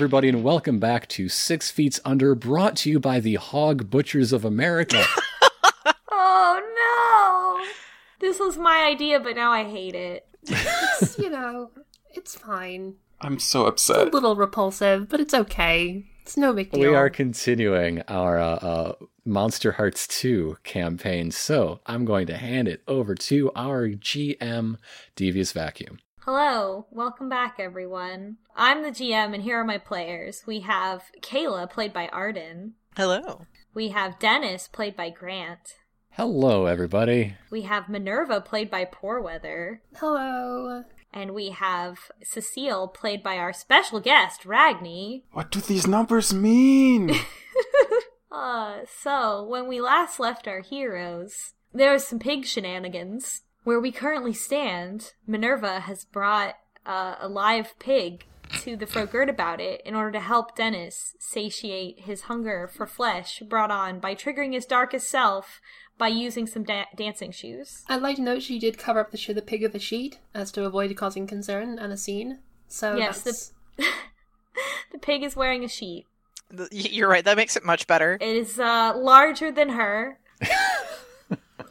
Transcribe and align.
everybody, 0.00 0.30
and 0.30 0.42
welcome 0.42 0.78
back 0.78 1.06
to 1.08 1.28
Six 1.28 1.70
Feet 1.70 2.00
Under, 2.06 2.34
brought 2.34 2.74
to 2.76 2.90
you 2.90 2.98
by 2.98 3.20
the 3.20 3.34
Hog 3.34 3.90
Butchers 3.90 4.32
of 4.32 4.46
America. 4.46 5.04
oh 6.10 7.60
no! 7.60 7.66
This 8.18 8.38
was 8.40 8.56
my 8.56 8.86
idea, 8.90 9.20
but 9.20 9.36
now 9.36 9.52
I 9.52 9.64
hate 9.64 9.94
it. 9.94 10.26
It's, 10.44 11.18
you 11.18 11.28
know, 11.28 11.72
it's 12.14 12.34
fine. 12.34 12.94
I'm 13.20 13.38
so 13.38 13.66
It's 13.66 13.90
a 13.90 14.04
little 14.04 14.36
repulsive, 14.36 15.10
but 15.10 15.20
it's 15.20 15.34
okay. 15.34 16.06
It's 16.22 16.38
no 16.38 16.54
big 16.54 16.70
deal. 16.70 16.80
we 16.80 16.96
are 16.96 17.10
continuing 17.10 18.00
our 18.08 18.38
uh, 18.38 18.54
uh, 18.54 18.92
Monsterhearts 19.28 20.08
2 20.08 20.56
campaign, 20.64 21.30
so 21.30 21.80
I'm 21.84 22.06
going 22.06 22.26
to 22.28 22.38
hand 22.38 22.68
it 22.68 22.82
over 22.88 23.14
to 23.16 23.52
our 23.54 23.88
GM, 23.88 24.76
Devious 25.14 25.52
Vacuum. 25.52 25.98
Hello, 26.32 26.86
welcome 26.92 27.28
back, 27.28 27.56
everyone. 27.58 28.36
I'm 28.54 28.84
the 28.84 28.92
GM, 28.92 29.34
and 29.34 29.42
here 29.42 29.56
are 29.58 29.64
my 29.64 29.78
players. 29.78 30.44
We 30.46 30.60
have 30.60 31.10
Kayla, 31.22 31.68
played 31.68 31.92
by 31.92 32.06
Arden. 32.06 32.74
Hello. 32.96 33.46
We 33.74 33.88
have 33.88 34.20
Dennis, 34.20 34.68
played 34.68 34.94
by 34.94 35.10
Grant. 35.10 35.74
Hello, 36.10 36.66
everybody. 36.66 37.34
We 37.50 37.62
have 37.62 37.88
Minerva, 37.88 38.40
played 38.40 38.70
by 38.70 38.84
Poorweather. 38.84 39.82
Hello. 39.96 40.84
And 41.12 41.34
we 41.34 41.50
have 41.50 42.12
Cecile, 42.22 42.86
played 42.86 43.24
by 43.24 43.36
our 43.36 43.52
special 43.52 43.98
guest, 43.98 44.44
Ragni. 44.44 45.24
What 45.32 45.50
do 45.50 45.60
these 45.60 45.88
numbers 45.88 46.32
mean? 46.32 47.10
Uh, 48.30 48.82
so, 49.02 49.42
when 49.42 49.66
we 49.66 49.80
last 49.80 50.20
left 50.20 50.46
our 50.46 50.60
heroes, 50.60 51.54
there 51.74 51.92
was 51.92 52.06
some 52.06 52.20
pig 52.20 52.44
shenanigans. 52.46 53.42
Where 53.64 53.80
we 53.80 53.92
currently 53.92 54.32
stand, 54.32 55.12
Minerva 55.26 55.80
has 55.80 56.04
brought 56.04 56.56
uh, 56.86 57.16
a 57.20 57.28
live 57.28 57.78
pig 57.78 58.24
to 58.62 58.76
the 58.76 58.86
Frogurt 58.86 59.28
about 59.28 59.60
it 59.60 59.80
in 59.84 59.94
order 59.94 60.12
to 60.12 60.20
help 60.20 60.56
Dennis 60.56 61.14
satiate 61.18 62.00
his 62.00 62.22
hunger 62.22 62.68
for 62.68 62.86
flesh 62.86 63.40
brought 63.48 63.70
on 63.70 64.00
by 64.00 64.14
triggering 64.14 64.54
his 64.54 64.66
darkest 64.66 65.08
self 65.08 65.60
by 65.98 66.08
using 66.08 66.46
some 66.46 66.64
da- 66.64 66.86
dancing 66.96 67.30
shoes. 67.30 67.84
I'd 67.88 68.02
like 68.02 68.16
to 68.16 68.22
note 68.22 68.42
she 68.42 68.58
did 68.58 68.78
cover 68.78 69.00
up 69.00 69.10
the, 69.10 69.18
sh- 69.18 69.30
the 69.34 69.42
pig 69.42 69.62
with 69.62 69.74
a 69.74 69.78
sheet 69.78 70.18
as 70.34 70.50
to 70.52 70.64
avoid 70.64 70.94
causing 70.96 71.26
concern 71.26 71.78
and 71.78 71.92
a 71.92 71.96
scene. 71.96 72.38
So 72.68 72.96
Yes, 72.96 73.20
that's... 73.20 73.52
The 73.76 74.98
pig 75.02 75.22
is 75.22 75.36
wearing 75.36 75.62
a 75.62 75.68
sheet. 75.68 76.06
You're 76.72 77.08
right. 77.08 77.24
That 77.24 77.36
makes 77.36 77.56
it 77.56 77.64
much 77.64 77.86
better. 77.86 78.18
It 78.20 78.36
is 78.36 78.58
uh, 78.58 78.94
larger 78.96 79.52
than 79.52 79.68
her, 79.70 80.18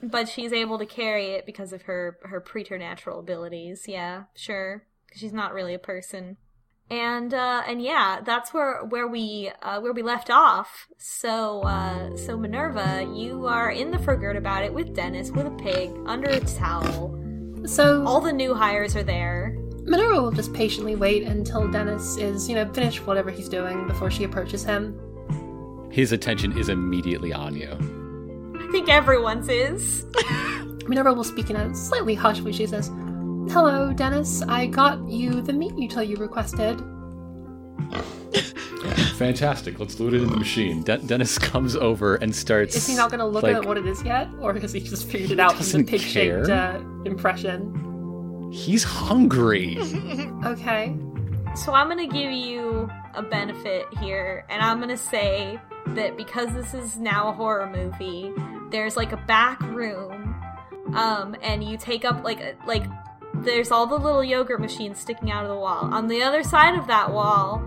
but 0.02 0.30
she's 0.30 0.53
able 0.53 0.78
to 0.80 0.86
carry 0.86 1.31
it 1.31 1.45
because 1.45 1.73
of 1.73 1.83
her 1.83 2.17
her 2.23 2.39
preternatural 2.39 3.19
abilities. 3.19 3.86
Yeah, 3.88 4.23
sure. 4.36 4.83
She's 5.14 5.33
not 5.33 5.53
really 5.53 5.73
a 5.73 5.80
person. 5.80 6.38
And 6.91 7.33
uh, 7.33 7.64
and 7.67 7.81
yeah, 7.81 8.22
that's 8.25 8.53
where 8.53 8.83
where 8.86 9.08
we 9.08 9.52
uh, 9.61 9.80
where 9.80 9.94
we 9.94 10.02
left 10.02 10.31
off. 10.31 10.88
So 10.97 11.61
uh, 11.61 12.17
so 12.17 12.36
Minerva, 12.36 13.08
you 13.14 13.45
are 13.45 13.69
in 13.69 13.91
the 13.91 14.00
Frogurt 14.00 14.36
about 14.36 14.64
it 14.64 14.73
with 14.73 14.95
Dennis 14.95 15.30
with 15.31 15.45
a 15.45 15.52
pig 15.52 15.91
under 16.08 16.30
a 16.30 16.39
towel. 16.39 17.19
so 17.66 18.03
All 18.06 18.22
the 18.22 18.34
new 18.34 18.56
hires 18.56 18.95
are 18.95 19.03
there. 19.03 19.56
Minerva 19.84 20.22
will 20.22 20.31
just 20.31 20.53
patiently 20.53 20.95
wait 20.95 21.23
until 21.23 21.67
Dennis 21.67 22.17
is, 22.17 22.47
you 22.47 22.56
know, 22.56 22.72
finished 22.73 23.06
whatever 23.08 23.31
he's 23.31 23.50
doing 23.50 23.88
before 23.88 24.11
she 24.11 24.23
approaches 24.23 24.63
him. 24.63 25.00
His 25.91 26.11
attention 26.11 26.58
is 26.58 26.69
immediately 26.69 27.34
on 27.34 27.56
you. 27.56 27.98
I 28.70 28.72
think 28.72 28.88
everyone's 28.88 29.50
is. 29.50 30.06
Minerva 30.88 31.12
will 31.12 31.23
speak 31.23 31.50
in 31.50 31.56
a 31.56 31.73
slightly 31.73 32.14
hushed 32.14 32.42
voice. 32.42 32.56
She 32.56 32.67
says, 32.67 32.89
Hello, 33.52 33.92
Dennis. 33.92 34.44
I 34.44 34.67
got 34.67 35.08
you 35.08 35.42
the 35.42 35.53
meat 35.53 35.73
util 35.73 36.08
you 36.08 36.17
requested. 36.17 36.79
Fantastic. 39.16 39.79
Let's 39.79 40.00
load 40.00 40.13
it 40.13 40.22
in 40.22 40.29
the 40.29 40.38
machine. 40.38 40.84
De- 40.84 41.00
Dennis 41.00 41.38
comes 41.40 41.75
over 41.75 42.18
and 42.18 42.35
starts. 42.35 42.75
Is 42.75 42.85
he 42.85 42.96
not 42.96 43.09
going 43.09 43.22
to 43.22 43.25
look 43.25 43.41
like, 43.41 43.56
at 43.56 43.66
what 43.66 43.79
it 43.79 43.88
is 43.88 44.03
yet? 44.03 44.29
Or 44.40 44.53
has 44.53 44.72
he 44.72 44.81
just 44.81 45.09
figured 45.09 45.31
it 45.31 45.40
out 45.40 45.53
from 45.53 45.58
the 45.58 45.63
doesn't 45.63 45.88
pig 45.88 46.02
shaped 46.02 46.50
uh, 46.50 46.79
impression? 47.06 48.52
He's 48.53 48.84
hungry. 48.84 49.79
Okay. 50.46 50.96
So 51.56 51.74
I'm 51.74 51.90
gonna 51.90 52.08
give 52.08 52.31
you 52.31 52.88
a 53.16 53.24
benefit 53.24 53.88
here, 54.00 54.46
and 54.50 54.62
I'm 54.62 54.79
gonna 54.79 54.96
say 54.96 55.59
that 55.88 56.16
because 56.16 56.53
this 56.53 56.74
is 56.75 56.97
now 56.97 57.29
a 57.29 57.31
horror 57.34 57.68
movie, 57.68 58.31
there's 58.72 58.96
like 58.96 59.12
a 59.12 59.18
back 59.18 59.62
room, 59.62 60.35
um, 60.96 61.35
and 61.41 61.63
you 61.63 61.78
take 61.78 62.06
up 62.06 62.24
like 62.24 62.40
a, 62.40 62.56
like 62.66 62.84
there's 63.34 63.72
all 63.72 63.88
the 63.88 63.97
little 63.97 64.24
yogurt 64.24 64.59
machines 64.59 65.00
sticking 65.00 65.31
out 65.31 65.44
of 65.44 65.50
the 65.50 65.56
wall. 65.56 65.94
On 65.94 66.07
the 66.07 66.24
other 66.24 66.44
side 66.44 66.78
of 66.78 66.88
that 66.88 67.12
wall, 67.12 67.63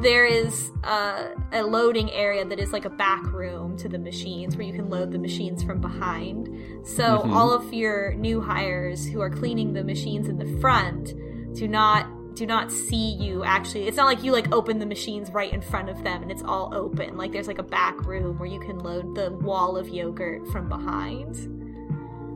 there 0.00 0.24
is 0.24 0.70
uh, 0.84 1.28
a 1.52 1.62
loading 1.62 2.10
area 2.12 2.44
that 2.44 2.58
is 2.58 2.72
like 2.72 2.86
a 2.86 2.90
back 2.90 3.22
room 3.32 3.76
to 3.76 3.88
the 3.88 3.98
machines 3.98 4.56
where 4.56 4.66
you 4.66 4.72
can 4.72 4.88
load 4.88 5.12
the 5.12 5.18
machines 5.18 5.62
from 5.62 5.80
behind. 5.80 6.86
So 6.86 7.22
all 7.30 7.52
of 7.52 7.72
your 7.74 8.14
new 8.14 8.40
hires 8.40 9.06
who 9.06 9.20
are 9.20 9.30
cleaning 9.30 9.74
the 9.74 9.84
machines 9.84 10.28
in 10.28 10.38
the 10.38 10.58
front 10.60 11.12
do 11.54 11.68
not 11.68 12.06
do 12.40 12.46
not 12.46 12.72
see 12.72 13.12
you 13.16 13.44
actually 13.44 13.86
it's 13.86 13.96
not 13.98 14.06
like 14.06 14.24
you 14.24 14.32
like 14.32 14.50
open 14.50 14.78
the 14.78 14.86
machines 14.86 15.30
right 15.30 15.52
in 15.52 15.60
front 15.60 15.90
of 15.90 16.02
them 16.02 16.22
and 16.22 16.32
it's 16.32 16.42
all 16.42 16.74
open 16.74 17.16
like 17.16 17.32
there's 17.32 17.46
like 17.46 17.58
a 17.58 17.62
back 17.62 18.02
room 18.06 18.38
where 18.38 18.48
you 18.48 18.58
can 18.58 18.78
load 18.78 19.14
the 19.14 19.30
wall 19.42 19.76
of 19.76 19.88
yogurt 19.88 20.46
from 20.48 20.68
behind 20.68 21.60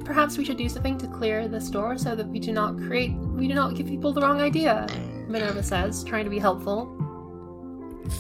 Perhaps 0.05 0.37
we 0.37 0.45
should 0.45 0.59
do 0.59 0.69
something 0.69 0.99
to 0.99 1.07
clear 1.07 1.49
the 1.49 1.61
store 1.61 1.97
so 1.97 2.15
that 2.15 2.29
we 2.29 2.39
do 2.39 2.53
not 2.53 2.77
create, 2.77 3.13
we 3.15 3.49
do 3.49 3.55
not 3.55 3.75
give 3.75 3.87
people 3.87 4.13
the 4.13 4.21
wrong 4.21 4.41
idea. 4.41 4.87
Minerva 5.29 5.63
says, 5.63 6.05
trying 6.05 6.25
to 6.25 6.31
be 6.31 6.39
helpful. 6.39 6.91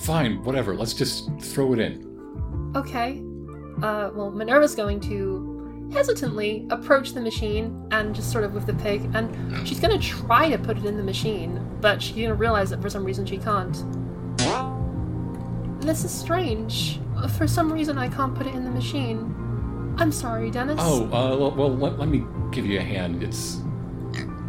Fine, 0.01 0.43
whatever. 0.45 0.75
Let's 0.75 0.95
just 0.95 1.31
throw 1.41 1.75
it 1.75 1.78
in. 1.78 2.72
Okay. 2.75 3.22
Uh, 3.83 4.11
well, 4.15 4.31
Minerva's 4.31 4.75
going 4.75 4.99
to 5.01 5.53
hesitantly 5.94 6.66
approach 6.71 7.12
the 7.12 7.21
machine 7.21 7.87
and 7.91 8.15
just 8.15 8.31
sort 8.31 8.44
of 8.44 8.53
with 8.53 8.66
the 8.66 8.75
pig, 8.75 9.09
and 9.15 9.66
she's 9.66 9.81
to 9.99 10.06
try 10.06 10.50
to 10.50 10.59
put 10.59 10.77
it 10.77 10.84
in 10.84 10.97
the 10.97 11.03
machine, 11.03 11.60
but 11.81 12.03
she's 12.03 12.15
to 12.31 12.34
realize 12.34 12.71
that 12.71 12.82
for 12.82 12.91
some 12.91 13.05
reason 13.05 13.25
she 13.25 13.38
can't. 13.38 13.84
This 15.81 16.04
is 16.04 16.10
strange. 16.10 16.99
For 17.37 17.47
some 17.47 17.72
reason, 17.72 17.99
I 17.99 18.09
can't 18.09 18.34
put 18.34 18.47
it 18.47 18.54
in 18.54 18.65
the 18.65 18.71
machine. 18.71 19.94
I'm 19.99 20.10
sorry, 20.10 20.50
Dennis. 20.50 20.77
Oh, 20.81 21.04
uh, 21.12 21.50
well, 21.54 21.75
let, 21.77 21.99
let 21.99 22.09
me 22.09 22.25
give 22.50 22.66
you 22.66 22.78
a 22.78 22.83
hand. 22.83 23.22
It's. 23.22 23.56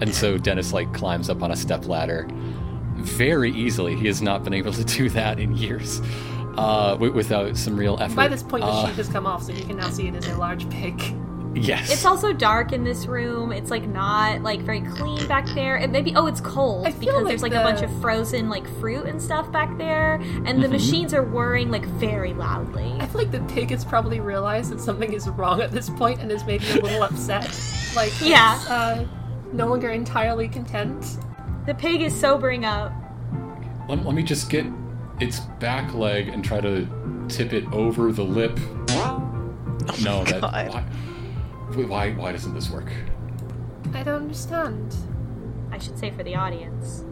And 0.02 0.14
so 0.14 0.38
Dennis, 0.38 0.74
like, 0.74 0.92
climbs 0.94 1.30
up 1.30 1.44
on 1.44 1.52
a 1.52 1.56
step 1.56 1.88
ladder 1.88 2.28
very 2.96 3.52
easily. 3.52 3.96
He 3.96 4.08
has 4.08 4.22
not 4.22 4.44
been 4.44 4.54
able 4.54 4.74
to 4.74 4.84
do 4.84 5.10
that 5.10 5.40
in 5.40 5.56
years 5.56 6.02
uh, 6.58 6.92
wi- 6.92 7.14
without 7.14 7.58
some 7.58 7.76
real 7.78 7.98
effort. 8.00 8.16
By 8.16 8.28
this 8.30 8.42
point, 8.44 8.64
the 8.64 8.70
Uh, 8.70 8.88
sheet 8.88 8.96
has 8.96 9.10
come 9.10 9.26
off, 9.28 9.44
so 9.44 9.52
you 9.52 9.64
can 9.66 9.78
now 9.78 9.90
see 9.90 10.08
it 10.08 10.16
as 10.16 10.28
a 10.28 10.38
large 10.38 10.70
pig. 10.70 11.00
Yes. 11.56 11.90
it's 11.92 12.06
also 12.06 12.34
dark 12.34 12.74
in 12.74 12.84
this 12.84 13.06
room 13.06 13.52
it's 13.54 13.72
like 13.72 13.88
not 13.88 14.42
like 14.42 14.60
very 14.62 14.82
clean 14.82 15.26
back 15.28 15.46
there 15.56 15.78
and 15.78 15.90
maybe 15.92 16.14
oh 16.16 16.28
it's 16.28 16.42
cold 16.42 16.86
I 16.86 16.92
because 16.92 17.16
like 17.16 17.28
there's 17.28 17.42
like 17.44 17.52
the- 17.54 17.62
a 17.62 17.64
bunch 17.64 17.82
of 17.82 18.02
frozen 18.02 18.50
like 18.50 18.68
fruit 18.80 19.06
and 19.06 19.22
stuff 19.22 19.50
back 19.54 19.78
there 19.78 20.16
and 20.46 20.62
the 20.62 20.68
Mhm. 20.68 20.72
machines 20.72 21.14
are 21.14 21.24
whirring 21.24 21.72
like 21.72 21.86
very 21.86 22.34
loudly 22.34 22.94
I 23.00 23.08
feel 23.08 23.22
like 23.22 23.32
the 23.32 23.40
pig 23.54 23.70
has 23.72 23.86
probably 23.86 24.20
realized 24.20 24.72
that 24.72 24.82
something 24.82 25.14
is 25.14 25.30
wrong 25.30 25.62
at 25.62 25.72
this 25.72 25.90
point 25.90 26.20
and 26.22 26.30
is 26.32 26.44
maybe 26.46 26.70
a 26.72 26.76
little 26.82 27.04
upset. 27.04 27.50
Like, 27.96 28.12
Yeah. 28.22 28.60
uh, 28.68 29.06
no 29.54 29.68
longer 29.68 29.90
entirely 29.90 30.50
content. 30.50 31.18
the 31.66 31.74
pig 31.74 32.02
is 32.02 32.14
sobering 32.14 32.66
up 32.66 32.92
let, 33.88 34.04
let 34.06 34.14
me 34.14 34.24
just 34.24 34.50
get 34.50 34.66
its 35.22 35.40
back 35.60 35.94
leg 35.94 36.28
and 36.28 36.44
try 36.44 36.60
to 36.60 36.86
tip 37.30 37.54
it 37.54 37.64
over 37.72 38.12
the 38.12 38.24
lip. 38.24 38.60
no, 40.04 40.24
that. 40.26 40.42
God. 40.42 40.70
Why, 40.74 40.84
why, 41.74 42.12
why 42.14 42.32
doesn't 42.32 42.54
this 42.54 42.70
work? 42.70 42.92
I 43.94 44.04
don't 44.04 44.24
understand. 44.24 44.96
I 45.72 45.78
should 45.78 45.98
say 45.98 46.12
for 46.12 46.24
the 46.24 46.36
audience. 46.36 47.04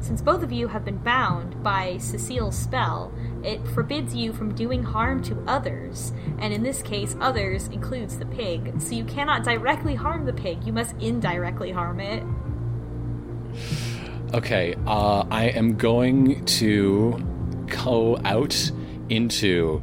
Since 0.00 0.20
both 0.20 0.42
of 0.42 0.50
you 0.50 0.66
have 0.66 0.84
been 0.84 0.98
bound 0.98 1.62
by 1.62 1.96
Cecile's 1.98 2.58
spell, 2.58 3.12
it 3.44 3.66
forbids 3.68 4.16
you 4.16 4.32
from 4.32 4.52
doing 4.52 4.82
harm 4.82 5.22
to 5.22 5.40
others, 5.46 6.12
and 6.38 6.52
in 6.52 6.64
this 6.64 6.82
case, 6.82 7.14
others 7.20 7.68
includes 7.68 8.18
the 8.18 8.26
pig. 8.26 8.80
So 8.80 8.96
you 8.96 9.04
cannot 9.04 9.44
directly 9.44 9.94
harm 9.94 10.26
the 10.26 10.32
pig, 10.32 10.64
you 10.64 10.72
must 10.72 10.96
indirectly 11.00 11.70
harm 11.70 12.00
it. 12.00 12.24
Okay, 14.34 14.74
uh, 14.86 15.24
I 15.30 15.44
am 15.50 15.76
going 15.76 16.44
to 16.46 17.24
go 17.84 18.18
out 18.24 18.72
into 19.08 19.82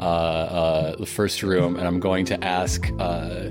uh, 0.00 0.02
uh, 0.02 0.96
the 0.96 1.06
first 1.06 1.42
room, 1.42 1.76
and 1.76 1.86
I'm 1.86 2.00
going 2.00 2.24
to 2.26 2.44
ask 2.44 2.90
uh, 2.98 3.50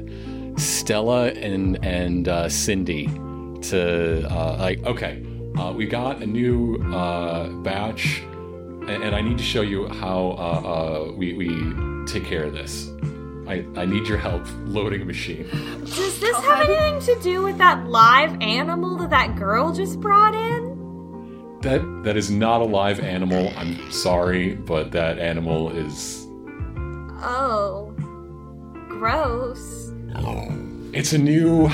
Stella 0.57 1.27
and 1.29 1.83
and 1.85 2.27
uh, 2.27 2.49
Cindy 2.49 3.07
to 3.69 4.27
uh, 4.29 4.57
like. 4.59 4.83
Okay, 4.85 5.23
uh, 5.57 5.71
we 5.71 5.85
got 5.85 6.21
a 6.21 6.25
new 6.25 6.75
uh, 6.93 7.49
batch, 7.61 8.21
and, 8.21 9.03
and 9.03 9.15
I 9.15 9.21
need 9.21 9.37
to 9.37 9.43
show 9.43 9.61
you 9.61 9.87
how 9.87 10.35
uh, 10.37 11.09
uh, 11.09 11.11
we 11.13 11.33
we 11.33 11.49
take 12.05 12.25
care 12.25 12.43
of 12.43 12.53
this. 12.53 12.89
I, 13.47 13.65
I 13.75 13.85
need 13.85 14.07
your 14.07 14.19
help 14.19 14.43
loading 14.65 15.01
a 15.01 15.05
machine. 15.05 15.47
Does 15.79 16.19
this 16.19 16.37
have 16.37 16.69
anything 16.69 16.99
to 17.15 17.19
do 17.23 17.41
with 17.41 17.57
that 17.57 17.87
live 17.87 18.39
animal 18.41 18.97
that 18.97 19.09
that 19.09 19.35
girl 19.37 19.73
just 19.73 19.99
brought 19.99 20.35
in? 20.35 20.69
that 21.61 21.81
that 22.03 22.15
is 22.15 22.31
not 22.31 22.61
a 22.61 22.65
live 22.65 22.99
animal. 22.99 23.51
I'm 23.55 23.91
sorry, 23.91 24.55
but 24.55 24.91
that 24.91 25.19
animal 25.19 25.69
is. 25.71 26.18
Oh. 27.21 27.93
Gross. 28.87 29.91
It's 30.91 31.13
a 31.13 31.17
new 31.17 31.69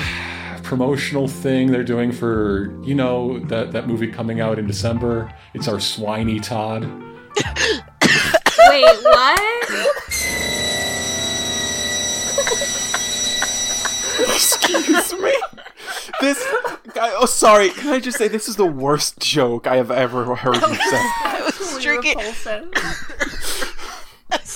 promotional 0.62 1.26
thing 1.28 1.70
they're 1.70 1.84
doing 1.84 2.10
for 2.12 2.76
you 2.84 2.94
know 2.94 3.38
that 3.46 3.72
that 3.72 3.86
movie 3.86 4.08
coming 4.08 4.40
out 4.40 4.58
in 4.58 4.66
December. 4.66 5.32
It's 5.54 5.68
our 5.68 5.76
Swiney 5.76 6.42
Todd. 6.42 6.82
Wait, 8.68 8.84
what? 9.02 9.40
Excuse 14.20 15.12
me. 15.14 15.32
This. 16.20 16.38
I, 16.98 17.14
oh, 17.18 17.26
sorry. 17.26 17.70
Can 17.70 17.88
I 17.90 18.00
just 18.00 18.18
say 18.18 18.28
this 18.28 18.48
is 18.48 18.56
the 18.56 18.66
worst 18.66 19.18
joke 19.18 19.66
I 19.66 19.76
have 19.76 19.90
ever 19.90 20.34
heard 20.34 20.56
you 20.56 20.60
say? 20.74 20.96
I 21.24 21.42
was 21.44 21.58
Totally 21.58 21.82
drinking. 21.82 22.20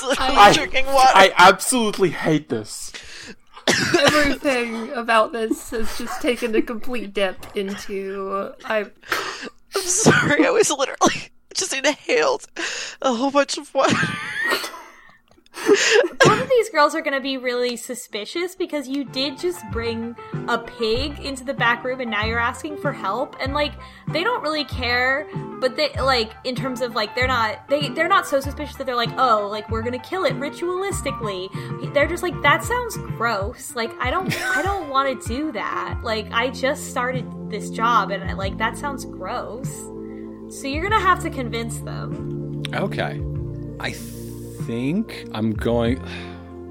Repulsive. 0.02 0.19
I 0.20 0.49
I- 0.49 0.52
drinking 0.55 0.87
water. 0.87 1.11
I 1.14 1.32
absolutely 1.37 2.11
hate 2.11 2.49
this. 2.49 2.93
Everything 3.69 4.91
about 4.93 5.32
this 5.32 5.70
has 5.70 5.97
just 5.97 6.20
taken 6.20 6.55
a 6.56 6.62
complete 6.62 7.12
dip 7.14 7.37
into 7.56 8.52
I. 8.64 8.87
I'm 9.76 9.82
sorry. 9.82 10.44
I 10.47 10.50
was 10.50 10.70
literally 10.70 11.29
just 11.55 11.73
inhaled 11.73 12.47
a 13.02 13.14
whole 13.14 13.31
bunch 13.31 13.58
of 13.58 13.73
water. 13.75 13.97
Both 15.52 16.43
of 16.43 16.49
these 16.49 16.70
girls 16.70 16.94
are 16.94 17.00
gonna 17.00 17.20
be 17.20 17.37
really 17.37 17.76
suspicious 17.76 18.55
because 18.55 18.88
you 18.88 19.05
did 19.05 19.38
just 19.38 19.61
bring 19.70 20.17
a 20.49 20.58
pig 20.58 21.19
into 21.20 21.44
the 21.44 21.55
back 21.55 21.85
room 21.85 22.00
and 22.00 22.11
now 22.11 22.25
you're 22.25 22.38
asking 22.38 22.79
for 22.79 22.93
help. 22.93 23.37
And 23.41 23.52
like 23.52 23.73
they 24.08 24.23
don't 24.23 24.43
really 24.43 24.64
care 24.64 25.29
but 25.61 25.76
they 25.76 25.93
like 26.00 26.32
in 26.44 26.55
terms 26.55 26.81
of 26.81 26.94
like 26.94 27.14
they're 27.14 27.26
not 27.26 27.69
they 27.69 27.88
they're 27.91 28.08
not 28.08 28.26
so 28.26 28.41
suspicious 28.41 28.76
that 28.76 28.87
they're 28.87 28.97
like 28.97 29.12
oh 29.19 29.47
like 29.50 29.69
we're 29.70 29.82
gonna 29.82 29.99
kill 29.99 30.25
it 30.25 30.35
ritualistically. 30.35 31.93
They're 31.93 32.08
just 32.08 32.23
like 32.23 32.41
that 32.43 32.64
sounds 32.64 32.97
gross. 32.97 33.75
Like 33.75 33.93
i 34.00 34.11
don't 34.11 34.35
i 34.56 34.62
don't 34.62 34.88
want 34.88 35.20
to 35.20 35.29
do 35.29 35.52
that. 35.52 36.00
Like 36.02 36.31
i 36.32 36.49
just 36.50 36.88
started 36.91 37.50
this 37.50 37.70
job 37.70 38.11
and 38.11 38.38
like 38.38 38.56
that 38.58 38.79
sounds 38.79 39.05
gross. 39.05 39.69
So 40.49 40.67
you're 40.67 40.82
gonna 40.82 41.00
have 41.00 41.23
to 41.23 41.31
convince 41.31 41.79
them. 41.79 42.62
Okay. 42.73 43.20
I 43.79 43.93
think 44.70 45.26
I'm 45.34 45.52
going. 45.52 45.99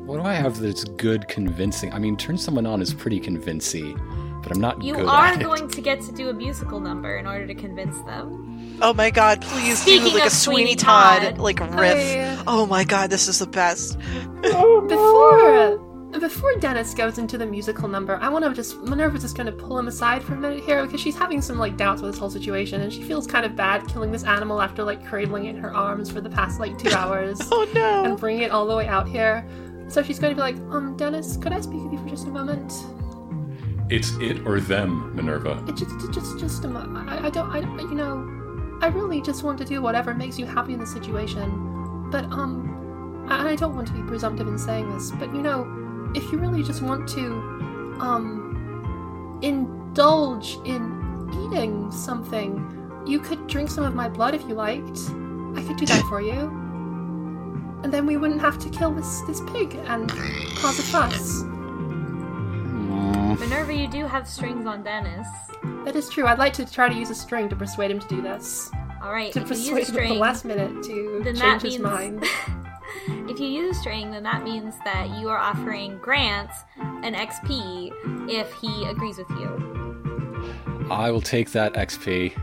What 0.06 0.18
do 0.18 0.24
I 0.24 0.34
have 0.34 0.60
that's 0.60 0.86
good 0.86 1.28
convincing? 1.28 1.92
I 1.94 2.00
mean, 2.00 2.16
turn 2.18 2.38
someone 2.38 2.66
on 2.66 2.82
is 2.82 2.94
pretty 2.94 3.20
convincing, 3.20 4.00
but 4.42 4.52
I'm 4.52 4.62
not 4.62 4.82
you 4.82 4.96
good 4.96 5.06
are 5.06 5.26
at 5.28 5.42
it. 5.42 5.44
going 5.44 5.68
to 5.68 5.82
get 5.82 6.00
to 6.02 6.12
do 6.14 6.30
a 6.30 6.34
musical 6.34 6.80
number 6.80 7.18
in 7.18 7.28
order 7.28 7.46
to 7.46 7.54
convince 7.54 7.96
them 8.04 8.78
Oh 8.82 8.94
my 8.94 9.10
god, 9.12 9.42
please 9.42 9.80
Speaking 9.82 10.08
do 10.08 10.14
like 10.18 10.26
a 10.26 10.30
Sweeney 10.30 10.62
Sweeney 10.64 10.76
Todd, 10.76 11.22
Todd. 11.22 11.38
like 11.40 11.60
riff. 11.60 12.40
I- 12.40 12.44
Oh 12.48 12.66
my 12.66 12.86
god, 12.86 13.10
this 13.10 13.28
is 13.28 13.40
the 13.40 13.48
best. 13.48 13.98
Oh, 14.46 14.82
Before 14.88 15.78
before 16.12 16.56
Dennis 16.56 16.94
goes 16.94 17.18
into 17.18 17.38
the 17.38 17.46
musical 17.46 17.88
number, 17.88 18.18
I 18.22 18.30
want 18.30 18.44
to 18.46 18.54
just 18.54 18.78
Minerva's 18.82 19.22
just 19.22 19.36
going 19.36 19.46
to 19.46 19.52
pull 19.52 19.78
him 19.78 19.88
aside 19.88 20.24
for 20.24 20.34
a 20.34 20.38
minute 20.38 20.64
here 20.64 20.84
because 20.86 21.00
she's 21.00 21.16
having 21.16 21.42
some 21.42 21.60
like 21.60 21.78
doubts 21.78 22.02
with 22.02 22.12
this 22.12 22.20
whole 22.20 22.30
situation, 22.32 22.82
and 22.82 22.92
she 22.92 23.04
feels 23.04 23.28
kind 23.28 23.46
of 23.46 23.56
bad 23.56 23.88
killing 23.88 24.12
this 24.12 24.24
animal 24.24 24.62
after 24.62 24.84
like 24.84 25.06
cradling 25.06 25.46
it 25.46 25.56
in 25.56 25.58
her 25.62 25.74
arms 25.74 26.10
for 26.10 26.22
the 26.22 26.30
past 26.30 26.60
like 26.60 26.78
two 26.78 26.92
hours 26.92 27.40
Oh 27.52 27.68
no! 27.74 28.04
and 28.04 28.14
no. 28.14 28.18
bringing 28.18 28.42
it 28.44 28.52
all 28.52 28.66
the 28.66 28.76
way 28.76 28.88
out 28.88 29.08
here. 29.08 29.46
So 29.88 30.04
she's 30.04 30.20
going 30.20 30.32
to 30.32 30.36
be 30.36 30.42
like, 30.42 30.56
um, 30.72 30.96
Dennis, 30.98 31.38
could 31.38 31.52
I 31.52 31.62
speak 31.62 31.82
with 31.84 31.94
you 31.94 32.00
for 32.00 32.10
just 32.10 32.28
a 32.28 32.30
moment? 32.32 32.72
It's 33.92 34.12
it 34.18 34.46
or 34.46 34.60
them, 34.60 35.16
Minerva. 35.16 35.64
It 35.68 35.76
just, 35.76 35.92
it 36.04 36.12
just, 36.12 36.38
just 36.40 36.64
a 36.64 36.68
mo- 36.68 37.06
I, 37.08 37.26
I 37.26 37.30
don't, 37.32 37.50
I, 37.50 37.60
you 37.60 37.96
know, 37.96 38.78
I 38.84 38.88
really 38.88 39.20
just 39.20 39.42
want 39.44 39.58
to 39.58 39.66
do 39.66 39.82
whatever 39.82 40.14
makes 40.14 40.38
you 40.38 40.46
happy 40.46 40.74
in 40.74 40.80
the 40.80 40.86
situation. 40.86 42.10
But, 42.12 42.26
um, 42.26 43.26
I, 43.30 43.50
I 43.52 43.56
don't 43.56 43.76
want 43.76 43.88
to 43.88 43.94
be 43.94 44.04
presumptive 44.04 44.48
in 44.48 44.60
saying 44.60 44.94
this, 44.94 45.10
but 45.12 45.34
you 45.34 45.42
know, 45.42 45.64
if 46.16 46.32
you 46.32 46.38
really 46.38 46.64
just 46.64 46.82
want 46.82 47.08
to, 47.10 47.26
um, 48.00 49.40
indulge 49.42 50.58
in 50.66 51.00
eating 51.46 51.92
something, 51.92 53.04
you 53.06 53.20
could 53.20 53.48
drink 53.48 53.70
some 53.70 53.84
of 53.84 53.96
my 53.96 54.10
blood 54.10 54.34
if 54.36 54.42
you 54.48 54.56
liked. 54.56 55.00
I 55.56 55.64
could 55.64 55.78
do 55.78 55.86
that 55.86 56.04
for 56.10 56.22
you. 56.22 56.56
And 57.84 57.94
then 57.94 58.06
we 58.06 58.18
wouldn't 58.18 58.42
have 58.42 58.60
to 58.60 58.70
kill 58.70 58.92
this, 58.92 59.22
this 59.22 59.42
pig 59.52 59.76
and 59.86 60.10
cause 60.58 60.80
a 60.80 60.84
fuss. 60.84 61.44
Minerva, 63.40 63.74
you 63.74 63.88
do 63.88 64.06
have 64.06 64.28
strings 64.28 64.66
on 64.66 64.84
Dennis. 64.84 65.28
That 65.86 65.96
is 65.96 66.10
true. 66.10 66.26
I'd 66.26 66.40
like 66.40 66.54
to 66.54 66.70
try 66.70 66.90
to 66.90 66.96
use 66.96 67.10
a 67.10 67.16
string 67.16 67.48
to 67.50 67.56
persuade 67.56 67.90
him 67.90 68.00
to 68.00 68.08
do 68.08 68.22
this. 68.22 68.70
All 69.02 69.14
right, 69.14 69.32
to 69.32 69.40
if 69.40 69.50
you 69.50 69.56
use 69.56 69.90
a 69.90 69.94
persuade 69.94 70.06
him 70.06 70.12
at 70.12 70.14
the 70.16 70.20
last 70.20 70.46
minute 70.46 70.84
to 70.84 71.22
then 71.24 71.36
change 71.36 71.62
that 71.62 71.62
his 71.62 71.80
mind. 71.80 72.26
if 73.30 73.40
you 73.40 73.48
use 73.48 73.78
a 73.78 73.80
string, 73.80 74.12
then 74.12 74.24
that 74.24 74.44
means 74.44 74.76
that 74.84 75.10
you 75.20 75.30
are 75.30 75.38
offering 75.38 75.98
Grant 76.00 76.50
an 76.78 77.14
XP 77.14 78.30
if 78.30 78.52
he 78.54 78.86
agrees 78.86 79.18
with 79.18 79.30
you. 79.32 80.88
I 80.92 81.12
will 81.12 81.22
take 81.22 81.52
that 81.52 81.74
XP. 81.74 82.38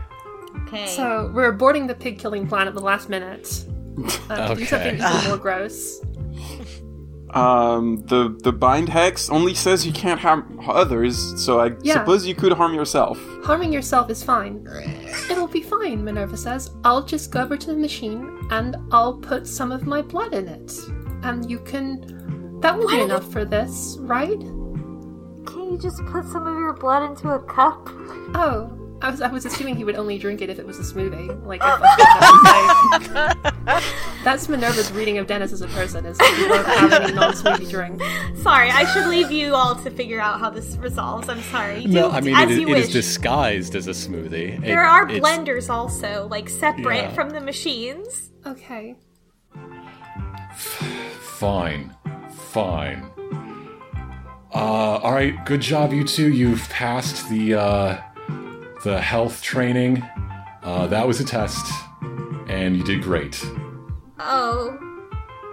Okay. 0.67 0.87
So 0.87 1.31
we're 1.33 1.51
aborting 1.53 1.87
the 1.87 1.95
pig 1.95 2.19
killing 2.19 2.47
plan 2.47 2.67
at 2.67 2.73
the 2.73 2.81
last 2.81 3.09
minute. 3.09 3.65
Uh, 4.29 4.49
to 4.49 4.55
do 4.55 4.65
something 4.65 4.97
just 4.97 5.11
a 5.11 5.17
little 5.17 5.29
more 5.29 5.37
gross. 5.37 6.01
Um, 7.31 7.97
the 8.07 8.37
the 8.43 8.51
bind 8.53 8.89
hex 8.89 9.29
only 9.29 9.53
says 9.53 9.85
you 9.85 9.91
can't 9.91 10.19
harm 10.19 10.59
others, 10.67 11.17
so 11.43 11.59
I 11.59 11.73
Yeah. 11.83 11.93
suppose 11.95 12.25
you 12.25 12.33
could 12.35 12.53
harm 12.53 12.73
yourself. 12.73 13.19
Harming 13.43 13.73
yourself 13.73 14.09
is 14.09 14.23
fine. 14.23 14.65
It'll 15.29 15.47
be 15.47 15.61
fine, 15.61 16.03
Minerva 16.03 16.37
says. 16.37 16.71
I'll 16.85 17.03
just 17.03 17.31
go 17.31 17.41
over 17.41 17.57
to 17.57 17.67
the 17.67 17.77
machine 17.77 18.47
and 18.51 18.77
I'll 18.91 19.15
put 19.15 19.45
some 19.47 19.71
of 19.71 19.85
my 19.85 20.01
blood 20.01 20.33
in 20.33 20.47
it. 20.47 20.71
And 21.23 21.49
you 21.49 21.59
can. 21.59 22.59
That 22.61 22.77
will 22.77 22.87
be 22.87 23.01
enough 23.01 23.29
for 23.31 23.45
this, 23.45 23.97
right? 23.99 24.39
Can 24.39 25.71
you 25.71 25.77
just 25.77 26.03
put 26.05 26.25
some 26.25 26.47
of 26.47 26.57
your 26.57 26.73
blood 26.73 27.03
into 27.09 27.29
a 27.29 27.39
cup? 27.39 27.89
Oh, 28.35 28.71
I 28.99 29.11
was, 29.11 29.21
I 29.21 29.27
was 29.27 29.45
assuming 29.45 29.75
he 29.75 29.83
would 29.83 29.95
only 29.95 30.17
drink 30.17 30.41
it 30.41 30.49
if 30.49 30.57
it 30.57 30.65
was 30.65 30.79
a 30.79 30.81
smoothie. 30.81 31.45
Like, 31.45 31.61
if 31.63 31.67
that's, 31.67 31.81
what 31.81 33.13
that 33.13 33.35
would 33.65 33.83
say. 33.83 33.87
that's 34.23 34.49
Minerva's 34.49 34.91
reading 34.91 35.19
of 35.19 35.27
Dennis 35.27 35.51
as 35.51 35.61
a 35.61 35.67
person, 35.67 36.05
is 36.05 36.17
that 36.17 36.37
you 36.39 36.49
won't 36.49 36.65
have 36.65 37.13
non 37.15 37.33
smoothie 37.33 37.69
drink. 37.69 38.01
Sorry, 38.41 38.69
I 38.71 38.85
should 38.91 39.07
leave 39.07 39.31
you 39.31 39.53
all 39.53 39.75
to 39.75 39.91
figure 39.91 40.19
out 40.19 40.39
how 40.39 40.49
this 40.49 40.75
resolves. 40.77 41.29
I'm 41.29 41.41
sorry. 41.43 41.83
Do 41.83 41.89
No, 41.89 42.09
I 42.09 42.21
mean 42.21 42.35
as 42.35 42.49
it 42.49 42.51
is, 42.53 42.59
you 42.59 42.67
it 42.69 42.77
is 42.79 42.85
wish. 42.85 42.93
disguised 42.93 43.75
as 43.75 43.87
a 43.87 43.91
smoothie. 43.91 44.59
there 44.61 44.83
It- 44.83 44.87
are 44.87 45.09
it's- 45.09 45.19
blenders 45.21 45.69
also, 45.69 46.27
like 46.31 46.49
separate 46.49 46.95
Yeah. 47.03 47.13
from 47.13 47.29
the 47.29 47.39
machines. 47.41 48.31
Okay. 48.47 48.95
Fine, 50.55 51.95
fine. 52.31 53.11
Uh, 54.53 54.57
all 55.03 55.13
right, 55.13 55.45
good 55.45 55.61
job, 55.61 55.93
you 55.93 56.03
two. 56.03 56.31
You've 56.31 56.67
passed 56.69 57.29
the 57.29 57.53
uh, 57.53 57.97
the 58.87 59.01
health 59.01 59.41
training. 59.41 60.01
Uh, 60.63 60.87
that 60.87 61.05
was 61.05 61.19
a 61.19 61.25
test, 61.25 61.69
and 62.47 62.77
you 62.77 62.83
did 62.85 63.01
great. 63.03 63.37
Oh, 64.17 64.77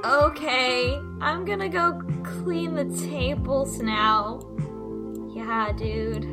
okay. 0.05 0.95
I'm 1.21 1.45
gonna 1.45 1.69
go 1.69 2.01
clean 2.23 2.75
the 2.75 2.85
tables 3.09 3.81
now. 3.81 4.41
Yeah, 5.35 5.73
dude. 5.73 6.27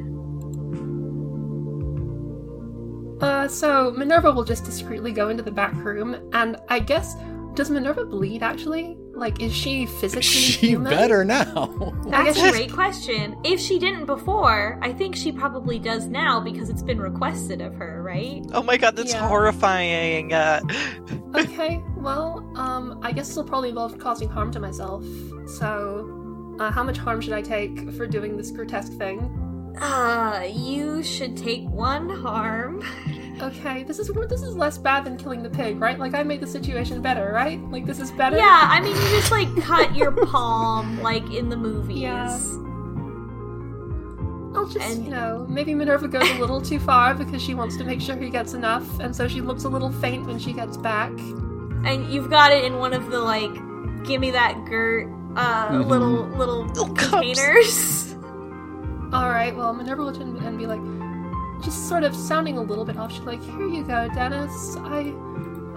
Uh, 3.20 3.48
so 3.48 3.89
Minerva 3.98 4.31
will 4.31 4.43
just 4.43 4.63
discreetly 4.63 5.12
go 5.12 5.29
into 5.29 5.41
the 5.41 5.51
back 5.51 5.74
room, 5.74 6.29
and 6.34 6.58
I 6.70 6.77
guess 6.77 7.15
does 7.53 7.70
Minerva 7.70 8.05
bleed 8.05 8.43
actually? 8.43 8.98
Like, 9.13 9.41
is 9.41 9.53
she 9.53 9.86
physically 9.86 10.22
She 10.24 10.67
human? 10.70 10.89
better 10.89 11.24
now. 11.25 11.93
That's 12.08 12.38
a 12.41 12.50
great 12.51 12.72
question. 12.72 13.36
If 13.43 13.60
she 13.60 13.77
didn't 13.77 14.05
before, 14.05 14.79
I 14.81 14.93
think 14.93 15.15
she 15.15 15.31
probably 15.31 15.77
does 15.77 16.08
now 16.08 16.39
because 16.39 16.70
it's 16.70 16.81
been 16.81 17.00
requested 17.00 17.62
of 17.62 17.75
her, 17.75 18.01
right? 18.01 18.41
Oh 18.53 18.63
my 18.63 18.77
god, 18.77 18.96
that's 18.96 19.13
Yeah. 19.13 19.27
horrifying. 19.27 20.34
Uh, 20.34 20.62
okay. 21.36 21.81
Well, 21.98 22.50
um, 22.55 23.00
I 23.03 23.12
guess 23.12 23.27
this 23.27 23.38
will 23.38 23.43
probably 23.43 23.70
involve 23.70 24.00
causing 24.00 24.29
harm 24.29 24.51
to 24.53 24.60
myself. 24.60 25.05
So, 25.48 26.55
uh, 26.60 26.72
how 26.72 26.84
much 26.84 26.98
harm 26.98 27.22
should 27.22 27.34
I 27.34 27.41
take 27.41 27.91
for 27.91 28.08
doing 28.08 28.38
this 28.38 28.50
grotesque 28.50 28.93
thing? 28.93 29.20
Uh, 29.79 30.48
you 30.51 31.03
should 31.03 31.36
take 31.38 31.63
one 31.70 32.10
harm. 32.10 32.81
Okay, 33.41 33.83
this 33.83 33.98
is 34.00 34.07
this 34.29 34.41
is 34.43 34.55
less 34.55 34.77
bad 34.77 35.03
than 35.05 35.17
killing 35.17 35.41
the 35.43 35.50
pig, 35.50 35.79
right? 35.81 35.98
Like 35.98 36.13
I 36.13 36.24
made 36.24 36.41
the 36.41 36.48
situation 36.48 37.01
better, 37.01 37.31
right? 37.33 37.60
Like 37.71 37.86
this 37.86 38.00
is 38.00 38.12
better. 38.12 38.38
Yeah, 38.38 38.67
I 38.69 38.79
mean, 38.81 38.95
you 38.95 39.01
just 39.10 39.31
like 39.31 39.48
cut 39.63 39.95
your 39.95 40.12
palm 40.27 41.01
like 41.01 41.24
in 41.33 41.50
the 41.50 41.57
movies. 41.57 42.00
Yeah. 42.01 42.38
I'll 44.53 44.67
just, 44.67 44.86
And- 44.86 45.05
you 45.05 45.12
know, 45.12 45.45
maybe 45.50 45.74
Minerva 45.74 46.07
goes 46.10 46.29
a 46.29 46.38
little 46.38 46.62
too 46.62 46.79
far 46.79 47.13
because 47.13 47.41
she 47.41 47.53
wants 47.55 47.77
to 47.77 47.83
make 47.86 48.01
sure 48.01 48.15
he 48.17 48.29
gets 48.29 48.53
enough, 48.53 49.00
and 49.00 49.15
so 49.15 49.27
she 49.27 49.39
looks 49.41 49.63
a 49.63 49.69
little 49.69 49.91
faint 49.93 50.25
when 50.27 50.39
she 50.39 50.51
gets 50.53 50.75
back. 50.77 51.12
And 51.86 52.12
you've 52.13 52.29
got 52.29 52.51
it 52.51 52.63
in 52.65 52.77
one 52.77 52.93
of 52.93 53.10
the 53.12 53.19
like, 53.21 53.53
gimme 54.03 54.31
that 54.31 54.65
Gert 54.65 55.07
uh, 55.38 55.69
Mhm. 55.69 55.88
little 55.88 56.10
little 56.38 56.65
Little 56.65 56.93
containers. 56.93 58.13
All 59.13 59.29
right, 59.29 59.55
well, 59.55 59.74
Minerva 59.74 60.03
will 60.03 60.13
turn 60.13 60.36
and 60.38 60.57
be 60.57 60.67
like, 60.67 60.79
just 61.62 61.88
sort 61.89 62.03
of 62.03 62.15
sounding 62.15 62.58
a 62.58 62.62
little 62.62 62.86
bit 62.86 62.98
off. 62.98 63.12
She's 63.12 63.22
like, 63.22 63.41
"Here 63.44 63.68
you 63.68 63.84
go, 63.84 64.10
Dennis. 64.13 64.75
I, 64.77 65.13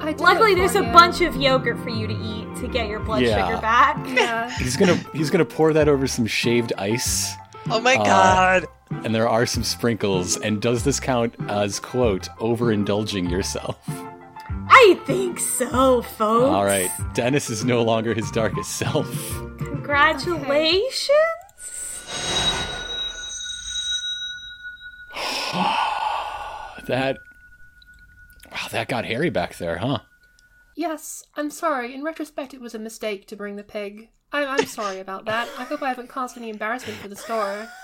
I 0.01 0.13
did 0.13 0.21
Luckily, 0.21 0.53
it 0.53 0.55
for 0.55 0.61
there's 0.61 0.77
a 0.77 0.85
you." 0.85 0.93
bunch 0.93 1.21
of 1.21 1.37
yogurt 1.37 1.79
for 1.81 1.91
you 1.91 2.07
to 2.07 2.15
eat 2.15 2.57
to 2.61 2.69
get 2.69 2.89
your 2.89 3.01
blood 3.01 3.23
Yeah. 3.23 3.47
sugar 3.49 3.61
back. 3.61 3.97
Yeah. 4.09 4.51
He's 4.59 4.77
gonna 4.77 4.97
he's 5.13 5.31
gonna 5.31 5.45
pour 5.45 5.73
that 5.73 5.89
over 5.89 6.07
some 6.07 6.27
shaved 6.27 6.73
ice, 6.79 7.35
Oh 7.71 7.81
my 7.81 7.95
Uh, 7.97 8.05
god. 8.05 8.67
and 9.05 9.15
there 9.15 9.29
are 9.29 9.47
some 9.47 9.63
sprinkles. 9.65 10.37
And 10.37 10.61
does 10.61 10.83
this 10.85 11.01
count 11.01 11.35
as 11.49 11.81
quote 11.81 12.29
overindulging 12.39 13.31
yourself? 13.31 13.79
I 14.69 14.99
think 15.07 15.39
so, 15.41 16.03
folks. 16.03 16.51
All 16.55 16.65
right, 16.65 16.91
Dennis 17.15 17.51
is 17.51 17.65
no 17.65 17.83
longer 17.83 18.15
his 18.15 18.31
darkest 18.31 18.77
self. 18.77 19.07
Congratulations. 19.59 21.11
That 26.87 27.17
wow, 28.53 28.67
that 28.73 28.89
got 28.89 29.07
hairy 29.07 29.31
back 29.31 29.57
there, 29.57 29.79
huh? 29.79 30.01
Yes, 30.77 31.23
I'm 31.35 31.51
sorry. 31.51 31.95
In 31.95 32.03
retrospect, 32.03 32.53
it 32.53 32.61
was 32.61 32.75
a 32.75 32.79
mistake 32.79 33.27
to 33.29 33.37
bring 33.37 33.57
the 33.57 33.63
pig. 33.65 34.11
I'm, 34.33 34.49
I'm 34.49 34.67
sorry 34.67 34.99
about 34.99 35.25
that. 35.25 35.49
I 35.57 35.65
hope 35.65 35.83
I 35.83 35.89
haven't 35.89 36.09
caused 36.09 36.37
any 36.37 36.51
embarrassment 36.51 36.99
for 36.99 37.09
the 37.09 37.17
store. 37.17 37.69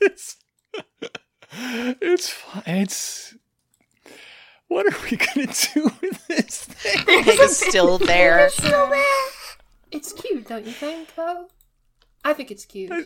It's 0.00 0.36
it's 1.52 2.34
it's. 2.66 3.34
What 4.68 4.86
are 4.86 4.98
we 5.10 5.16
gonna 5.16 5.46
do 5.74 5.90
with 6.00 6.26
this 6.26 6.64
thing? 6.64 7.04
Pig 7.24 7.38
is 7.40 7.56
still 7.56 7.98
there. 8.12 8.46
It's 8.46 8.56
Still 8.56 8.88
there. 8.88 9.24
It's 9.92 10.12
cute, 10.12 10.48
don't 10.48 10.64
you 10.64 10.72
think, 10.72 11.14
though? 11.14 11.48
I 12.24 12.32
think 12.32 12.50
it's 12.50 12.64
cute. 12.64 12.90
I 12.90 13.02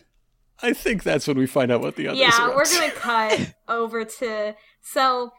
think 0.73 1.03
that's 1.03 1.27
when 1.27 1.39
we 1.39 1.47
find 1.47 1.71
out 1.71 1.81
what 1.81 1.97
the 1.97 2.09
others. 2.09 2.19
Yeah, 2.21 2.31
are 2.41 2.55
we're 2.57 2.65
gonna 2.65 2.91
cut 2.95 3.55
over 3.69 4.05
to 4.05 4.55
so. 4.83 5.33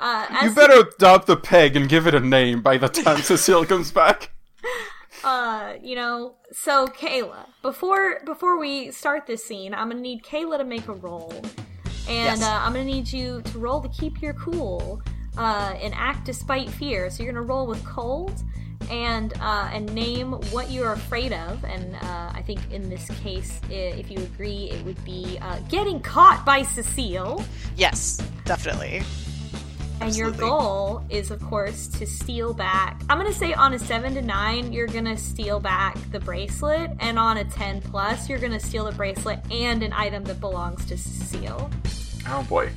Uh, 0.00 0.26
You 0.42 0.50
better 0.52 0.80
adopt 0.96 1.28
the 1.28 1.36
peg 1.36 1.76
and 1.76 1.88
give 1.88 2.08
it 2.08 2.14
a 2.16 2.20
name 2.20 2.62
by 2.62 2.76
the 2.78 2.88
time 2.88 3.22
Cecile 3.22 3.64
comes 3.64 3.92
back. 3.92 4.30
uh 5.22 5.74
you 5.80 5.94
know 5.94 6.34
so 6.52 6.86
kayla 6.88 7.46
before 7.62 8.20
before 8.26 8.58
we 8.58 8.90
start 8.90 9.26
this 9.26 9.44
scene 9.44 9.72
i'm 9.72 9.88
gonna 9.88 10.00
need 10.00 10.22
kayla 10.24 10.58
to 10.58 10.64
make 10.64 10.86
a 10.88 10.92
roll 10.92 11.32
and 12.08 12.40
Yes. 12.40 12.42
uh, 12.42 12.58
i'm 12.62 12.72
gonna 12.72 12.84
need 12.84 13.10
you 13.10 13.40
to 13.42 13.58
roll 13.58 13.80
to 13.80 13.88
keep 13.90 14.20
your 14.20 14.34
cool 14.34 15.00
uh 15.38 15.74
and 15.80 15.94
act 15.96 16.26
despite 16.26 16.68
fear 16.68 17.08
so 17.08 17.22
you're 17.22 17.32
gonna 17.32 17.46
roll 17.46 17.66
with 17.66 17.82
cold 17.86 18.34
and 18.90 19.32
uh 19.40 19.68
and 19.72 19.92
name 19.94 20.32
what 20.52 20.70
you're 20.70 20.92
afraid 20.92 21.32
of 21.32 21.64
and 21.64 21.94
uh 21.96 22.30
i 22.34 22.42
think 22.46 22.60
in 22.72 22.88
this 22.90 23.08
case 23.22 23.60
if 23.70 24.10
you 24.10 24.18
agree 24.18 24.70
it 24.70 24.84
would 24.84 25.02
be 25.04 25.38
uh 25.40 25.58
getting 25.68 26.00
caught 26.00 26.44
by 26.44 26.62
cecile 26.62 27.44
Yes, 27.76 28.18
definitely. 28.44 29.02
and 30.00 30.14
your 30.16 30.30
goal 30.32 31.02
is, 31.08 31.30
of 31.30 31.40
course, 31.42 31.86
to 31.88 32.06
steal 32.06 32.52
back. 32.52 33.00
I'm 33.08 33.16
gonna 33.18 33.32
say 33.32 33.52
on 33.54 33.72
a 33.74 33.78
seven 33.78 34.14
to 34.14 34.22
nine, 34.22 34.72
you're 34.72 34.86
gonna 34.88 35.16
steal 35.16 35.60
back 35.60 35.96
the 36.12 36.20
bracelet, 36.20 36.90
and 37.00 37.18
on 37.18 37.38
a 37.38 37.44
ten 37.44 37.80
plus, 37.80 38.28
you're 38.28 38.38
gonna 38.40 38.60
steal 38.60 38.84
the 38.84 38.92
bracelet 38.92 39.38
and 39.50 39.82
an 39.82 39.92
item 39.92 40.22
that 40.24 40.40
belongs 40.40 40.84
to 40.86 40.96
Cecile. 40.96 41.70
Oh 42.28 42.42
boy. 42.48 42.70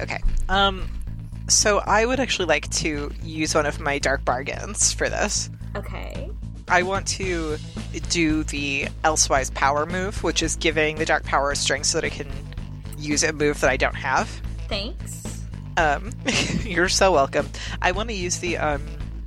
Okay. 0.00 0.18
Um 0.48 0.88
so 1.48 1.78
I 1.78 2.06
would 2.06 2.20
actually 2.20 2.46
like 2.46 2.70
to 2.70 3.10
use 3.22 3.54
one 3.54 3.66
of 3.66 3.80
my 3.80 3.98
dark 3.98 4.24
bargains 4.24 4.92
for 4.92 5.08
this. 5.08 5.50
Okay. 5.76 6.30
I 6.68 6.82
want 6.82 7.06
to 7.08 7.58
do 8.08 8.44
the 8.44 8.88
elsewise 9.02 9.50
power 9.50 9.84
move, 9.84 10.22
which 10.22 10.42
is 10.42 10.56
giving 10.56 10.96
the 10.96 11.04
dark 11.04 11.24
power 11.24 11.50
a 11.50 11.56
string 11.56 11.84
so 11.84 12.00
that 12.00 12.06
I 12.06 12.10
can 12.10 12.28
use 12.96 13.22
a 13.22 13.32
move 13.32 13.60
that 13.60 13.70
I 13.70 13.76
don't 13.76 13.94
have. 13.94 14.28
Thanks. 14.68 15.42
Um, 15.76 16.10
you're 16.62 16.88
so 16.88 17.12
welcome. 17.12 17.48
I 17.82 17.92
want 17.92 18.08
to 18.08 18.14
use 18.14 18.38
the 18.38 18.56
um, 18.56 18.82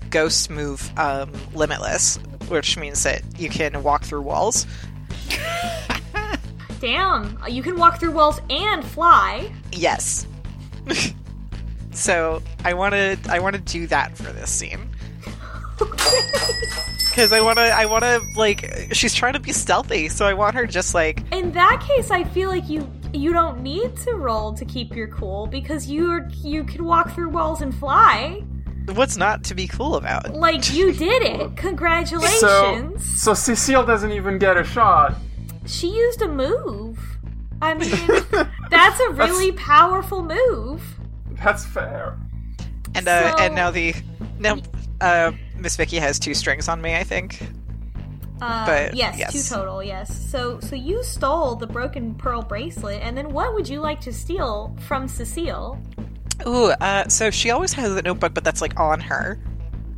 ghost 0.09 0.49
move, 0.49 0.91
um, 0.97 1.31
limitless, 1.53 2.17
which 2.47 2.77
means 2.77 3.03
that 3.03 3.21
you 3.37 3.49
can 3.49 3.83
walk 3.83 4.03
through 4.03 4.21
walls. 4.21 4.65
Damn, 6.79 7.37
you 7.47 7.61
can 7.61 7.77
walk 7.77 7.99
through 7.99 8.11
walls 8.11 8.39
and 8.49 8.83
fly. 8.83 9.51
Yes. 9.71 10.25
so 11.97 12.41
I 12.63 12.73
want 12.73 12.93
to, 12.93 13.17
I 13.29 13.39
want 13.39 13.55
to 13.55 13.61
do 13.61 13.87
that 13.87 14.15
for 14.17 14.31
this 14.31 14.49
scene. 14.49 14.89
Because 17.17 17.33
I 17.33 17.41
want 17.41 17.57
to, 17.57 17.63
I 17.63 17.87
want 17.87 18.03
to 18.03 18.21
like, 18.35 18.89
she's 18.91 19.15
trying 19.15 19.33
to 19.33 19.39
be 19.39 19.51
stealthy, 19.51 20.07
so 20.07 20.27
I 20.27 20.35
want 20.35 20.53
her 20.53 20.67
just 20.67 20.93
like, 20.93 21.23
In 21.33 21.51
that 21.53 21.83
case, 21.83 22.11
I 22.11 22.23
feel 22.23 22.47
like 22.47 22.69
you 22.69 22.87
you 23.11 23.33
don't 23.33 23.61
need 23.61 23.95
to 23.97 24.13
roll 24.13 24.53
to 24.53 24.65
keep 24.65 24.95
your 24.95 25.07
cool 25.07 25.47
because 25.47 25.89
you're 25.89 26.29
you 26.43 26.63
can 26.63 26.85
walk 26.85 27.15
through 27.15 27.29
walls 27.29 27.61
and 27.61 27.73
fly. 27.73 28.43
what's 28.93 29.17
not 29.17 29.43
to 29.45 29.55
be 29.55 29.67
cool 29.67 29.95
about? 29.95 30.31
Like 30.33 30.71
you 30.71 30.93
did 30.93 31.23
it. 31.23 31.57
Congratulations. 31.57 32.39
So, 32.39 33.33
so 33.33 33.33
Cecile 33.33 33.83
doesn't 33.83 34.11
even 34.11 34.37
get 34.37 34.55
a 34.55 34.63
shot. 34.63 35.15
She 35.65 35.87
used 35.87 36.21
a 36.21 36.27
move. 36.27 36.99
I 37.61 37.73
mean, 37.73 37.89
that's 38.69 38.99
a 38.99 39.09
really 39.09 39.53
powerful 39.53 40.21
move. 40.23 40.96
That's 41.43 41.65
fair. 41.65 42.17
And 42.95 43.07
uh, 43.07 43.35
So- 43.37 43.43
and 43.43 43.55
now 43.55 43.71
the 43.71 43.93
now 44.39 44.57
uh, 45.01 45.31
Miss 45.57 45.75
Vicky 45.77 45.97
has 45.97 46.19
two 46.19 46.33
strings 46.33 46.67
on 46.67 46.81
me, 46.81 46.95
I 46.95 47.03
think. 47.03 47.39
Uh, 48.41 48.65
But, 48.67 48.93
yes, 48.95 49.17
yes. 49.17 49.33
two 49.33 49.55
total. 49.55 49.81
Yes. 49.83 50.15
So, 50.29 50.59
so 50.59 50.75
you 50.75 51.03
stole 51.03 51.55
the 51.55 51.65
broken 51.65 52.13
pearl 52.13 52.43
bracelet, 52.43 53.01
and 53.01 53.17
then 53.17 53.29
what 53.29 53.55
would 53.55 53.67
you 53.67 53.79
like 53.79 53.99
to 54.01 54.13
steal 54.13 54.75
from 54.87 55.07
Cecile? 55.07 55.79
Ooh, 56.45 56.65
uh, 56.79 57.07
so 57.07 57.31
she 57.31 57.49
always 57.49 57.73
has 57.73 57.91
a 57.95 58.01
notebook, 58.03 58.35
but 58.35 58.43
that's 58.43 58.61
like 58.61 58.79
on 58.79 58.99
her. 58.99 59.39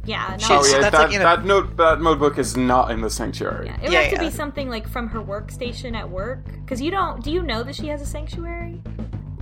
Yeah. 0.06 0.38
No, 0.42 0.48
Oh 0.62 0.66
yeah, 0.66 0.80
that's 0.80 0.96
that, 0.96 1.08
like 1.08 1.14
in 1.16 1.20
a- 1.22 1.26
that 1.26 1.44
note 1.46 1.76
that 1.76 2.02
notebook 2.02 2.38
is 2.38 2.56
not 2.56 2.92
in 2.92 3.02
the 3.02 3.10
sanctuary. 3.10 3.66
yeah, 3.68 3.76
it 3.76 3.82
would 3.84 3.92
Yeah, 3.92 4.02
have 4.04 4.14
to 4.14 4.20
be 4.20 4.30
something 4.32 4.70
like 4.70 4.88
from 4.88 5.10
her 5.10 5.20
workstation 5.22 5.94
at 5.94 6.10
work. 6.10 6.40
Because 6.62 6.82
you 6.82 6.92
don't. 6.92 7.22
Do 7.22 7.32
you 7.32 7.44
know 7.44 7.62
that 7.64 7.76
she 7.76 7.88
has 7.88 8.02
a 8.02 8.06
sanctuary? 8.06 8.82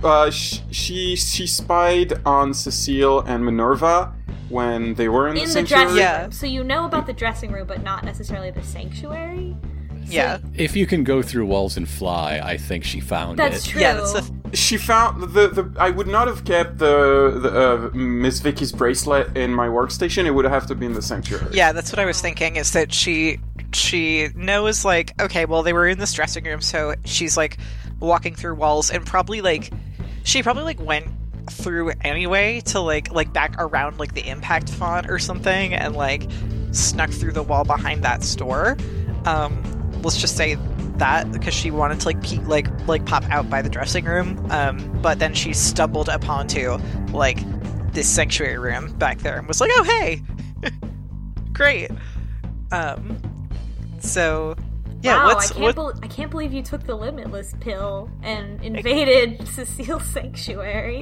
Uh, 0.02 0.30
sh- 0.30 0.60
she 0.70 1.16
she 1.16 1.46
spied 1.46 2.20
on 2.24 2.54
Cecile 2.54 3.20
and 3.20 3.44
Minerva 3.44 4.12
when 4.48 4.94
they 4.94 5.08
were 5.08 5.26
in, 5.28 5.34
In 5.36 5.40
the 5.40 5.46
the 5.46 5.52
sanctuary. 5.52 5.84
dressing 5.84 5.98
Yeah. 5.98 6.22
room. 6.22 6.32
So 6.32 6.46
you 6.46 6.64
know 6.64 6.84
about 6.84 7.06
the 7.06 7.12
dressing 7.12 7.50
room, 7.52 7.66
but 7.66 7.82
not 7.82 8.04
necessarily 8.04 8.50
the 8.50 8.62
sanctuary. 8.62 9.56
Yeah, 10.10 10.38
If 10.54 10.74
you 10.74 10.86
can 10.86 11.04
go 11.04 11.20
through 11.20 11.44
walls 11.44 11.76
and 11.76 11.86
fly, 11.86 12.40
I 12.42 12.56
think 12.56 12.82
she 12.82 12.98
found 12.98 13.38
That's 13.38 13.66
it. 13.66 13.70
true. 13.72 13.80
yeah. 13.82 13.92
That's 13.92 14.12
the 14.14 14.56
She 14.56 14.78
found 14.78 15.20
the, 15.34 15.48
the 15.48 15.70
I 15.78 15.90
would 15.90 16.06
not 16.06 16.28
have 16.28 16.44
kept 16.46 16.78
the, 16.78 17.38
the 17.42 17.50
uh, 17.50 17.90
Miss 17.94 18.40
Vicky's 18.40 18.72
bracelet 18.72 19.36
in 19.36 19.52
my 19.52 19.66
workstation. 19.68 20.24
It 20.24 20.30
would 20.30 20.46
have 20.46 20.66
to 20.68 20.74
be 20.74 20.86
in 20.86 20.94
the 20.94 21.02
sanctuary. 21.02 21.48
yeah. 21.52 21.72
That's 21.72 21.92
what 21.92 21.98
I 21.98 22.06
was 22.06 22.22
thinking. 22.22 22.56
Is 22.56 22.72
that 22.72 22.90
she 22.94 23.38
she 23.74 24.28
knows 24.34 24.82
like 24.82 25.12
okay, 25.20 25.44
well 25.44 25.62
they 25.62 25.74
were 25.74 25.86
in 25.86 25.98
this 25.98 26.14
dressing 26.14 26.44
room, 26.44 26.62
so 26.62 26.94
she's 27.04 27.36
like 27.36 27.58
walking 28.00 28.34
through 28.34 28.54
walls 28.54 28.88
and 28.90 29.04
probably 29.04 29.42
like 29.42 29.70
she 30.28 30.42
probably 30.42 30.62
like 30.62 30.80
went 30.80 31.06
through 31.50 31.90
anyway 32.02 32.60
to 32.60 32.80
like 32.80 33.10
like 33.10 33.32
back 33.32 33.54
around 33.58 33.98
like 33.98 34.12
the 34.12 34.28
impact 34.28 34.68
font 34.68 35.08
or 35.08 35.18
something 35.18 35.72
and 35.72 35.96
like 35.96 36.28
snuck 36.70 37.08
through 37.08 37.32
the 37.32 37.42
wall 37.42 37.64
behind 37.64 38.04
that 38.04 38.22
store. 38.22 38.76
Um 39.24 39.62
let's 40.02 40.18
just 40.20 40.36
say 40.36 40.58
that 40.98 41.32
because 41.32 41.54
she 41.54 41.70
wanted 41.70 41.98
to 42.00 42.06
like 42.06 42.22
peek 42.22 42.46
like 42.46 42.68
like 42.86 43.06
pop 43.06 43.24
out 43.30 43.48
by 43.48 43.62
the 43.62 43.70
dressing 43.70 44.04
room. 44.04 44.46
Um 44.50 45.00
but 45.00 45.18
then 45.18 45.32
she 45.32 45.54
stumbled 45.54 46.10
upon 46.10 46.46
to 46.48 46.78
like 47.10 47.38
this 47.94 48.06
sanctuary 48.06 48.58
room 48.58 48.92
back 48.98 49.20
there 49.20 49.38
and 49.38 49.48
was 49.48 49.62
like 49.62 49.70
oh 49.76 49.82
hey. 49.82 50.22
Great. 51.54 51.90
Um 52.70 53.16
so 53.98 54.54
yeah 55.02 55.18
wow, 55.18 55.26
what's 55.26 55.50
I 55.50 55.54
can't, 55.54 55.64
what 55.64 55.76
bel 55.76 56.00
I 56.02 56.08
can't 56.08 56.30
believe 56.30 56.52
you 56.52 56.62
took 56.62 56.84
the 56.84 56.94
limitless 56.94 57.54
pill 57.60 58.10
and 58.22 58.62
invaded 58.62 59.46
Cecile's 59.54 60.04
sanctuary. 60.06 61.00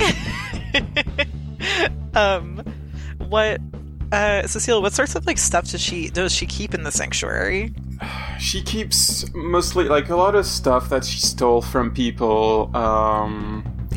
um 2.15 2.63
what 3.29 3.61
uh 4.13 4.47
Cecile, 4.47 4.83
what 4.83 4.93
sorts 4.93 5.15
of 5.15 5.27
like 5.27 5.39
stuff 5.39 5.71
does 5.71 5.81
she 5.81 6.09
does 6.09 6.33
she 6.33 6.47
keep 6.47 6.75
in 6.75 6.83
the 6.83 6.93
sanctuary? 6.93 7.73
She 8.39 8.61
keeps 8.61 9.25
mostly 9.35 9.85
like 9.85 10.11
a 10.11 10.17
lot 10.17 10.35
of 10.35 10.45
stuff 10.45 10.91
that 10.91 11.07
she 11.07 11.21
stole 11.21 11.63
from 11.63 11.91
people. 11.91 12.71
Um, 12.77 13.89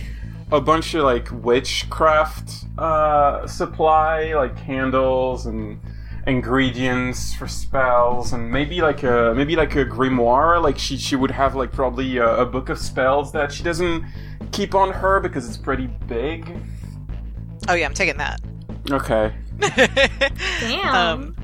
a 0.51 0.62
bunch 0.62 0.94
of 0.94 1.03
like 1.03 1.27
witchcraft 1.32 2.65
uh, 2.77 3.46
supply, 3.46 4.34
like 4.34 4.56
candles 4.58 5.46
and 5.46 5.79
ingredients 6.27 7.33
for 7.33 7.47
spells, 7.47 8.33
and 8.33 8.51
maybe 8.51 8.81
like 8.81 9.03
a 9.03 9.33
maybe 9.35 9.55
like 9.55 9.75
a 9.75 9.85
grimoire. 9.85 10.61
Like 10.61 10.77
she 10.77 10.97
she 10.97 11.15
would 11.15 11.31
have 11.31 11.55
like 11.55 11.71
probably 11.71 12.17
a, 12.17 12.41
a 12.41 12.45
book 12.45 12.69
of 12.69 12.77
spells 12.77 13.31
that 13.31 13.51
she 13.51 13.63
doesn't 13.63 14.05
keep 14.51 14.75
on 14.75 14.91
her 14.91 15.19
because 15.19 15.47
it's 15.47 15.57
pretty 15.57 15.88
big. 15.88 16.55
Oh 17.67 17.73
yeah, 17.73 17.85
I'm 17.85 17.93
taking 17.93 18.17
that. 18.17 18.39
Okay. 18.91 19.33
Damn. 19.59 20.95
um 20.95 21.35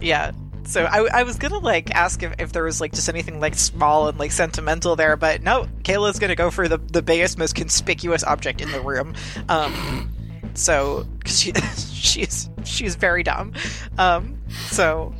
yeah. 0.00 0.32
So 0.64 0.84
I, 0.84 1.20
I 1.20 1.22
was 1.24 1.36
gonna 1.36 1.58
like 1.58 1.90
ask 1.94 2.22
if, 2.22 2.32
if 2.38 2.52
there 2.52 2.62
was 2.62 2.80
like 2.80 2.92
just 2.92 3.08
anything 3.08 3.40
like 3.40 3.54
small 3.54 4.08
and 4.08 4.18
like 4.18 4.30
sentimental 4.30 4.94
there, 4.94 5.16
but 5.16 5.42
no, 5.42 5.66
Kayla's 5.82 6.18
gonna 6.18 6.36
go 6.36 6.50
for 6.50 6.68
the 6.68 6.78
the 6.78 7.02
biggest, 7.02 7.38
most 7.38 7.54
conspicuous 7.54 8.22
object 8.22 8.60
in 8.60 8.70
the 8.70 8.80
room. 8.80 9.14
Um, 9.48 10.12
so 10.54 11.06
because 11.18 11.40
she 11.40 11.52
she's 11.92 12.50
she's 12.70 12.94
very 12.96 13.22
dumb. 13.22 13.52
Um, 13.98 14.38
so 14.68 15.14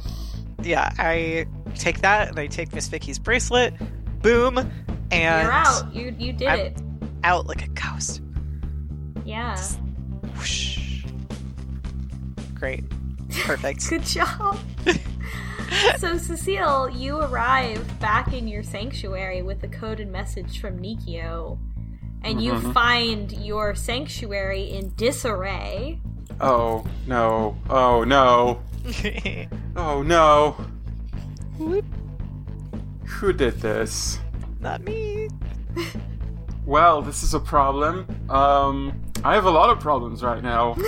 yeah, 0.62 0.92
I 0.98 1.46
take 1.74 2.00
that 2.00 2.28
and 2.28 2.38
I 2.38 2.46
take 2.46 2.72
Miss 2.74 2.88
Vicky's 2.88 3.18
bracelet. 3.18 3.74
Boom, 4.22 4.58
and 5.10 5.42
You're 5.42 5.52
out. 5.52 5.94
You 5.94 6.14
you 6.18 6.32
did 6.32 6.48
I'm- 6.48 6.58
it. 6.58 6.78
out 7.24 7.46
like 7.46 7.64
a 7.64 7.68
ghost. 7.68 8.20
Yeah. 9.24 9.56
Whoosh. 10.36 11.04
Great, 12.54 12.84
perfect. 13.44 13.86
Good 13.88 14.02
job. 14.04 14.58
so 15.98 16.18
Cecile, 16.18 16.90
you 16.90 17.18
arrive 17.20 17.98
back 18.00 18.32
in 18.34 18.46
your 18.48 18.62
sanctuary 18.62 19.40
with 19.42 19.62
a 19.64 19.68
coded 19.68 20.08
message 20.08 20.60
from 20.60 20.78
Nikio. 20.78 21.58
And 22.22 22.42
you 22.42 22.52
Mhm. 22.52 22.74
find 22.74 23.32
your 23.32 23.74
sanctuary 23.74 24.64
in 24.70 24.92
disarray. 24.94 26.00
Oh 26.40 26.84
no! 27.06 27.56
Oh 27.68 28.04
no! 28.04 28.62
Oh 29.76 30.02
no! 30.02 30.56
Who 33.04 33.32
did 33.32 33.60
this? 33.60 34.18
Not 34.60 34.82
me. 34.82 35.28
Well, 36.66 37.02
this 37.02 37.22
is 37.22 37.34
a 37.34 37.40
problem. 37.40 38.06
Um, 38.28 39.00
I 39.24 39.34
have 39.34 39.44
a 39.44 39.50
lot 39.50 39.70
of 39.70 39.80
problems 39.80 40.22
right 40.22 40.42
now. 40.42 40.76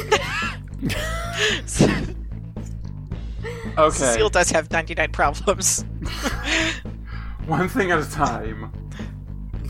Okay, 3.78 3.96
Cecile 3.96 4.28
does 4.28 4.50
have 4.50 4.70
99 4.70 5.12
problems. 5.12 5.82
one 7.46 7.68
thing 7.68 7.90
at 7.90 7.98
a 7.98 8.10
time. 8.10 8.70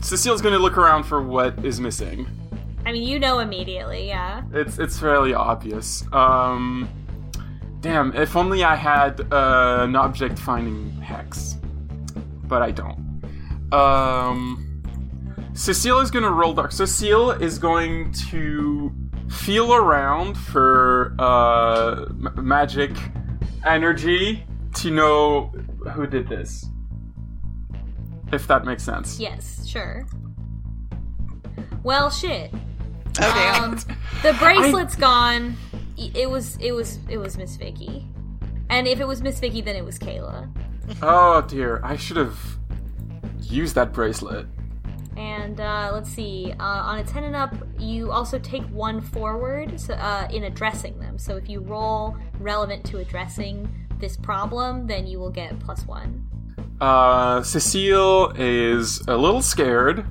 Cecile's 0.01 0.41
gonna 0.41 0.59
look 0.59 0.77
around 0.77 1.03
for 1.03 1.21
what 1.21 1.63
is 1.63 1.79
missing. 1.79 2.27
I 2.93 2.95
mean, 2.95 3.07
you 3.07 3.17
know 3.17 3.39
immediately, 3.39 4.05
yeah. 4.05 4.43
It's 4.53 4.77
it's 4.77 4.99
fairly 4.99 5.33
obvious. 5.33 6.05
Um, 6.13 6.87
damn, 7.79 8.15
if 8.15 8.35
only 8.35 8.63
I 8.63 8.75
had 8.75 9.19
uh, 9.33 9.79
an 9.81 9.95
object 9.95 10.37
finding 10.37 10.91
hex, 11.01 11.57
but 12.43 12.61
I 12.61 12.69
don't. 12.69 13.23
Um, 13.73 14.83
Cecile 15.53 16.01
is 16.01 16.11
gonna 16.11 16.29
roll 16.29 16.53
dark. 16.53 16.71
Cecile 16.71 17.31
is 17.31 17.57
going 17.57 18.11
to 18.29 18.93
feel 19.27 19.73
around 19.73 20.37
for 20.37 21.15
uh, 21.17 22.05
m- 22.09 22.31
magic 22.43 22.91
energy 23.65 24.45
to 24.75 24.91
know 24.91 25.45
who 25.95 26.05
did 26.05 26.29
this. 26.29 26.67
If 28.31 28.45
that 28.45 28.65
makes 28.65 28.83
sense. 28.83 29.19
Yes, 29.19 29.65
sure. 29.65 30.05
Well, 31.81 32.11
shit. 32.11 32.53
Oh 33.19 33.33
damn. 33.33 33.63
Um, 33.63 33.75
the 34.23 34.33
bracelet's 34.39 34.95
gone. 34.95 35.55
It 35.97 36.29
was 36.29 36.57
it 36.57 36.71
was 36.71 36.99
it 37.09 37.17
was 37.17 37.37
Miss 37.37 37.55
Vicky. 37.55 38.07
And 38.69 38.87
if 38.87 38.99
it 38.99 39.07
was 39.07 39.21
Miss 39.21 39.39
Vicky, 39.39 39.61
then 39.61 39.75
it 39.75 39.85
was 39.85 39.99
Kayla. 39.99 40.49
Oh 41.01 41.41
dear, 41.41 41.79
I 41.83 41.95
should 41.95 42.17
have 42.17 42.39
used 43.41 43.75
that 43.75 43.93
bracelet. 43.93 44.47
And 45.15 45.59
uh, 45.59 45.91
let's 45.93 46.09
see. 46.09 46.53
Uh, 46.59 46.63
on 46.63 46.99
a 46.99 47.03
ten 47.03 47.23
and 47.23 47.35
up, 47.35 47.53
you 47.77 48.11
also 48.11 48.39
take 48.39 48.63
one 48.63 48.99
forward 48.99 49.79
so, 49.79 49.93
uh, 49.93 50.27
in 50.31 50.45
addressing 50.45 50.99
them. 50.99 51.19
So 51.19 51.37
if 51.37 51.47
you 51.47 51.59
roll 51.59 52.17
relevant 52.39 52.83
to 52.85 52.97
addressing 52.97 53.69
this 53.99 54.17
problem, 54.17 54.87
then 54.87 55.05
you 55.05 55.19
will 55.19 55.29
get 55.29 55.59
plus 55.59 55.85
one. 55.85 56.27
Uh, 56.81 57.43
Cecile 57.43 58.33
is 58.35 59.01
a 59.07 59.15
little 59.15 59.41
scared, 59.41 60.05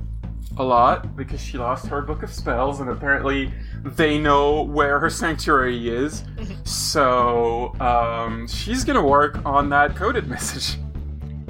a 0.57 0.63
lot, 0.63 1.15
because 1.15 1.41
she 1.41 1.57
lost 1.57 1.87
her 1.87 2.01
book 2.01 2.23
of 2.23 2.31
spells, 2.31 2.79
and 2.79 2.89
apparently 2.89 3.51
they 3.83 4.19
know 4.19 4.63
where 4.63 4.99
her 4.99 5.09
sanctuary 5.09 5.89
is. 5.89 6.23
so, 6.63 7.73
um, 7.79 8.47
she's 8.47 8.83
gonna 8.83 9.05
work 9.05 9.43
on 9.45 9.69
that 9.69 9.95
coded 9.95 10.27
message. 10.35 10.77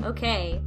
Okay. 0.04 0.62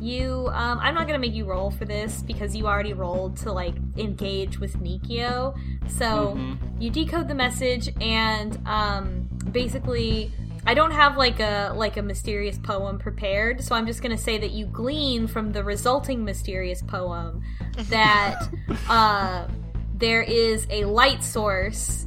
You, 0.00 0.48
um, 0.52 0.78
I'm 0.80 0.94
not 0.94 1.06
gonna 1.06 1.18
make 1.18 1.34
you 1.34 1.44
roll 1.44 1.70
for 1.70 1.84
this 1.84 2.22
because 2.22 2.56
you 2.56 2.66
already 2.66 2.94
rolled 2.94 3.36
to 3.38 3.52
like 3.52 3.74
engage 3.98 4.58
with 4.58 4.78
Nikio. 4.80 5.54
So 5.90 6.34
Mhm. 6.38 6.56
you 6.80 6.90
decode 6.90 7.28
the 7.28 7.34
message, 7.34 7.90
and 8.00 8.58
um, 8.66 9.28
basically, 9.52 10.32
I 10.66 10.74
don't 10.74 10.90
have 10.90 11.16
like 11.16 11.40
a 11.40 11.72
like 11.74 11.96
a 11.96 12.02
mysterious 12.02 12.58
poem 12.58 12.98
prepared. 12.98 13.62
So 13.62 13.74
I'm 13.74 13.86
just 13.86 14.02
gonna 14.02 14.18
say 14.18 14.38
that 14.38 14.50
you 14.50 14.66
glean 14.66 15.26
from 15.26 15.52
the 15.52 15.64
resulting 15.64 16.24
mysterious 16.24 16.82
poem 16.82 17.42
that 17.88 18.48
uh, 18.88 19.46
there 19.94 20.22
is 20.22 20.66
a 20.70 20.84
light 20.84 21.22
source 21.22 22.06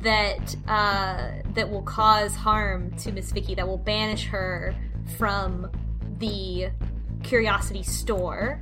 that 0.00 0.56
uh, 0.66 1.30
that 1.54 1.70
will 1.70 1.82
cause 1.82 2.34
harm 2.34 2.94
to 2.98 3.12
Miss 3.12 3.30
Vicky, 3.30 3.54
that 3.54 3.66
will 3.66 3.78
banish 3.78 4.26
her 4.26 4.74
from 5.16 5.70
the 6.18 6.70
Curiosity 7.22 7.84
store. 7.84 8.60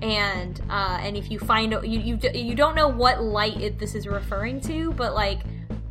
And 0.00 0.60
uh, 0.70 0.98
and 1.02 1.16
if 1.16 1.30
you 1.30 1.38
find 1.38 1.72
you 1.72 2.00
you 2.00 2.18
you 2.32 2.54
don't 2.54 2.74
know 2.74 2.88
what 2.88 3.22
light 3.22 3.60
it, 3.60 3.78
this 3.78 3.94
is 3.94 4.06
referring 4.06 4.60
to, 4.62 4.92
but 4.92 5.12
like 5.12 5.40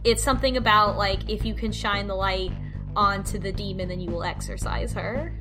it's 0.03 0.23
something 0.23 0.57
about 0.57 0.97
like 0.97 1.29
if 1.29 1.45
you 1.45 1.53
can 1.53 1.71
shine 1.71 2.07
the 2.07 2.15
light 2.15 2.51
onto 2.95 3.37
the 3.39 3.51
demon, 3.51 3.87
then 3.89 3.99
you 3.99 4.09
will 4.11 4.23
exorcise 4.23 4.93
her. 4.93 5.33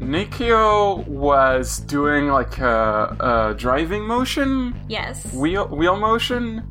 Nikio 0.00 1.06
was 1.06 1.78
doing 1.80 2.28
like 2.28 2.58
a, 2.58 3.16
a 3.52 3.54
driving 3.56 4.02
motion, 4.06 4.78
Yes. 4.88 5.24
wheel 5.32 5.68
wheel 5.68 5.96
motion. 5.96 6.62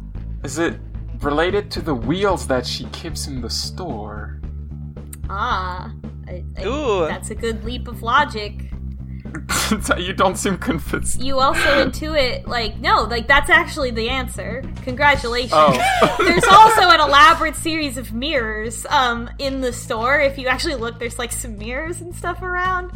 Is 0.44 0.60
it 0.60 0.80
related 1.22 1.72
to 1.72 1.82
the 1.82 1.96
wheels 1.96 2.48
that 2.48 2.66
she 2.66 2.86
keeps 2.88 3.28
in 3.28 3.42
the 3.42 3.50
store? 3.50 4.40
ah, 5.30 5.92
I, 6.28 6.44
I- 6.58 6.66
Ooh. 6.66 7.08
that's 7.08 7.30
a 7.30 7.36
good 7.36 7.64
leap 7.64 7.88
of 7.88 8.04
logic. 8.04 8.70
you 9.98 10.14
don't 10.14 10.38
seem 10.38 10.58
convinced. 10.58 11.22
You 11.22 11.40
also 11.40 11.86
intuit 11.86 12.48
like 12.48 12.78
no, 12.80 13.04
like 13.04 13.28
that's 13.28 13.50
actually 13.50 13.92
the 13.92 14.10
answer. 14.10 14.64
Congratulations. 14.84 15.52
Oh. 15.54 16.16
there's 16.26 16.44
also 16.46 16.90
an 16.90 17.00
elaborate 17.00 17.56
series 17.56 17.98
of 17.98 18.14
mirrors 18.14 18.86
um 18.90 19.30
in 19.40 19.62
the 19.62 19.74
store. 19.74 20.20
If 20.20 20.38
you 20.38 20.48
actually 20.48 20.76
look, 20.76 21.00
there's 21.00 21.20
like 21.20 21.32
some 21.32 21.58
mirrors 21.58 22.02
and 22.02 22.16
stuff 22.16 22.42
around. 22.42 22.92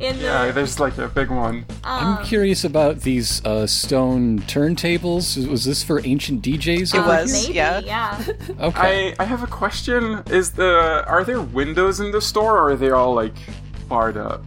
In 0.00 0.16
the 0.16 0.24
yeah, 0.24 0.50
there's 0.50 0.80
like 0.80 0.96
a 0.96 1.08
big 1.08 1.28
one. 1.28 1.66
um, 1.84 2.16
I'm 2.18 2.24
curious 2.24 2.64
about 2.64 3.00
these 3.00 3.44
uh, 3.44 3.66
stone 3.66 4.38
turntables. 4.40 5.46
Was 5.46 5.66
this 5.66 5.82
for 5.82 6.00
ancient 6.06 6.42
DJs? 6.42 6.94
It 6.94 6.98
over 6.98 7.06
was. 7.06 7.30
maybe, 7.30 7.54
yeah. 7.54 7.80
yeah. 7.80 8.24
Okay. 8.60 9.14
I 9.18 9.22
I 9.22 9.24
have 9.24 9.42
a 9.42 9.46
question. 9.46 10.22
Is 10.30 10.52
the 10.52 11.04
are 11.06 11.22
there 11.22 11.42
windows 11.42 12.00
in 12.00 12.12
the 12.12 12.20
store 12.22 12.56
or 12.56 12.70
are 12.70 12.76
they 12.76 12.90
all 12.90 13.12
like 13.12 13.34
barred 13.90 14.16
up? 14.16 14.42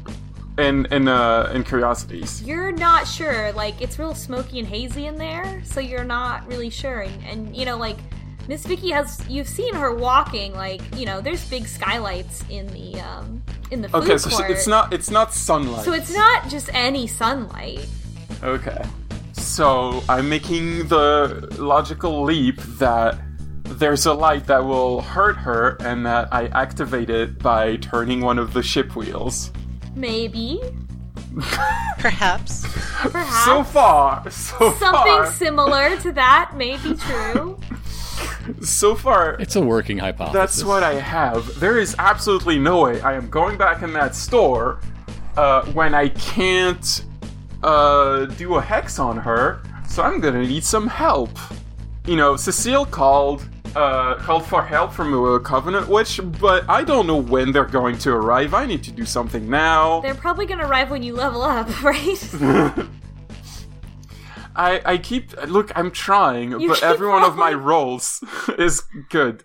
In 0.57 0.85
in 0.91 1.07
uh 1.07 1.51
in 1.53 1.63
curiosities. 1.63 2.43
You're 2.43 2.71
not 2.71 3.07
sure. 3.07 3.51
Like 3.53 3.81
it's 3.81 3.97
real 3.97 4.13
smoky 4.13 4.59
and 4.59 4.67
hazy 4.67 5.07
in 5.07 5.17
there, 5.17 5.63
so 5.65 5.79
you're 5.79 6.03
not 6.03 6.47
really 6.47 6.69
sure. 6.69 7.01
And, 7.01 7.23
and 7.23 7.55
you 7.57 7.65
know, 7.65 7.77
like 7.77 7.97
Miss 8.47 8.65
Vicky 8.65 8.91
has 8.91 9.19
you've 9.27 9.47
seen 9.47 9.73
her 9.73 9.95
walking. 9.95 10.53
Like 10.53 10.81
you 10.95 11.05
know, 11.05 11.21
there's 11.21 11.43
big 11.49 11.67
skylights 11.67 12.43
in 12.49 12.67
the 12.67 12.99
um 13.01 13.41
in 13.71 13.81
the 13.81 13.89
food 13.89 14.03
Okay, 14.03 14.17
so 14.17 14.29
court. 14.29 14.51
it's 14.51 14.67
not 14.67 14.93
it's 14.93 15.09
not 15.09 15.33
sunlight. 15.33 15.85
So 15.85 15.93
it's 15.93 16.13
not 16.13 16.47
just 16.49 16.69
any 16.73 17.07
sunlight. 17.07 17.87
Okay. 18.43 18.83
So 19.33 20.03
I'm 20.07 20.29
making 20.29 20.87
the 20.87 21.47
logical 21.57 22.23
leap 22.23 22.57
that 22.77 23.17
there's 23.63 24.05
a 24.05 24.13
light 24.13 24.45
that 24.47 24.63
will 24.63 25.01
hurt 25.01 25.37
her 25.37 25.77
and 25.79 26.05
that 26.05 26.31
I 26.31 26.47
activate 26.47 27.09
it 27.09 27.39
by 27.39 27.77
turning 27.77 28.21
one 28.21 28.37
of 28.37 28.53
the 28.53 28.61
ship 28.61 28.95
wheels. 28.95 29.51
Maybe, 29.95 30.59
Perhaps. 31.99 32.63
perhaps. 33.11 33.45
So 33.45 33.63
far, 33.63 34.29
so 34.29 34.71
Something 34.73 34.79
far, 35.03 35.31
similar 35.31 35.97
to 36.01 36.11
that 36.13 36.51
may 36.55 36.77
be 36.77 36.95
true. 36.95 37.59
so 38.61 38.95
far, 38.95 39.35
it's 39.39 39.55
a 39.55 39.61
working 39.61 39.97
hypothesis. 39.97 40.33
That's 40.33 40.63
what 40.63 40.83
I 40.83 40.95
have. 40.95 41.59
There 41.59 41.79
is 41.79 41.95
absolutely 41.99 42.59
no 42.59 42.81
way 42.83 43.01
I 43.01 43.13
am 43.13 43.29
going 43.29 43.57
back 43.57 43.81
in 43.83 43.93
that 43.93 44.15
store 44.15 44.79
uh, 45.37 45.65
when 45.67 45.93
I 45.95 46.09
can't 46.09 47.05
uh, 47.63 48.25
do 48.25 48.55
a 48.55 48.61
hex 48.61 48.99
on 48.99 49.17
her. 49.17 49.61
So 49.87 50.03
I'm 50.03 50.19
gonna 50.19 50.41
need 50.41 50.63
some 50.63 50.87
help. 50.87 51.31
You 52.05 52.15
know, 52.17 52.35
Cecile 52.35 52.85
called 52.85 53.47
uh, 53.75 54.15
called 54.15 54.45
for 54.45 54.63
help 54.63 54.93
from 54.93 55.13
a 55.13 55.39
Covenant 55.39 55.87
Witch, 55.87 56.19
but 56.39 56.67
I 56.69 56.83
don't 56.83 57.07
know 57.07 57.17
when 57.17 57.51
they're 57.51 57.65
going 57.65 57.97
to 57.99 58.11
arrive. 58.11 58.53
I 58.53 58.65
need 58.65 58.83
to 58.83 58.91
do 58.91 59.05
something 59.05 59.49
now. 59.49 60.01
They're 60.01 60.13
probably 60.13 60.45
gonna 60.45 60.67
arrive 60.67 60.89
when 60.91 61.03
you 61.03 61.15
level 61.15 61.41
up, 61.41 61.83
right? 61.83 62.29
I 64.55 64.81
I 64.85 64.97
keep 64.97 65.33
look. 65.47 65.71
I'm 65.75 65.91
trying, 65.91 66.59
You 66.59 66.69
but 66.69 66.83
every 66.83 67.07
one 67.07 67.23
of 67.23 67.35
my 67.35 67.53
rolls 67.53 68.23
is 68.57 68.83
good. 69.09 69.43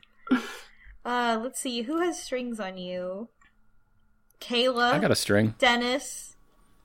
Uh, 1.04 1.40
let's 1.42 1.60
see. 1.60 1.82
Who 1.82 2.00
has 2.00 2.22
strings 2.22 2.60
on 2.60 2.76
you? 2.76 3.28
Kayla, 4.40 4.92
I 4.92 4.98
got 4.98 5.10
a 5.10 5.16
string. 5.16 5.54
Dennis, 5.58 6.36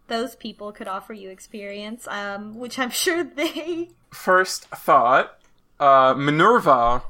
those 0.08 0.36
people 0.36 0.71
could 0.71 0.88
offer 0.88 1.13
you 1.13 1.29
experience, 1.29 2.08
um, 2.08 2.56
which 2.58 2.79
I'm 2.79 2.89
sure 2.89 3.23
they. 3.23 3.89
First 4.12 4.65
thought, 4.69 5.39
uh, 5.79 6.13
Minerva 6.17 7.03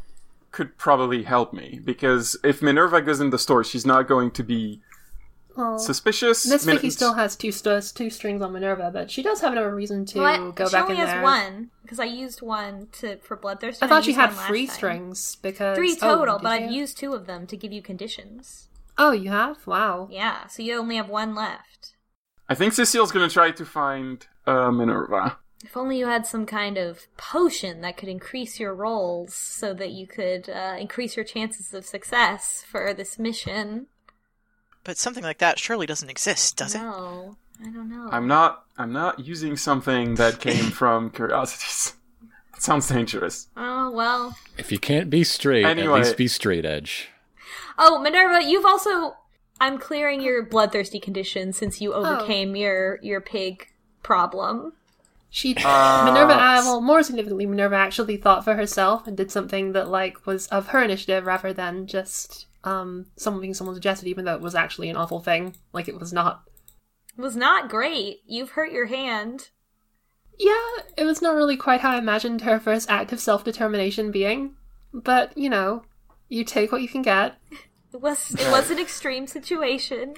could 0.53 0.77
probably 0.77 1.23
help 1.23 1.51
me 1.51 1.81
because 1.83 2.37
if 2.45 2.61
Minerva 2.61 3.01
goes 3.01 3.19
in 3.19 3.29
the 3.31 3.37
store, 3.39 3.63
she's 3.65 3.85
not 3.85 4.07
going 4.07 4.31
to 4.31 4.43
be 4.43 4.79
Well, 5.57 5.77
suspicious. 5.77 6.47
Miss 6.47 6.65
Min- 6.65 6.75
Vicky 6.77 6.89
still 6.91 7.15
has 7.15 7.35
two 7.35 7.51
st- 7.51 7.91
two 7.93 8.09
strings 8.09 8.41
on 8.41 8.53
Minerva, 8.53 8.89
but 8.93 9.11
she 9.11 9.21
does 9.21 9.41
have 9.41 9.53
no 9.53 9.65
reason 9.65 10.05
to 10.05 10.19
Well, 10.19 10.47
I- 10.49 10.51
go 10.51 10.67
she 10.67 10.71
back 10.71 10.83
only 10.85 10.95
in 10.95 11.01
has 11.01 11.09
there. 11.15 11.21
one 11.23 11.71
because 11.81 11.99
I 11.99 12.05
used 12.05 12.41
one 12.41 12.87
to 12.99 13.17
for 13.17 13.35
bloodthirster. 13.35 13.79
I 13.83 13.87
thought 13.87 13.97
and 13.97 14.05
she 14.05 14.13
had 14.13 14.29
three 14.31 14.65
strings 14.67 15.35
because 15.35 15.75
three 15.75 15.95
total, 15.95 16.37
did 16.37 16.43
but? 16.43 16.51
I've 16.61 16.71
used 16.71 16.97
two 16.97 17.13
of 17.13 17.25
them 17.27 17.45
to 17.47 17.57
give 17.57 17.73
you 17.73 17.81
conditions. 17.81 18.69
Oh, 18.97 19.11
you 19.11 19.31
have? 19.31 19.65
Wow. 19.67 20.07
Yeah, 20.11 20.47
so 20.47 20.61
you 20.63 20.77
only 20.77 20.95
have 20.97 21.09
one 21.09 21.33
left. 21.35 21.95
I 22.47 22.55
think 22.55 22.73
Cecile's 22.73 23.11
going 23.11 23.27
to 23.27 23.33
try 23.33 23.49
to 23.51 23.65
find 23.65 24.25
uh, 24.45 24.69
Minerva. 24.71 25.39
If 25.63 25.77
only 25.77 25.97
you 25.97 26.07
had 26.07 26.25
some 26.27 26.45
kind 26.45 26.77
of 26.77 27.07
potion 27.17 27.81
that 27.81 27.95
could 27.97 28.09
increase 28.09 28.59
your 28.59 28.73
rolls 28.73 29.33
so 29.33 29.73
that 29.73 29.91
you 29.91 30.05
could 30.05 30.49
uh, 30.49 30.75
increase 30.77 31.15
your 31.15 31.23
chances 31.23 31.73
of 31.73 31.85
success 31.85 32.63
for 32.67 32.93
this 32.93 33.17
mission. 33.17 33.87
But 34.83 34.97
something 34.97 35.23
like 35.23 35.37
that 35.37 35.57
surely 35.59 35.85
doesn't 35.85 36.09
exist, 36.09 36.57
does 36.57 36.75
it? 36.75 36.79
no, 36.79 37.37
I 37.61 37.69
don't 37.69 37.89
know. 37.89 38.09
I'm 38.11 38.27
not. 38.27 38.65
I'm 38.77 38.91
not 38.91 39.19
using 39.19 39.55
something 39.55 40.15
that 40.15 40.39
came 40.41 40.71
from 40.71 41.09
curiosities. 41.11 41.93
That 42.51 42.61
sounds 42.61 42.87
dangerous. 42.89 43.47
Oh, 43.55 43.91
well. 43.91 44.35
If 44.57 44.71
you 44.71 44.79
can't 44.79 45.09
be 45.09 45.23
straight, 45.23 45.65
Anyway. 45.65 45.99
at 45.99 46.05
least 46.05 46.17
be 46.17 46.27
straight 46.27 46.65
edge. 46.65 47.07
Oh, 47.77 47.99
Minerva, 48.01 48.43
you've 48.43 48.65
also. 48.65 49.15
I'm 49.61 49.77
clearing 49.77 50.21
your 50.21 50.43
bloodthirsty 50.43 50.99
condition 50.99 51.53
since 51.53 51.79
you 51.79 51.93
overcame 51.93 52.55
your 52.57 52.99
your 53.01 53.21
pig 53.21 53.69
problem. 54.01 54.73
She 55.35 55.55
Uh, 55.55 56.03
Minerva, 56.05 56.33
uh, 56.33 56.61
well, 56.63 56.79
more 56.79 57.01
significantly, 57.01 57.47
Minerva 57.47 57.75
actually 57.75 58.17
thought 58.17 58.43
for 58.43 58.53
herself 58.53 59.07
and 59.07 59.17
did 59.17 59.31
something 59.31 59.71
that 59.71 59.89
like 59.89 60.27
was 60.27 60.45
of 60.49 60.67
her 60.67 60.83
initiative 60.83 61.25
rather 61.25 61.51
than 61.51 61.87
just 61.87 62.45
um 62.63 63.07
something 63.15 63.51
someone 63.55 63.75
suggested, 63.75 64.07
even 64.07 64.25
though 64.25 64.35
it 64.35 64.41
was 64.41 64.53
actually 64.53 64.91
an 64.91 64.95
awful 64.95 65.21
thing. 65.21 65.55
Like 65.73 65.87
it 65.87 65.99
was 65.99 66.13
not. 66.13 66.43
It 67.17 67.21
was 67.21 67.35
not 67.35 67.67
great. 67.67 68.17
You've 68.27 68.51
hurt 68.51 68.71
your 68.71 68.85
hand. 68.85 69.49
Yeah, 70.37 70.83
it 70.95 71.03
was 71.03 71.19
not 71.19 71.33
really 71.33 71.57
quite 71.57 71.81
how 71.81 71.93
I 71.93 71.97
imagined 71.97 72.41
her 72.41 72.59
first 72.59 72.87
act 72.87 73.11
of 73.11 73.19
self 73.19 73.43
determination 73.43 74.11
being, 74.11 74.55
but 74.93 75.35
you 75.35 75.49
know, 75.49 75.83
you 76.29 76.43
take 76.43 76.71
what 76.71 76.83
you 76.83 76.87
can 76.87 77.01
get. 77.01 77.39
It 77.91 78.01
was 78.01 78.35
it 78.35 78.51
was 78.51 78.69
an 78.69 78.77
extreme 78.77 79.25
situation. 79.25 80.13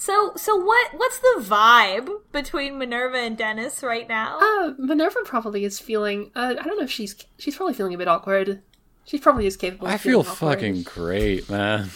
So 0.00 0.32
so 0.34 0.56
what 0.56 0.94
what's 0.94 1.18
the 1.18 1.40
vibe 1.40 2.08
between 2.32 2.78
Minerva 2.78 3.18
and 3.18 3.36
Dennis 3.36 3.82
right 3.82 4.08
now? 4.08 4.38
Uh, 4.40 4.72
Minerva 4.78 5.18
probably 5.26 5.62
is 5.62 5.78
feeling. 5.78 6.30
Uh, 6.34 6.54
I 6.58 6.62
don't 6.62 6.78
know 6.78 6.84
if 6.84 6.90
she's 6.90 7.14
she's 7.36 7.54
probably 7.54 7.74
feeling 7.74 7.92
a 7.92 7.98
bit 7.98 8.08
awkward. 8.08 8.62
She 9.04 9.18
probably 9.18 9.46
is 9.46 9.58
capable. 9.58 9.88
Of 9.88 9.92
I 9.92 9.98
feel 9.98 10.20
awkward. 10.20 10.36
fucking 10.36 10.84
great, 10.84 11.50
man. 11.50 11.90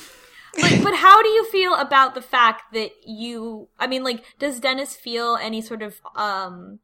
But, 0.53 0.83
but 0.83 0.95
how 0.97 1.23
do 1.23 1.31
you 1.31 1.47
feel 1.51 1.75
about 1.77 2.15
the 2.15 2.21
fact 2.21 2.75
that 2.75 2.91
you 3.07 3.69
I 3.79 3.87
mean 3.87 4.05
like 4.05 4.23
does 4.39 4.61
Dennis 4.61 4.95
feel 4.95 5.39
any 5.41 5.63
sort 5.63 5.81
of 5.81 6.03
um 6.15 6.81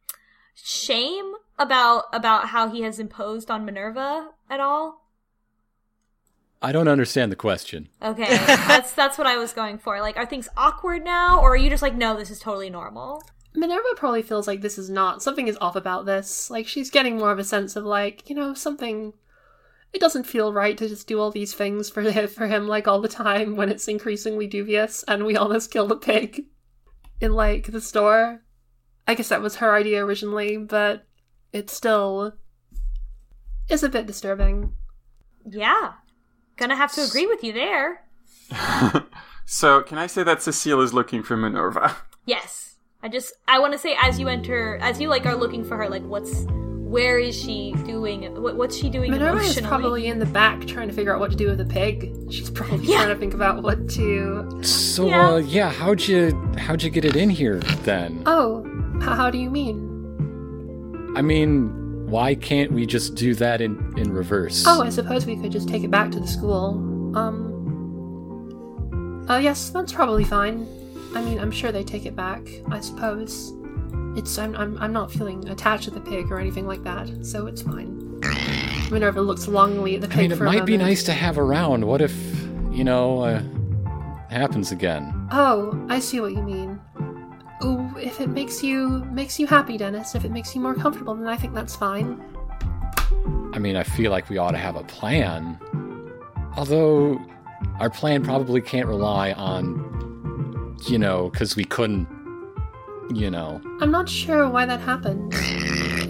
shame 0.54 1.34
about 1.58 2.04
about 2.14 2.48
how 2.48 2.70
he 2.70 2.80
has 2.80 2.98
imposed 2.98 3.50
on 3.50 3.66
Minerva 3.66 4.30
at 4.48 4.60
all? 4.60 4.99
I 6.62 6.72
don't 6.72 6.88
understand 6.88 7.32
the 7.32 7.36
question. 7.36 7.88
Okay, 8.02 8.28
that's 8.28 8.92
that's 8.92 9.16
what 9.16 9.26
I 9.26 9.36
was 9.36 9.52
going 9.52 9.78
for. 9.78 10.00
Like 10.00 10.16
are 10.16 10.26
things 10.26 10.48
awkward 10.56 11.04
now 11.04 11.40
or 11.40 11.52
are 11.52 11.56
you 11.56 11.70
just 11.70 11.82
like 11.82 11.94
no, 11.94 12.16
this 12.16 12.30
is 12.30 12.38
totally 12.38 12.70
normal? 12.70 13.22
Minerva 13.54 13.88
probably 13.96 14.22
feels 14.22 14.46
like 14.46 14.60
this 14.60 14.78
is 14.78 14.90
not 14.90 15.22
something 15.22 15.48
is 15.48 15.58
off 15.60 15.74
about 15.74 16.06
this. 16.06 16.50
Like 16.50 16.66
she's 16.66 16.90
getting 16.90 17.16
more 17.16 17.32
of 17.32 17.38
a 17.38 17.44
sense 17.44 17.76
of 17.76 17.84
like 17.84 18.28
you 18.28 18.36
know 18.36 18.54
something. 18.54 19.14
It 19.92 20.00
doesn't 20.00 20.26
feel 20.26 20.52
right 20.52 20.78
to 20.78 20.88
just 20.88 21.08
do 21.08 21.18
all 21.18 21.32
these 21.32 21.52
things 21.52 21.90
for 21.90 22.02
him, 22.02 22.28
for 22.28 22.46
him 22.46 22.68
like 22.68 22.86
all 22.86 23.00
the 23.00 23.08
time 23.08 23.56
when 23.56 23.70
it's 23.70 23.88
increasingly 23.88 24.46
dubious, 24.46 25.02
and 25.08 25.24
we 25.24 25.36
almost 25.36 25.70
killed 25.70 25.92
a 25.92 25.96
pig 25.96 26.44
in 27.20 27.32
like 27.32 27.72
the 27.72 27.80
store. 27.80 28.42
I 29.08 29.14
guess 29.14 29.30
that 29.30 29.42
was 29.42 29.56
her 29.56 29.74
idea 29.74 30.04
originally, 30.04 30.58
but 30.58 31.06
it 31.52 31.70
still 31.70 32.34
is 33.68 33.82
a 33.82 33.88
bit 33.88 34.06
disturbing. 34.06 34.74
Yeah. 35.44 35.94
Gonna 36.60 36.76
have 36.76 36.92
to 36.92 37.02
agree 37.02 37.26
with 37.26 37.42
you 37.42 37.52
there. 37.54 38.04
so, 39.46 39.80
can 39.82 39.96
I 39.98 40.06
say 40.06 40.22
that 40.22 40.42
Cecile 40.42 40.82
is 40.82 40.92
looking 40.92 41.22
for 41.22 41.36
Minerva? 41.36 41.96
Yes. 42.26 42.76
I 43.02 43.08
just 43.08 43.32
I 43.48 43.58
want 43.58 43.72
to 43.72 43.78
say 43.78 43.96
as 44.00 44.20
you 44.20 44.28
enter 44.28 44.76
as 44.82 45.00
you 45.00 45.08
like 45.08 45.24
are 45.24 45.34
looking 45.34 45.64
for 45.64 45.78
her 45.78 45.88
like 45.88 46.02
what's 46.02 46.44
where 46.50 47.18
is 47.18 47.34
she 47.40 47.72
doing 47.86 48.42
what, 48.42 48.56
what's 48.56 48.76
she 48.76 48.90
doing 48.90 49.10
Minerva 49.10 49.38
is 49.38 49.56
emotionally? 49.56 49.68
probably 49.68 50.06
in 50.08 50.18
the 50.18 50.26
back 50.26 50.66
trying 50.66 50.88
to 50.88 50.94
figure 50.94 51.14
out 51.14 51.18
what 51.18 51.30
to 51.30 51.36
do 51.36 51.46
with 51.48 51.56
the 51.56 51.64
pig. 51.64 52.14
She's 52.30 52.50
probably 52.50 52.84
Yeah. 52.86 52.96
trying 52.96 53.08
to 53.08 53.16
think 53.16 53.32
about 53.32 53.62
what 53.62 53.88
to. 53.90 54.60
So, 54.62 55.06
Yeah. 55.06 55.30
uh, 55.30 55.36
yeah, 55.38 55.70
how'd 55.70 56.02
you 56.02 56.32
how'd 56.58 56.82
you 56.82 56.90
get 56.90 57.06
it 57.06 57.16
in 57.16 57.30
here 57.30 57.60
then? 57.84 58.22
Oh, 58.26 58.62
how, 59.00 59.14
how 59.14 59.30
do 59.30 59.38
you 59.38 59.48
mean? 59.48 61.14
I 61.16 61.22
mean, 61.22 61.72
why 62.10 62.34
can't 62.34 62.72
we 62.72 62.86
just 62.86 63.14
do 63.14 63.34
that 63.36 63.60
in 63.60 63.94
in 63.96 64.12
reverse? 64.12 64.64
Oh, 64.66 64.82
I 64.82 64.90
suppose 64.90 65.26
we 65.26 65.36
could 65.36 65.52
just 65.52 65.68
take 65.68 65.84
it 65.84 65.90
back 65.90 66.10
to 66.12 66.20
the 66.20 66.26
school. 66.26 66.74
Um. 67.16 67.56
Uh, 69.28 69.38
yes, 69.38 69.70
that's 69.70 69.92
probably 69.92 70.24
fine. 70.24 70.66
I 71.14 71.22
mean, 71.22 71.38
I'm 71.38 71.50
sure 71.52 71.70
they 71.72 71.84
take 71.84 72.06
it 72.06 72.16
back. 72.16 72.40
I 72.70 72.80
suppose. 72.80 73.52
It's 74.16 74.36
I'm 74.38 74.56
I'm 74.56 74.76
I'm 74.78 74.92
not 74.92 75.12
feeling 75.12 75.48
attached 75.48 75.84
to 75.84 75.90
the 75.90 76.00
pig 76.00 76.32
or 76.32 76.40
anything 76.40 76.66
like 76.66 76.82
that, 76.82 77.24
so 77.24 77.46
it's 77.46 77.62
fine. 77.62 78.20
Minerva 78.90 79.20
looks 79.20 79.46
longingly 79.46 79.94
at 79.94 80.00
the 80.00 80.08
pig 80.08 80.18
I 80.18 80.22
mean, 80.22 80.32
it 80.32 80.40
might 80.40 80.66
be 80.66 80.76
nice 80.76 81.04
to 81.04 81.12
have 81.12 81.38
around. 81.38 81.84
What 81.86 82.02
if, 82.02 82.12
you 82.72 82.82
know, 82.82 83.20
uh, 83.20 83.42
happens 84.28 84.72
again? 84.72 85.28
Oh, 85.30 85.86
I 85.88 86.00
see 86.00 86.20
what 86.20 86.32
you 86.32 86.42
mean. 86.42 86.69
Ooh, 88.00 88.06
if 88.06 88.20
it 88.20 88.28
makes 88.28 88.62
you 88.62 89.04
makes 89.12 89.38
you 89.38 89.46
happy, 89.46 89.76
Dennis, 89.76 90.14
if 90.14 90.24
it 90.24 90.30
makes 90.30 90.54
you 90.54 90.60
more 90.60 90.74
comfortable, 90.74 91.14
then 91.14 91.26
I 91.26 91.36
think 91.36 91.54
that's 91.54 91.76
fine. 91.76 92.22
I 93.52 93.58
mean, 93.58 93.76
I 93.76 93.82
feel 93.82 94.10
like 94.10 94.28
we 94.28 94.38
ought 94.38 94.52
to 94.52 94.58
have 94.58 94.76
a 94.76 94.84
plan. 94.84 95.58
Although, 96.56 97.20
our 97.78 97.90
plan 97.90 98.24
probably 98.24 98.60
can't 98.60 98.86
rely 98.86 99.32
on, 99.32 100.76
you 100.88 100.98
know, 100.98 101.30
because 101.30 101.56
we 101.56 101.64
couldn't, 101.64 102.08
you 103.14 103.30
know. 103.30 103.60
I'm 103.80 103.90
not 103.90 104.08
sure 104.08 104.48
why 104.48 104.66
that 104.66 104.80
happened. 104.80 105.32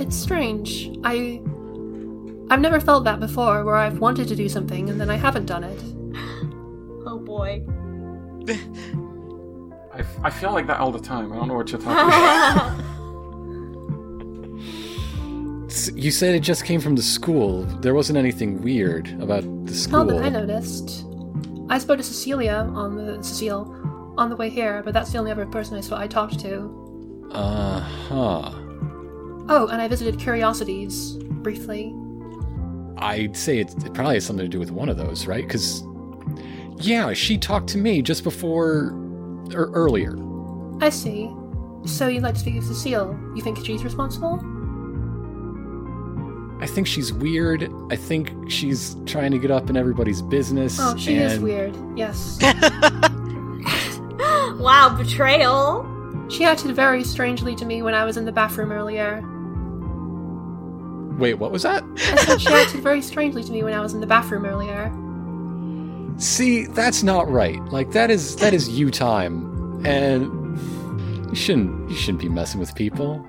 It's 0.00 0.16
strange. 0.16 0.90
I 1.04 1.40
I've 2.50 2.60
never 2.60 2.80
felt 2.80 3.04
that 3.04 3.20
before 3.20 3.64
where 3.64 3.76
I've 3.76 4.00
wanted 4.00 4.28
to 4.28 4.36
do 4.36 4.48
something 4.48 4.90
and 4.90 5.00
then 5.00 5.08
I 5.08 5.16
haven't 5.16 5.46
done 5.46 5.64
it. 5.64 5.80
Oh 7.06 7.18
boy. 7.18 7.64
I, 10.00 10.26
I 10.28 10.30
feel 10.30 10.52
like 10.52 10.66
that 10.66 10.80
all 10.80 10.92
the 10.92 11.00
time. 11.00 11.32
I 11.32 11.36
don't 11.36 11.48
know 11.48 11.54
what 11.54 11.70
you're 11.70 11.80
talking 11.80 11.92
about. 11.92 12.80
You 15.94 16.10
said 16.10 16.34
it 16.34 16.40
just 16.40 16.64
came 16.64 16.80
from 16.80 16.96
the 16.96 17.02
school. 17.02 17.62
There 17.62 17.94
wasn't 17.94 18.18
anything 18.18 18.60
weird 18.60 19.08
about 19.20 19.44
the 19.66 19.74
school. 19.74 20.04
Not 20.04 20.14
that 20.14 20.24
I 20.24 20.28
noticed. 20.28 21.06
I 21.68 21.78
spoke 21.78 21.98
to 21.98 22.02
Cecilia 22.02 22.68
on 22.74 22.96
the 22.96 23.22
Cecile 23.22 24.14
on 24.18 24.30
the 24.30 24.36
way 24.36 24.50
here, 24.50 24.82
but 24.84 24.92
that's 24.92 25.12
the 25.12 25.18
only 25.18 25.30
other 25.30 25.46
person 25.46 25.76
I 25.76 25.80
saw 25.80 25.98
I 25.98 26.08
talked 26.08 26.40
to. 26.40 27.28
Uh 27.32 27.80
huh. 27.80 28.50
Oh, 29.48 29.68
and 29.70 29.80
I 29.80 29.86
visited 29.86 30.18
Curiosities 30.18 31.12
briefly. 31.22 31.94
I'd 32.98 33.36
say 33.36 33.60
it, 33.60 33.72
it 33.84 33.94
probably 33.94 34.14
has 34.14 34.26
something 34.26 34.44
to 34.44 34.48
do 34.48 34.58
with 34.58 34.72
one 34.72 34.88
of 34.88 34.96
those, 34.96 35.26
right? 35.26 35.46
Because, 35.46 35.84
yeah, 36.78 37.12
she 37.12 37.38
talked 37.38 37.68
to 37.68 37.78
me 37.78 38.02
just 38.02 38.24
before 38.24 38.90
or 39.54 39.70
earlier. 39.72 40.16
I 40.80 40.90
see. 40.90 41.30
So 41.84 42.08
you'd 42.08 42.22
like 42.22 42.34
to 42.34 42.40
speak 42.40 42.54
with 42.56 42.64
Cecile? 42.64 43.18
You 43.34 43.42
think 43.42 43.64
she's 43.64 43.84
responsible? 43.84 44.38
I 46.60 46.66
think 46.66 46.86
she's 46.86 47.12
weird. 47.12 47.72
I 47.90 47.96
think 47.96 48.32
she's 48.50 48.96
trying 49.06 49.30
to 49.30 49.38
get 49.38 49.50
up 49.50 49.70
in 49.70 49.76
everybody's 49.76 50.20
business. 50.20 50.78
Oh, 50.78 50.94
she 50.96 51.16
is 51.16 51.38
weird. 51.38 51.74
Yes. 51.96 52.38
wow, 54.58 54.94
betrayal. 54.96 55.86
she 56.28 56.44
acted 56.44 56.76
very 56.76 57.02
strangely 57.02 57.56
to 57.56 57.64
me 57.64 57.80
when 57.80 57.94
I 57.94 58.04
was 58.04 58.18
in 58.18 58.26
the 58.26 58.32
bathroom 58.32 58.72
earlier. 58.72 59.24
Wait, 61.18 61.34
what 61.34 61.50
was 61.50 61.62
that? 61.62 61.82
I 61.96 62.16
said 62.24 62.40
she 62.40 62.48
acted 62.52 62.82
very 62.82 63.02
strangely 63.02 63.42
to 63.42 63.52
me 63.52 63.62
when 63.62 63.74
I 63.74 63.80
was 63.80 63.94
in 63.94 64.00
the 64.00 64.06
bathroom 64.06 64.44
earlier. 64.44 64.90
See, 66.20 66.66
that's 66.66 67.02
not 67.02 67.30
right. 67.30 67.64
Like 67.72 67.92
that 67.92 68.10
is 68.10 68.36
that 68.36 68.52
is 68.52 68.68
you 68.68 68.90
time, 68.90 69.86
and 69.86 70.24
you 71.30 71.34
shouldn't 71.34 71.88
you 71.88 71.96
shouldn't 71.96 72.20
be 72.20 72.28
messing 72.28 72.60
with 72.60 72.74
people. 72.74 73.26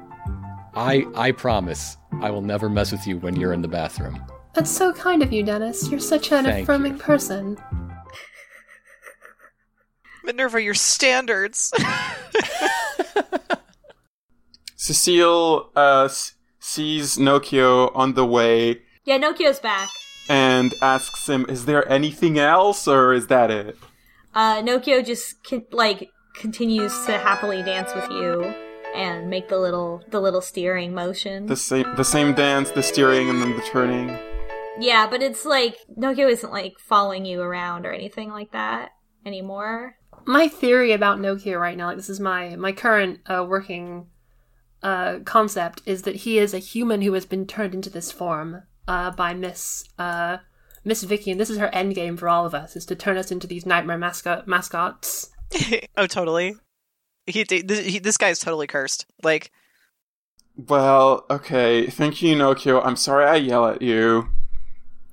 I 0.75 1.07
I 1.15 1.31
promise 1.31 1.95
I 2.19 2.31
will 2.31 2.41
never 2.41 2.69
mess 2.69 2.91
with 2.91 3.07
you 3.07 3.17
when 3.19 3.37
you're 3.37 3.53
in 3.53 3.61
the 3.61 3.69
bathroom. 3.69 4.21
That's 4.53 4.69
so 4.69 4.91
kind 4.91 5.23
of 5.23 5.31
you, 5.31 5.41
Dennis. 5.41 5.89
You're 5.89 6.01
such 6.01 6.33
an 6.33 6.43
Thank 6.43 6.63
affirming 6.63 6.95
you. 6.95 6.99
person. 6.99 7.57
Minerva, 10.25 10.61
your 10.61 10.73
standards. 10.73 11.71
Cecile 14.75 15.69
uh, 15.77 16.09
sees 16.59 17.17
Nokio 17.17 17.95
on 17.95 18.15
the 18.15 18.25
way 18.25 18.81
Yeah, 19.05 19.17
Nokio's 19.17 19.59
back. 19.59 19.87
And 20.29 20.73
asks 20.81 21.27
him, 21.27 21.45
"Is 21.49 21.65
there 21.65 21.87
anything 21.91 22.39
else, 22.39 22.87
or 22.87 23.13
is 23.13 23.27
that 23.27 23.51
it?" 23.51 23.77
Uh, 24.33 24.61
Nokio 24.61 25.05
just 25.05 25.43
con- 25.43 25.65
like 25.71 26.09
continues 26.35 26.93
to 27.05 27.17
happily 27.17 27.61
dance 27.63 27.93
with 27.93 28.09
you 28.09 28.53
and 28.95 29.29
make 29.29 29.49
the 29.49 29.57
little 29.57 30.03
the 30.09 30.21
little 30.21 30.41
steering 30.41 30.93
motion. 30.93 31.45
The 31.45 31.55
same, 31.55 31.85
the 31.95 32.03
same 32.03 32.33
dance, 32.33 32.71
the 32.71 32.83
steering, 32.83 33.29
and 33.29 33.41
then 33.41 33.55
the 33.55 33.63
turning. 33.63 34.17
Yeah, 34.79 35.07
but 35.09 35.21
it's 35.21 35.45
like 35.45 35.77
Nokio 35.97 36.29
isn't 36.29 36.51
like 36.51 36.73
following 36.79 37.25
you 37.25 37.41
around 37.41 37.85
or 37.85 37.91
anything 37.91 38.31
like 38.31 38.51
that 38.51 38.91
anymore. 39.25 39.95
My 40.25 40.47
theory 40.47 40.91
about 40.91 41.19
Nokio 41.19 41.59
right 41.59 41.77
now, 41.77 41.87
like 41.87 41.97
this 41.97 42.09
is 42.09 42.19
my 42.19 42.55
my 42.55 42.71
current 42.71 43.19
uh, 43.27 43.45
working 43.47 44.07
uh, 44.83 45.19
concept, 45.25 45.81
is 45.85 46.03
that 46.03 46.17
he 46.17 46.37
is 46.37 46.53
a 46.53 46.59
human 46.59 47.01
who 47.01 47.13
has 47.13 47.25
been 47.25 47.45
turned 47.45 47.73
into 47.73 47.89
this 47.89 48.11
form 48.11 48.63
uh, 48.91 49.09
by 49.09 49.33
Miss 49.33 49.85
uh, 49.97 50.37
Miss 50.83 51.03
Vicky, 51.03 51.31
and 51.31 51.39
this 51.39 51.49
is 51.49 51.57
her 51.57 51.73
end 51.73 51.95
game 51.95 52.17
for 52.17 52.27
all 52.27 52.45
of 52.45 52.53
us: 52.53 52.75
is 52.75 52.85
to 52.87 52.95
turn 52.95 53.15
us 53.15 53.31
into 53.31 53.47
these 53.47 53.65
nightmare 53.65 53.97
mascot 53.97 54.47
mascots. 54.49 55.29
oh, 55.97 56.07
totally. 56.07 56.55
He, 57.25 57.43
this, 57.43 57.85
he 57.85 57.99
this 57.99 58.17
guy's 58.17 58.39
totally 58.39 58.67
cursed. 58.67 59.05
Like, 59.23 59.51
Well, 60.57 61.25
okay. 61.29 61.87
Thank 61.87 62.21
you, 62.21 62.35
Nokio. 62.35 62.85
I'm 62.85 62.97
sorry 62.97 63.25
I 63.25 63.35
yell 63.35 63.65
at 63.65 63.81
you. 63.81 64.27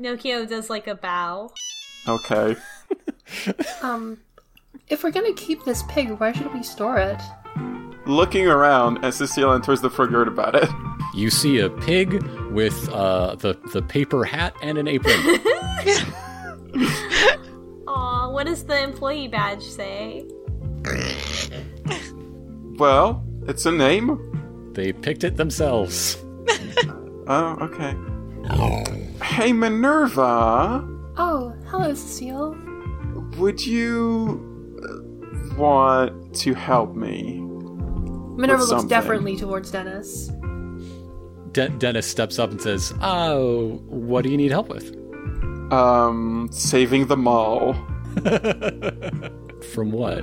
Nokio 0.00 0.48
does 0.48 0.68
like 0.68 0.88
a 0.88 0.94
bow. 0.96 1.52
Okay. 2.06 2.56
Um, 3.82 4.18
if 4.88 5.04
we're 5.04 5.10
gonna 5.10 5.34
keep 5.34 5.62
this 5.62 5.82
pig, 5.82 6.12
where 6.12 6.32
should 6.32 6.54
we 6.54 6.62
store 6.62 6.96
it? 6.96 7.20
Looking 8.06 8.46
around 8.46 9.04
as 9.04 9.16
Cecile 9.16 9.52
enters 9.52 9.82
the 9.82 9.90
forgot 9.90 10.26
about 10.26 10.54
it. 10.54 10.70
You 11.18 11.30
see 11.30 11.58
a 11.58 11.68
pig 11.68 12.22
with 12.52 12.88
uh, 12.90 13.34
the 13.34 13.58
the 13.72 13.82
paper 13.82 14.22
hat 14.24 14.54
and 14.62 14.78
an 14.78 14.86
apron. 14.86 15.18
Aw, 17.88 18.30
what 18.30 18.46
does 18.46 18.64
the 18.64 18.80
employee 18.80 19.26
badge 19.26 19.64
say? 19.64 20.24
Well, 22.78 23.26
it's 23.48 23.66
a 23.66 23.72
name. 23.72 24.70
they 24.74 24.92
picked 24.92 25.24
it 25.24 25.36
themselves. 25.36 26.16
Oh, 27.30 27.58
okay. 27.60 27.94
Hey, 29.22 29.52
Minerva. 29.52 30.82
Oh, 31.18 31.54
hello, 31.66 31.92
Cecile. 31.92 32.56
Would 33.36 33.66
you 33.66 34.40
uh, 34.82 35.56
want 35.56 36.34
to 36.36 36.54
help 36.54 36.94
me? 36.94 37.40
Minerva 38.38 38.60
looks 38.62 38.70
something. 38.70 38.88
deferently 38.88 39.36
towards 39.36 39.70
Dennis. 39.70 40.30
De- 41.52 41.68
Dennis 41.68 42.06
steps 42.06 42.38
up 42.38 42.50
and 42.50 42.60
says, 42.60 42.92
"Oh, 43.02 43.80
what 43.86 44.22
do 44.24 44.30
you 44.30 44.36
need 44.36 44.50
help 44.50 44.68
with?" 44.68 44.94
Um, 45.72 46.48
saving 46.50 47.06
the 47.06 47.16
mall. 47.16 47.74
From 49.72 49.92
what? 49.92 50.22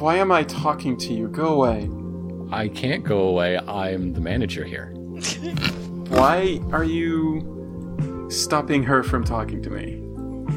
Why 0.00 0.16
am 0.16 0.30
I 0.32 0.42
talking 0.44 0.96
to 0.98 1.14
you? 1.14 1.28
Go 1.28 1.54
away. 1.54 1.88
I 2.52 2.68
can't 2.68 3.02
go 3.04 3.20
away. 3.20 3.58
I'm 3.58 4.12
the 4.12 4.20
manager 4.20 4.64
here. 4.64 4.92
Why 6.08 6.60
are 6.72 6.84
you 6.84 8.26
stopping 8.30 8.82
her 8.82 9.02
from 9.02 9.24
talking 9.24 9.62
to 9.62 9.70
me? 9.70 9.94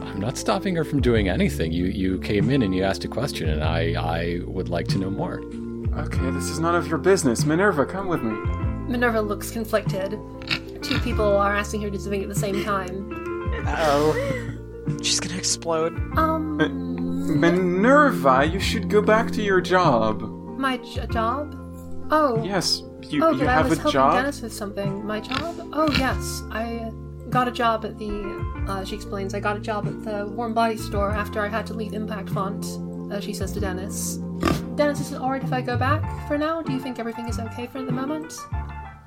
I'm 0.06 0.20
not 0.20 0.38
stopping 0.38 0.76
her 0.76 0.84
from 0.84 1.02
doing 1.02 1.30
anything. 1.30 1.72
You 1.72 1.86
you 1.86 2.20
came 2.20 2.50
in 2.50 2.62
and 2.62 2.76
you 2.76 2.84
asked 2.84 3.06
a 3.06 3.08
question, 3.08 3.50
and 3.50 3.64
I 3.64 3.94
I 3.98 4.42
would 4.46 4.70
like 4.70 4.88
to 4.90 4.98
know 4.98 5.10
more. 5.10 5.40
Okay, 5.98 6.30
this 6.32 6.50
is 6.50 6.60
none 6.60 6.76
of 6.76 6.88
your 6.88 6.98
business. 6.98 7.46
Minerva, 7.46 7.86
come 7.86 8.08
with 8.08 8.22
me. 8.22 8.36
Minerva 8.90 9.22
looks 9.22 9.52
conflicted. 9.52 10.12
Two 10.82 11.00
people 11.00 11.26
are 11.38 11.56
asking 11.56 11.82
her 11.82 11.88
to 11.90 11.98
do 11.98 12.02
something 12.02 12.24
at 12.24 12.30
the 12.30 12.36
same 12.36 12.64
time. 12.64 13.10
oh, 13.68 14.58
she's 15.04 15.20
gonna 15.20 15.38
explode. 15.38 15.94
Um, 16.18 16.58
Minerva, 17.40 18.46
you 18.46 18.60
should 18.60 18.90
go 18.90 19.02
back 19.02 19.32
to 19.32 19.42
your 19.42 19.62
job. 19.62 20.22
my 20.58 20.78
j- 20.78 21.06
job? 21.08 21.56
Oh, 22.12 22.42
Yes, 22.44 22.82
you, 23.04 23.24
oh, 23.24 23.32
you 23.32 23.40
but 23.40 23.48
I 23.50 23.62
was 23.62 23.74
a 23.74 23.76
helping 23.82 23.92
job. 23.92 24.14
Dennis 24.16 24.42
with 24.42 24.54
something. 24.54 25.06
My 25.06 25.20
job? 25.20 25.70
Oh, 25.74 25.92
yes. 25.98 26.42
I 26.52 26.92
got 27.30 27.48
a 27.48 27.52
job 27.52 27.86
at 27.86 27.98
the. 28.00 28.10
Uh, 28.68 28.84
she 28.84 28.96
explains. 28.96 29.34
I 29.36 29.40
got 29.40 29.56
a 29.58 29.60
job 29.60 29.88
at 29.88 30.04
the 30.04 30.26
warm 30.28 30.54
body 30.54 30.78
store 30.78 31.12
after 31.12 31.40
I 31.42 31.48
had 31.48 31.68
to 31.68 31.74
leave 31.76 31.94
Impact 31.94 32.30
Font. 32.30 32.66
Uh, 33.12 33.20
she 33.20 33.34
says 33.34 33.52
to 33.54 33.60
Dennis. 33.60 34.16
Dennis, 34.76 35.00
is 35.02 35.12
it 35.12 35.20
alright 35.22 35.44
if 35.44 35.52
I 35.54 35.62
go 35.62 35.76
back 35.78 36.28
for 36.28 36.38
now? 36.38 36.62
Do 36.62 36.72
you 36.74 36.80
think 36.80 36.98
everything 37.00 37.28
is 37.28 37.40
okay 37.40 37.68
for 37.68 37.82
the 37.84 37.92
moment? 37.92 38.34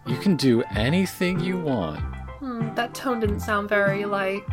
You 0.06 0.16
can 0.16 0.36
do 0.36 0.62
anything 0.74 1.40
you 1.40 1.58
want. 1.58 2.00
Hmm, 2.40 2.74
that 2.74 2.94
tone 2.94 3.20
didn't 3.20 3.40
sound 3.40 3.68
very 3.68 4.04
like. 4.04 4.46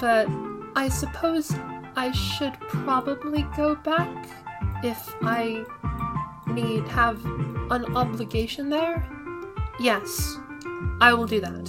but 0.00 0.26
I 0.74 0.88
suppose 0.88 1.52
I 1.96 2.10
should 2.12 2.54
probably 2.60 3.42
go 3.56 3.74
back 3.74 4.28
if 4.82 5.14
I 5.22 5.64
need 6.48 6.86
have 6.88 7.24
an 7.70 7.96
obligation 7.96 8.68
there. 8.70 9.06
Yes, 9.78 10.38
I 11.00 11.12
will 11.14 11.26
do 11.26 11.40
that. 11.40 11.64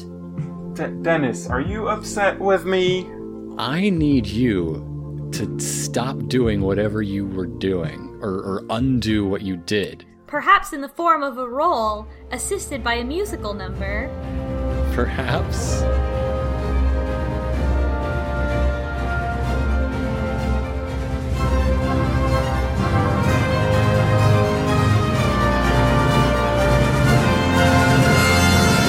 De- 0.76 0.90
Dennis, 1.04 1.48
are 1.48 1.62
you 1.62 1.88
upset 1.88 2.40
with 2.40 2.66
me? 2.66 3.10
I 3.58 3.90
need 3.90 4.26
you 4.26 5.30
to 5.34 5.60
stop 5.60 6.18
doing 6.28 6.62
whatever 6.62 7.02
you 7.02 7.26
were 7.28 7.46
doing, 7.46 8.18
or, 8.22 8.32
or 8.32 8.66
undo 8.70 9.28
what 9.28 9.42
you 9.42 9.58
did. 9.58 10.06
Perhaps 10.34 10.74
in 10.74 10.82
the 10.82 10.90
form 10.90 11.22
of 11.22 11.38
a 11.38 11.48
roll 11.48 12.08
assisted 12.32 12.84
by 12.84 12.96
a 12.96 13.04
musical 13.04 13.54
number. 13.54 14.10
Perhaps. 14.96 15.84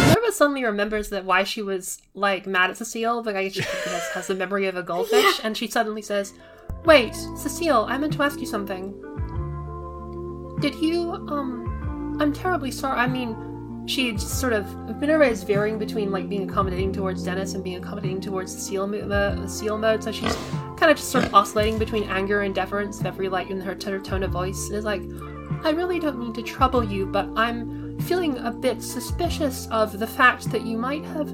Minerva 0.09 0.33
suddenly 0.33 0.65
remembers 0.65 1.11
that 1.11 1.27
why 1.27 1.45
she 1.45 1.61
was 1.61 2.01
like 2.15 2.47
mad 2.47 2.71
at 2.71 2.79
Cecile, 2.79 3.23
but 3.23 3.37
I 3.37 3.49
guess 3.49 3.53
she 3.53 3.63
has, 3.91 4.09
has 4.15 4.27
the 4.29 4.35
memory 4.35 4.67
of 4.67 4.79
a 4.79 4.83
goldfish, 4.83 5.41
and 5.45 5.55
she 5.55 5.67
suddenly 5.67 6.01
says, 6.01 6.33
"Wait, 6.87 7.15
Cecile, 7.37 7.85
I 7.85 7.99
meant 7.99 8.15
to 8.15 8.23
ask 8.23 8.41
you 8.41 8.47
something. 8.47 9.04
Did 10.65 10.77
you 10.77 11.13
um? 11.29 12.17
I'm 12.19 12.33
terribly 12.33 12.71
sorry. 12.71 12.99
I 12.99 13.07
mean, 13.07 13.85
she 13.87 14.17
sort 14.17 14.55
of 14.55 14.75
Minerva 14.99 15.25
is 15.25 15.43
varying 15.43 15.79
between 15.79 16.11
like 16.11 16.27
being 16.27 16.49
accommodating 16.49 16.91
towards 16.91 17.23
Dennis 17.23 17.53
and 17.53 17.63
being 17.63 17.77
accommodating 17.77 18.19
towards 18.19 18.51
Cecile, 18.51 18.87
mo- 18.87 19.07
the 19.07 19.47
Cecile 19.47 19.77
mode. 19.77 20.03
So 20.03 20.11
she's 20.11 20.35
kind 20.79 20.91
of 20.91 20.97
just 20.97 21.11
sort 21.11 21.25
of 21.25 21.35
oscillating 21.35 21.79
between 21.79 22.05
anger 22.05 22.41
and 22.41 22.55
deference 22.55 23.05
every 23.05 23.29
like 23.29 23.51
in 23.51 23.61
her, 23.61 23.77
her 23.85 24.01
tone 24.01 24.23
of 24.23 24.31
voice. 24.31 24.69
And 24.69 24.77
is 24.77 24.87
like, 24.87 25.03
I 25.65 25.69
really 25.73 26.01
don't 26.01 26.19
mean 26.19 26.33
to 26.33 26.43
trouble 26.43 26.83
you, 26.83 27.05
but 27.05 27.29
I'm 27.37 28.01
feeling 28.01 28.39
a 28.39 28.51
bit 28.51 28.83
suspicious 28.83 29.69
of 29.71 29.99
the 29.99 30.07
fact 30.07 30.51
that 30.51 30.63
you 30.63 30.79
might 30.79 31.05
have, 31.05 31.31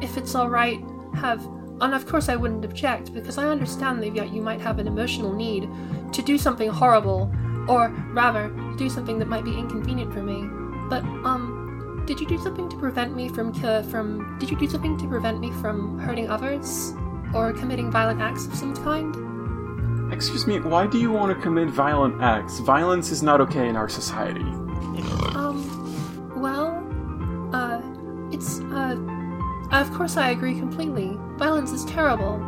if 0.00 0.16
it's 0.16 0.34
alright, 0.34 0.80
have. 1.14 1.46
And 1.80 1.94
of 1.94 2.04
course, 2.08 2.28
I 2.28 2.34
wouldn't 2.34 2.64
object 2.64 3.14
because 3.14 3.38
I 3.38 3.46
understand 3.46 4.02
that 4.02 4.32
you 4.32 4.42
might 4.42 4.60
have 4.60 4.80
an 4.80 4.88
emotional 4.88 5.32
need 5.32 5.68
to 6.12 6.20
do 6.20 6.36
something 6.36 6.68
horrible, 6.68 7.32
or 7.68 7.88
rather, 8.12 8.48
do 8.76 8.88
something 8.88 9.18
that 9.18 9.28
might 9.28 9.44
be 9.44 9.56
inconvenient 9.56 10.12
for 10.12 10.22
me. 10.22 10.42
But 10.88 11.02
um, 11.24 12.04
did 12.06 12.20
you 12.20 12.26
do 12.26 12.38
something 12.38 12.68
to 12.68 12.76
prevent 12.76 13.14
me 13.16 13.28
from 13.28 13.52
ki- 13.52 13.82
from? 13.90 14.38
Did 14.38 14.50
you 14.50 14.56
do 14.56 14.68
something 14.68 14.98
to 14.98 15.08
prevent 15.08 15.40
me 15.40 15.50
from 15.52 15.98
hurting 15.98 16.28
others, 16.28 16.92
or 17.34 17.52
committing 17.52 17.90
violent 17.90 18.20
acts 18.20 18.46
of 18.46 18.54
some 18.54 18.74
kind? 18.76 20.12
Excuse 20.12 20.46
me, 20.46 20.60
why 20.60 20.86
do 20.86 20.98
you 20.98 21.10
want 21.10 21.34
to 21.34 21.42
commit 21.42 21.70
violent 21.70 22.20
acts? 22.20 22.58
Violence 22.58 23.10
is 23.10 23.22
not 23.22 23.40
okay 23.40 23.68
in 23.68 23.76
our 23.76 23.88
society. 23.88 24.42
Um, 25.34 25.64
well, 26.36 26.84
uh, 27.54 27.80
it's, 28.30 28.60
uh, 28.60 28.98
of 29.70 29.90
course 29.94 30.18
I 30.18 30.30
agree 30.30 30.58
completely. 30.58 31.16
Violence 31.38 31.72
is 31.72 31.84
terrible. 31.86 32.38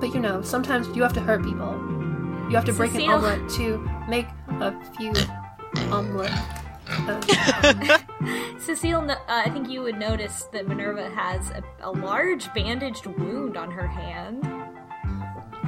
But 0.00 0.12
you 0.12 0.18
know, 0.18 0.42
sometimes 0.42 0.88
you 0.96 1.02
have 1.02 1.12
to 1.12 1.20
hurt 1.20 1.44
people. 1.44 1.72
You 2.50 2.56
have 2.56 2.64
to 2.64 2.72
break 2.72 2.94
an 2.94 3.02
omelet 3.02 3.48
to 3.50 3.78
make 4.12 4.26
a 4.60 4.74
few 4.94 5.10
omelet. 5.90 6.30
Uh, 6.86 7.98
Cecile, 8.58 9.10
uh, 9.10 9.16
I 9.26 9.48
think 9.48 9.70
you 9.70 9.80
would 9.80 9.98
notice 9.98 10.42
that 10.52 10.68
Minerva 10.68 11.08
has 11.08 11.48
a, 11.50 11.62
a 11.80 11.90
large 11.90 12.52
bandaged 12.52 13.06
wound 13.06 13.56
on 13.56 13.70
her 13.70 13.86
hand. 13.86 14.44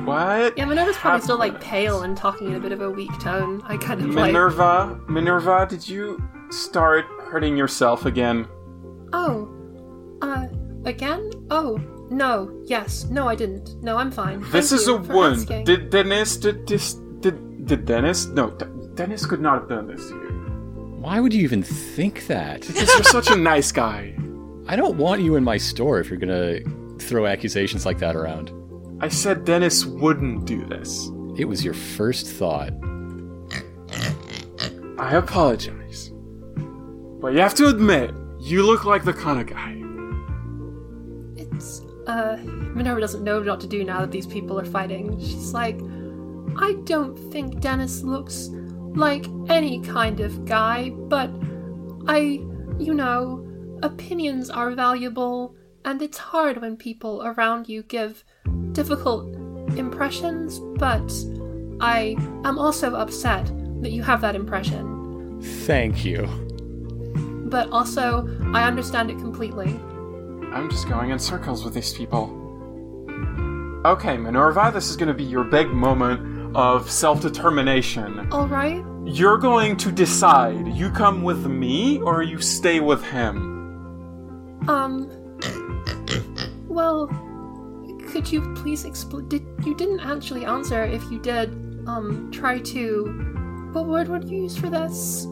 What? 0.07 0.59
yeah, 0.59 0.67
Minerva's 0.67 0.97
probably 0.99 1.23
still 1.23 1.39
like 1.39 1.59
pale 1.59 2.03
and 2.03 2.15
talking 2.15 2.49
in 2.49 2.57
a 2.57 2.61
bit 2.61 2.73
of 2.73 2.83
a 2.83 2.91
weak 2.91 3.19
tone. 3.19 3.63
I 3.65 3.79
kind 3.79 4.03
of 4.03 4.15
like. 4.15 4.27
Minerva, 4.27 5.01
Minerva, 5.09 5.67
did 5.67 5.89
you 5.89 6.23
start 6.51 7.07
hurting 7.31 7.57
yourself 7.57 8.05
again? 8.05 8.47
Oh, 9.15 9.49
uh, 10.21 10.49
again? 10.85 11.31
Oh, 11.51 11.79
No, 12.11 12.63
yes, 12.67 13.07
no, 13.07 13.27
I 13.27 13.37
didn't. 13.37 13.83
No, 13.83 13.97
I'm 13.97 14.11
fine. 14.11 14.41
This 14.53 14.69
Thank 14.69 14.83
is 14.83 14.87
you 14.87 14.97
a 14.97 15.03
for 15.03 15.15
wound. 15.15 15.37
asking. 15.37 15.65
Did 15.65 15.89
Dennis 15.89 16.37
did 16.37 16.67
this 16.67 17.01
did 17.65 17.79
did 17.79 17.85
Dennis? 17.87 18.27
No, 18.27 18.51
D- 18.51 18.67
Dennis 18.95 19.27
could 19.27 19.41
not 19.41 19.61
have 19.61 19.69
done 19.69 19.87
this 19.89 20.09
to 20.09 20.15
you. 20.15 20.31
Why 21.01 21.21
would 21.21 21.35
you 21.35 21.43
even 21.43 21.63
think 21.63 22.27
that? 22.29 22.63
Because 22.63 22.89
you're 22.95 23.05
such 23.05 23.31
a 23.31 23.37
nice 23.37 23.73
guy. 23.73 24.15
I 24.67 24.77
don't 24.77 24.97
want 24.97 25.21
you 25.21 25.37
in 25.37 25.45
my 25.45 25.59
store 25.59 26.01
if 26.01 26.09
you're 26.09 26.19
gonna 26.19 26.61
throw 26.99 27.27
accusations 27.27 27.85
like 27.85 27.99
that 27.99 28.17
around. 28.17 28.51
I 29.01 29.09
said 29.09 29.45
Dennis 29.45 29.85
wouldn't 29.85 30.47
do 30.47 30.65
this. 30.65 31.11
It 31.37 31.45
was 31.45 31.65
your 31.65 31.75
first 31.75 32.27
thought. 32.27 32.73
I 34.99 35.17
apologize. 35.17 36.11
But 37.21 37.33
you 37.35 37.41
have 37.41 37.55
to 37.57 37.69
admit, 37.69 38.13
you 38.41 38.65
look 38.65 38.85
like 38.85 39.05
the 39.05 39.13
kind 39.13 39.41
of 39.41 39.47
guy. 39.47 39.73
It's 41.37 41.83
uh 42.07 42.37
Minerva 42.75 43.01
doesn't 43.01 43.25
know 43.25 43.41
what 43.41 43.61
to 43.61 43.67
do 43.67 43.85
now 43.85 44.01
that 44.01 44.11
these 44.11 44.27
people 44.27 44.59
are 44.59 44.65
fighting. 44.65 45.19
She's 45.21 45.53
like, 45.53 45.79
I 46.57 46.75
don't 46.85 47.17
think 47.33 47.61
Dennis 47.61 48.03
looks 48.03 48.51
like 48.95 49.27
any 49.49 49.81
kind 49.81 50.21
of 50.21 50.45
guy, 50.45 50.91
but 50.91 51.31
I 52.07 52.41
you 52.79 52.95
know, 52.95 53.47
opinions 53.83 54.51
are 54.51 54.73
valuable 54.73 55.55
and 55.85 56.01
it's 56.03 56.19
hard 56.19 56.61
when 56.61 56.77
people 56.77 57.23
around 57.25 57.69
you 57.69 57.83
give 57.83 58.25
difficult 58.73 59.35
impressions, 59.77 60.59
but 60.79 61.13
I 61.81 62.17
am 62.45 62.59
also 62.59 62.95
upset 62.95 63.47
that 63.83 63.93
you 63.93 64.03
have 64.03 64.21
that 64.23 64.35
impression. 64.35 65.41
Thank 65.67 66.05
you. 66.05 66.27
But 67.47 67.71
also, 67.71 68.27
I 68.55 68.67
understand 68.67 69.11
it 69.11 69.19
completely. 69.19 69.69
I'm 70.53 70.71
just 70.71 70.89
going 70.89 71.11
in 71.11 71.19
circles 71.19 71.65
with 71.65 71.75
these 71.75 71.93
people. 71.93 72.41
Okay, 73.85 74.17
Minerva, 74.17 74.71
this 74.73 74.89
is 74.89 74.97
gonna 74.97 75.15
be 75.15 75.25
your 75.25 75.45
big 75.45 75.69
moment 75.69 76.34
of 76.55 76.91
self 76.91 77.21
determination. 77.21 78.29
Alright? 78.33 78.85
You're 79.05 79.39
going 79.39 79.77
to 79.79 79.93
decide 79.93 80.69
you 80.69 80.91
come 80.91 81.23
with 81.23 81.47
me 81.47 82.01
or 82.01 82.23
you 82.23 82.41
stay 82.41 82.81
with 82.81 83.05
him. 83.05 84.69
Um. 84.69 85.11
Well, 86.75 87.07
could 88.09 88.33
you 88.33 88.53
please 88.55 88.85
explain? 88.85 89.29
Did 89.29 89.47
you 89.65 89.77
didn't 89.77 90.01
actually 90.01 90.45
answer? 90.45 90.83
If 90.85 91.09
you 91.09 91.21
did, 91.21 91.51
um, 91.87 92.33
try 92.33 92.59
to. 92.59 93.71
What 93.73 93.87
word 93.87 94.09
would 94.09 94.29
you 94.29 94.43
use 94.43 94.57
for 94.57 94.69
this? 94.69 95.29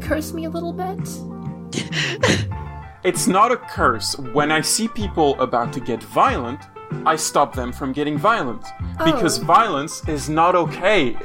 Curse 0.00 0.32
me 0.32 0.46
a 0.46 0.50
little 0.50 0.72
bit. 0.72 2.46
It's 3.06 3.28
not 3.28 3.52
a 3.52 3.56
curse. 3.56 4.18
When 4.18 4.50
I 4.50 4.60
see 4.62 4.88
people 4.88 5.40
about 5.40 5.72
to 5.74 5.80
get 5.80 6.02
violent, 6.02 6.60
I 7.04 7.16
stop 7.16 7.54
them 7.54 7.72
from 7.72 7.92
getting 7.92 8.16
violent. 8.18 8.64
Because 9.04 9.38
Oh. 9.40 9.44
violence 9.44 10.02
is 10.08 10.28
not 10.28 10.54
okay. 10.54 11.16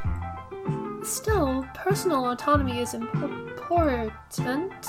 Still, 1.03 1.65
personal 1.73 2.29
autonomy 2.31 2.79
is 2.79 2.93
important. 2.93 4.85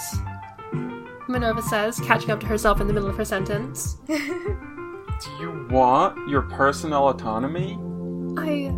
Minerva 1.28 1.62
says, 1.62 1.98
catching 2.00 2.30
up 2.30 2.40
to 2.40 2.46
herself 2.46 2.80
in 2.80 2.86
the 2.86 2.92
middle 2.92 3.08
of 3.08 3.16
her 3.16 3.24
sentence. 3.24 3.94
Do 4.06 5.30
you 5.40 5.66
want 5.70 6.28
your 6.28 6.42
personal 6.42 7.08
autonomy? 7.08 7.78
I. 8.36 8.72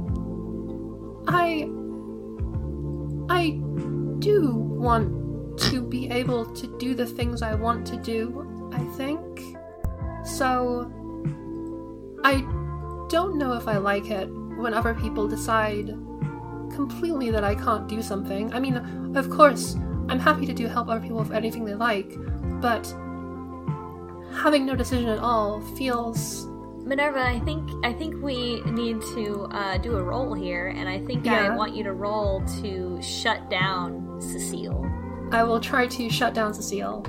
I. 1.26 1.70
I 3.30 3.50
do 4.18 4.52
want 4.54 5.58
to 5.70 5.80
be 5.82 6.10
able 6.10 6.44
to 6.54 6.66
do 6.78 6.94
the 6.94 7.06
things 7.06 7.40
I 7.42 7.54
want 7.54 7.86
to 7.88 7.96
do, 7.96 8.70
I 8.74 8.84
think. 8.96 9.40
So. 10.24 10.90
I 12.24 12.40
don't 13.08 13.36
know 13.36 13.52
if 13.52 13.68
I 13.68 13.76
like 13.76 14.10
it 14.10 14.26
when 14.56 14.72
other 14.74 14.94
people 14.94 15.28
decide 15.28 15.88
completely 16.74 17.30
that 17.30 17.44
I 17.44 17.54
can't 17.54 17.86
do 17.86 18.02
something. 18.02 18.52
I 18.52 18.60
mean, 18.60 18.76
of 19.16 19.30
course, 19.30 19.76
I'm 20.08 20.18
happy 20.18 20.46
to 20.46 20.52
do 20.52 20.66
help 20.66 20.88
other 20.88 21.00
people 21.00 21.18
with 21.18 21.32
anything 21.32 21.64
they 21.64 21.74
like, 21.74 22.14
but 22.60 22.86
having 24.32 24.66
no 24.66 24.74
decision 24.74 25.08
at 25.08 25.18
all 25.18 25.60
feels 25.76 26.46
Minerva, 26.84 27.20
I 27.20 27.40
think 27.40 27.70
I 27.82 27.94
think 27.94 28.22
we 28.22 28.60
need 28.62 29.00
to 29.14 29.48
uh, 29.50 29.78
do 29.78 29.96
a 29.96 30.02
roll 30.02 30.34
here, 30.34 30.66
and 30.66 30.86
I 30.86 30.98
think 31.00 31.24
Yeah. 31.24 31.52
I 31.52 31.56
want 31.56 31.74
you 31.74 31.82
to 31.84 31.92
roll 31.94 32.42
to 32.60 33.00
shut 33.00 33.48
down 33.48 34.20
Cecile. 34.20 34.84
I 35.32 35.44
will 35.44 35.60
try 35.60 35.86
to 35.86 36.10
shut 36.10 36.34
down 36.34 36.52
Cecile 36.52 37.00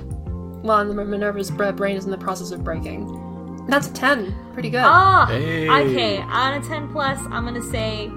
while 0.62 0.84
Minerva's 0.84 1.50
brain 1.50 1.96
is 1.96 2.06
in 2.06 2.10
the 2.10 2.18
process 2.18 2.52
of 2.52 2.64
breaking. 2.64 3.25
That's 3.68 3.88
a 3.88 3.92
10. 3.92 4.34
Pretty 4.52 4.70
good. 4.70 4.82
Ah, 4.84 5.26
Hey. 5.26 5.68
okay. 5.68 6.18
On 6.22 6.54
a 6.54 6.60
ten 6.62 6.88
plus, 6.88 7.18
I'm 7.30 7.44
gonna 7.44 7.60
say 7.62 8.08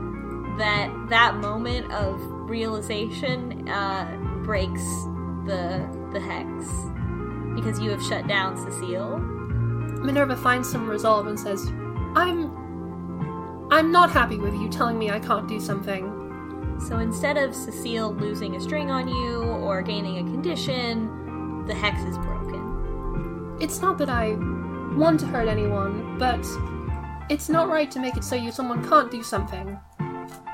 that 0.57 0.89
that 1.09 1.35
moment 1.38 1.91
of 1.91 2.19
realization 2.49 3.67
uh, 3.67 4.05
breaks 4.43 4.81
the 5.45 5.85
the 6.13 6.19
hex 6.19 6.49
because 7.55 7.79
you 7.79 7.89
have 7.89 8.01
shut 8.03 8.27
down 8.27 8.55
Cecile. 8.57 9.17
Minerva 9.17 10.35
finds 10.38 10.69
some 10.71 10.88
resolve 10.89 11.27
and 11.27 11.39
says, 11.39 11.65
I'm. 12.15 12.57
I'm 13.71 13.91
not 13.91 14.09
happy 14.12 14.38
with 14.38 14.53
you 14.55 14.67
telling 14.69 14.97
me 14.97 15.12
I 15.12 15.19
can't 15.19 15.47
do 15.47 15.59
something. 15.59 16.77
So 16.88 16.97
instead 16.99 17.38
of 17.38 17.53
Cecile 17.53 18.13
losing 18.15 18.55
a 18.55 18.62
string 18.62 18.89
on 18.89 19.07
you 19.07 19.43
or 19.43 19.81
gaining 19.83 20.17
a 20.17 20.31
condition, 20.31 21.65
the 21.67 21.75
hex 21.75 22.01
is 22.03 22.17
broken. 22.17 23.57
It's 23.59 23.81
not 23.81 23.97
that 23.99 24.09
I 24.09 24.35
want 24.97 25.19
to 25.21 25.25
hurt 25.28 25.47
anyone, 25.47 26.17
but 26.17 26.45
it's 27.30 27.49
not 27.49 27.69
right 27.69 27.89
to 27.91 27.99
make 27.99 28.17
it 28.17 28.23
so 28.23 28.36
you 28.36 28.52
someone 28.52 28.88
can't 28.88 29.12
do 29.12 29.23
something. 29.23 29.80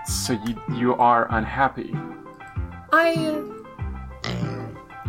So 0.06 0.34
you 0.34 0.62
you 0.74 0.95
are 0.95 1.28
unhappy. 1.32 1.93
I 2.91 3.10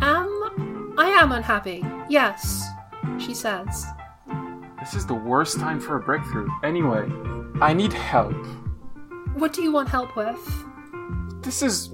am. 0.01 0.95
I 0.99 1.09
am 1.09 1.31
unhappy. 1.31 1.85
Yes, 2.09 2.67
she 3.19 3.35
says. 3.35 3.85
This 4.79 4.95
is 4.95 5.05
the 5.05 5.13
worst 5.13 5.59
time 5.59 5.79
for 5.79 5.97
a 5.97 5.99
breakthrough. 5.99 6.47
Anyway, 6.63 7.07
I 7.61 7.73
need 7.73 7.93
help. 7.93 8.35
What 9.35 9.53
do 9.53 9.61
you 9.61 9.71
want 9.71 9.89
help 9.89 10.15
with? 10.15 10.39
This 11.43 11.61
is 11.61 11.91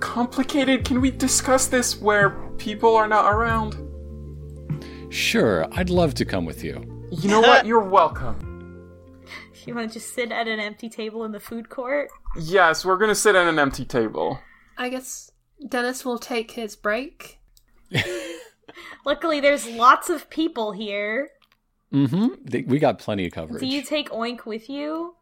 complicated. 0.00 0.84
Can 0.84 1.00
we 1.00 1.12
discuss 1.12 1.68
this 1.68 2.00
where 2.00 2.30
people 2.58 2.96
are 2.96 3.06
not 3.06 3.32
around? 3.32 3.76
Sure, 5.14 5.64
I'd 5.70 5.90
love 5.90 6.14
to 6.14 6.24
come 6.24 6.44
with 6.44 6.64
you. 6.64 7.08
You 7.12 7.28
know 7.28 7.40
what? 7.40 7.66
You're 7.68 7.88
welcome. 7.88 8.90
You 9.64 9.76
want 9.76 9.88
to 9.92 10.00
just 10.00 10.12
sit 10.12 10.32
at 10.32 10.48
an 10.48 10.58
empty 10.58 10.88
table 10.88 11.24
in 11.24 11.30
the 11.30 11.38
food 11.38 11.68
court? 11.68 12.10
Yes, 12.36 12.84
we're 12.84 12.96
gonna 12.96 13.14
sit 13.14 13.36
at 13.36 13.46
an 13.46 13.60
empty 13.60 13.84
table. 13.84 14.40
I 14.76 14.88
guess 14.88 15.30
Dennis 15.68 16.04
will 16.04 16.18
take 16.18 16.50
his 16.50 16.74
break. 16.74 17.38
Luckily, 19.06 19.38
there's 19.38 19.68
lots 19.68 20.10
of 20.10 20.28
people 20.30 20.72
here. 20.72 21.30
Mm-hmm. 21.92 22.68
We 22.68 22.80
got 22.80 22.98
plenty 22.98 23.26
of 23.26 23.32
coverage. 23.32 23.60
Do 23.60 23.68
you 23.68 23.82
take 23.82 24.10
Oink 24.10 24.44
with 24.44 24.68
you? 24.68 25.14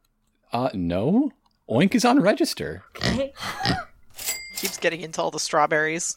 Uh, 0.55 0.71
no. 0.73 1.33
Oink 1.69 1.95
is 1.95 2.07
on 2.07 2.19
register. 2.21 2.83
Okay. 2.97 3.35
Keeps 4.57 4.79
getting 4.79 5.03
into 5.03 5.21
all 5.21 5.31
the 5.31 5.39
strawberries. 5.39 6.17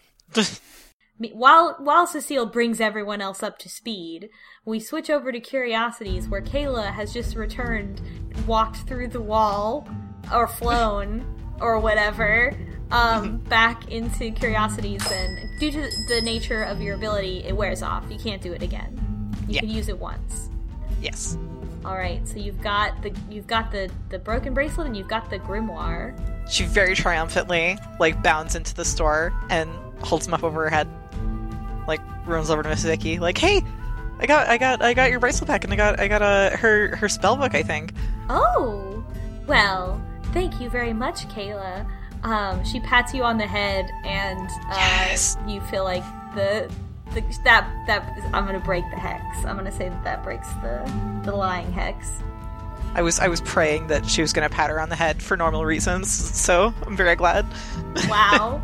While 1.31 1.75
while 1.79 2.05
Cecile 2.07 2.45
brings 2.45 2.81
everyone 2.81 3.21
else 3.21 3.41
up 3.41 3.57
to 3.59 3.69
speed, 3.69 4.29
we 4.65 4.79
switch 4.81 5.09
over 5.09 5.31
to 5.31 5.39
Curiosities, 5.39 6.27
where 6.27 6.41
Kayla 6.41 6.91
has 6.91 7.13
just 7.13 7.35
returned, 7.37 8.01
walked 8.45 8.77
through 8.87 9.07
the 9.09 9.21
wall, 9.21 9.87
or 10.33 10.45
flown, 10.47 11.25
or 11.61 11.79
whatever, 11.79 12.53
um, 12.91 13.37
back 13.49 13.89
into 13.89 14.29
Curiosities. 14.31 15.09
And 15.09 15.59
due 15.59 15.71
to 15.71 15.89
the 16.09 16.21
nature 16.21 16.63
of 16.63 16.81
your 16.81 16.95
ability, 16.95 17.43
it 17.45 17.55
wears 17.55 17.81
off. 17.81 18.03
You 18.09 18.19
can't 18.19 18.41
do 18.41 18.51
it 18.51 18.61
again. 18.61 18.99
You 19.47 19.53
Yeah. 19.55 19.59
can 19.61 19.69
use 19.69 19.87
it 19.89 19.97
once. 19.97 20.49
yes. 21.01 21.37
All 21.85 21.95
right, 21.95 22.27
so 22.27 22.37
you've 22.37 22.61
got 22.61 23.03
the 23.03 23.13
you've 23.29 23.45
got 23.45 23.71
the 23.71 23.91
the 24.09 24.17
broken 24.17 24.55
bracelet 24.55 24.87
and 24.87 24.97
you've 24.97 25.07
got 25.07 25.29
the 25.29 25.37
grimoire. 25.37 26.17
She 26.49 26.65
very 26.65 26.95
triumphantly 26.95 27.77
like 27.99 28.21
bounds 28.23 28.55
into 28.55 28.73
the 28.73 28.83
store 28.83 29.31
and 29.51 29.69
holds 30.01 30.27
him 30.27 30.33
up 30.33 30.43
over 30.43 30.63
her 30.63 30.69
head. 30.71 30.87
Like 31.87 32.01
runs 32.25 32.49
over 32.49 32.63
to 32.63 32.69
Miss 32.69 32.83
Vicky, 32.83 33.19
like, 33.19 33.37
"Hey, 33.37 33.61
I 34.19 34.25
got, 34.25 34.47
I 34.47 34.57
got, 34.57 34.81
I 34.81 34.93
got 34.93 35.11
your 35.11 35.19
bracelet 35.19 35.47
back, 35.47 35.63
and 35.63 35.71
I 35.73 35.75
got, 35.75 35.99
I 35.99 36.07
got 36.07 36.21
a 36.21 36.55
her 36.57 36.95
her 36.95 37.07
spell 37.09 37.35
book, 37.35 37.53
I 37.55 37.63
think." 37.63 37.93
Oh, 38.29 39.03
well, 39.47 40.01
thank 40.33 40.59
you 40.59 40.69
very 40.69 40.93
much, 40.93 41.27
Kayla. 41.29 41.85
Um, 42.23 42.63
she 42.65 42.79
pats 42.79 43.13
you 43.13 43.23
on 43.23 43.37
the 43.37 43.45
head, 43.45 43.89
and 44.03 44.49
uh, 44.49 44.71
Yes. 44.71 45.37
you 45.47 45.61
feel 45.61 45.83
like 45.83 46.03
the, 46.33 46.71
the 47.13 47.21
that 47.43 47.69
that 47.85 48.17
I'm 48.33 48.45
gonna 48.45 48.59
break 48.59 48.83
the 48.89 48.97
hex. 48.97 49.23
I'm 49.45 49.55
gonna 49.55 49.71
say 49.71 49.89
that 49.89 50.03
that 50.03 50.23
breaks 50.23 50.47
the 50.63 50.81
the 51.23 51.35
lying 51.35 51.71
hex. 51.71 52.09
I 52.95 53.01
was, 53.01 53.19
I 53.19 53.27
was 53.27 53.41
praying 53.41 53.87
that 53.87 54.05
she 54.07 54.21
was 54.21 54.31
going 54.31 54.47
to 54.49 54.55
pat 54.55 54.69
her 54.69 54.79
on 54.79 54.87
the 54.87 54.95
head 54.95 55.21
for 55.21 55.35
normal 55.35 55.65
reasons, 55.65 56.09
so 56.09 56.73
I'm 56.87 56.95
very 56.95 57.17
glad. 57.17 57.45
Wow. 58.07 58.63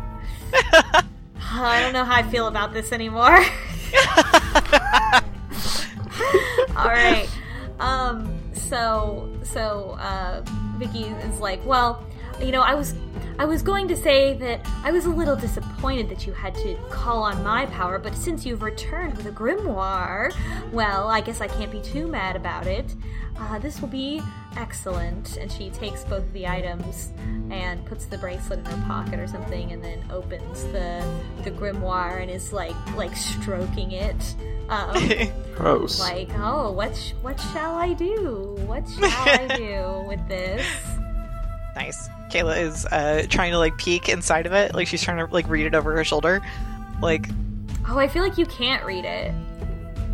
I 1.54 1.80
don't 1.80 1.92
know 1.92 2.04
how 2.04 2.16
I 2.16 2.22
feel 2.22 2.46
about 2.46 2.72
this 2.72 2.92
anymore. 2.92 3.36
All 6.76 6.88
right. 6.88 7.28
Um, 7.78 8.40
so 8.54 9.30
so 9.42 9.96
uh, 9.98 10.42
Vicky 10.78 11.04
is 11.04 11.40
like, 11.40 11.64
well, 11.66 12.02
you 12.40 12.52
know, 12.52 12.62
I 12.62 12.74
was 12.74 12.94
I 13.38 13.44
was 13.44 13.62
going 13.62 13.88
to 13.88 13.96
say 13.96 14.34
that 14.34 14.64
I 14.84 14.92
was 14.92 15.06
a 15.06 15.10
little 15.10 15.36
disappointed 15.36 16.08
that 16.10 16.26
you 16.26 16.32
had 16.32 16.54
to 16.56 16.76
call 16.90 17.22
on 17.22 17.42
my 17.42 17.66
power, 17.66 17.98
but 17.98 18.14
since 18.14 18.44
you've 18.44 18.62
returned 18.62 19.16
with 19.16 19.26
a 19.26 19.32
grimoire, 19.32 20.32
well, 20.70 21.08
I 21.08 21.20
guess 21.20 21.40
I 21.40 21.48
can't 21.48 21.70
be 21.72 21.80
too 21.80 22.06
mad 22.06 22.36
about 22.36 22.66
it. 22.66 22.94
Uh, 23.38 23.58
this 23.58 23.80
will 23.80 23.88
be 23.88 24.22
excellent. 24.56 25.38
And 25.38 25.50
she 25.50 25.70
takes 25.70 26.04
both 26.04 26.22
of 26.22 26.32
the 26.32 26.46
items 26.46 27.12
and 27.50 27.84
puts 27.86 28.04
the 28.04 28.18
bracelet 28.18 28.60
in 28.60 28.64
her 28.66 28.86
pocket 28.86 29.18
or 29.18 29.26
something, 29.26 29.72
and 29.72 29.82
then 29.82 30.04
opens 30.10 30.62
the 30.64 31.02
the 31.42 31.50
grimoire 31.50 32.20
and 32.20 32.30
is 32.30 32.52
like 32.52 32.76
like 32.96 33.16
stroking 33.16 33.92
it. 33.92 34.36
Um, 34.68 34.94
Gross. 35.56 35.98
like, 36.00 36.30
oh, 36.36 36.70
what 36.72 36.94
sh- 36.96 37.12
what 37.22 37.40
shall 37.52 37.74
I 37.74 37.94
do? 37.94 38.56
What 38.66 38.88
shall 38.88 39.10
I 39.10 39.46
do 39.56 40.04
with 40.06 40.26
this? 40.28 40.64
Nice. 41.76 42.08
Kayla 42.30 42.60
is 42.62 42.86
uh, 42.86 43.26
trying 43.28 43.52
to 43.52 43.58
like 43.58 43.76
peek 43.78 44.08
inside 44.08 44.46
of 44.46 44.52
it, 44.52 44.74
like 44.74 44.86
she's 44.88 45.02
trying 45.02 45.18
to 45.18 45.32
like 45.32 45.48
read 45.48 45.66
it 45.66 45.74
over 45.74 45.94
her 45.96 46.04
shoulder. 46.04 46.40
Like, 47.00 47.28
Oh, 47.88 47.98
I 47.98 48.06
feel 48.08 48.22
like 48.22 48.38
you 48.38 48.46
can't 48.46 48.84
read 48.84 49.04
it. 49.04 49.34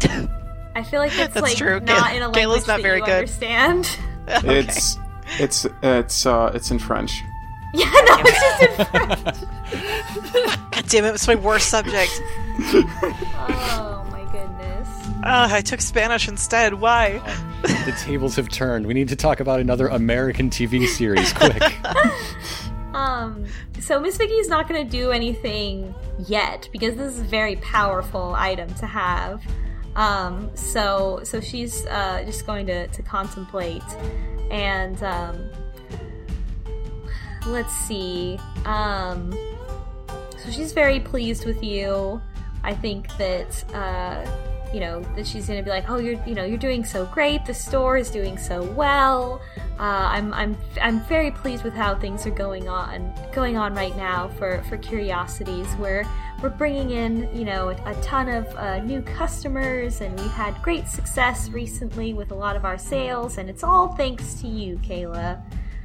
I 0.74 0.82
feel 0.84 1.00
like 1.00 1.10
it's 1.18 1.34
That's 1.34 1.40
like 1.42 1.56
true. 1.56 1.80
not 1.80 2.08
Kay- 2.10 2.16
in 2.16 2.22
a 2.22 2.28
language 2.28 2.44
Kayla's 2.44 2.66
language 2.66 2.66
not 2.68 2.76
that 2.76 2.82
very 2.82 2.98
you 3.00 3.04
good. 3.04 3.14
understand. 3.18 3.98
okay. 4.28 4.58
It's 4.60 4.98
it's 5.38 5.66
it's 5.82 6.26
uh 6.26 6.50
it's 6.54 6.70
in 6.70 6.78
French. 6.78 7.22
yeah, 7.74 7.84
no, 7.84 8.16
it's 8.20 8.40
just 8.40 8.62
in 8.62 8.86
French. 8.86 9.36
God 10.72 10.84
damn 10.88 11.04
it, 11.04 11.14
it's 11.14 11.28
my 11.28 11.34
worst 11.34 11.68
subject. 11.68 12.10
Oh 12.60 12.82
my 12.96 13.00
goodness. 13.00 13.97
Uh, 15.24 15.48
I 15.50 15.60
took 15.60 15.80
Spanish 15.80 16.28
instead. 16.28 16.74
Why? 16.74 17.20
The 17.62 17.92
tables 18.04 18.36
have 18.36 18.48
turned. 18.50 18.86
We 18.86 18.94
need 18.94 19.08
to 19.08 19.16
talk 19.16 19.40
about 19.40 19.58
another 19.58 19.88
American 19.88 20.48
TV 20.48 20.86
series, 20.86 21.32
quick. 21.32 21.60
Um, 22.94 23.44
so 23.80 24.00
Miss 24.00 24.16
Vicky's 24.16 24.48
not 24.48 24.68
going 24.68 24.84
to 24.84 24.90
do 24.90 25.12
anything 25.12 25.94
yet 26.26 26.68
because 26.72 26.96
this 26.96 27.14
is 27.14 27.20
a 27.20 27.24
very 27.24 27.56
powerful 27.56 28.34
item 28.34 28.72
to 28.74 28.86
have. 28.86 29.42
Um, 29.94 30.50
so 30.54 31.20
so 31.22 31.40
she's 31.40 31.86
uh, 31.86 32.22
just 32.24 32.46
going 32.46 32.66
to, 32.66 32.88
to 32.88 33.02
contemplate 33.02 33.82
and 34.50 35.00
um, 35.02 35.50
let's 37.46 37.72
see. 37.72 38.38
Um, 38.64 39.32
so 40.38 40.50
she's 40.50 40.72
very 40.72 41.00
pleased 41.00 41.46
with 41.46 41.62
you. 41.62 42.20
I 42.64 42.74
think 42.74 43.16
that 43.18 43.64
uh, 43.74 44.26
you 44.72 44.80
know 44.80 45.00
that 45.16 45.26
she's 45.26 45.46
going 45.46 45.58
to 45.58 45.64
be 45.64 45.70
like, 45.70 45.88
oh, 45.88 45.96
you're 45.96 46.22
you 46.26 46.34
know 46.34 46.44
you're 46.44 46.58
doing 46.58 46.84
so 46.84 47.06
great. 47.06 47.44
The 47.44 47.54
store 47.54 47.96
is 47.96 48.10
doing 48.10 48.36
so 48.36 48.62
well. 48.62 49.40
Uh, 49.78 50.08
I'm 50.10 50.34
I'm 50.34 50.56
I'm 50.80 51.00
very 51.06 51.30
pleased 51.30 51.64
with 51.64 51.74
how 51.74 51.94
things 51.94 52.26
are 52.26 52.30
going 52.30 52.68
on 52.68 53.12
going 53.32 53.56
on 53.56 53.74
right 53.74 53.96
now 53.96 54.28
for 54.28 54.62
for 54.64 54.76
Curiosities. 54.76 55.68
We're 55.76 56.04
we're 56.42 56.50
bringing 56.50 56.90
in 56.90 57.34
you 57.34 57.44
know 57.44 57.70
a, 57.70 57.90
a 57.90 57.94
ton 58.02 58.28
of 58.28 58.46
uh, 58.56 58.80
new 58.80 59.02
customers, 59.02 60.00
and 60.00 60.18
we've 60.18 60.30
had 60.32 60.60
great 60.62 60.88
success 60.88 61.48
recently 61.50 62.12
with 62.12 62.30
a 62.30 62.34
lot 62.34 62.56
of 62.56 62.64
our 62.64 62.78
sales, 62.78 63.38
and 63.38 63.48
it's 63.48 63.64
all 63.64 63.94
thanks 63.94 64.34
to 64.40 64.48
you, 64.48 64.76
Kayla. 64.78 65.40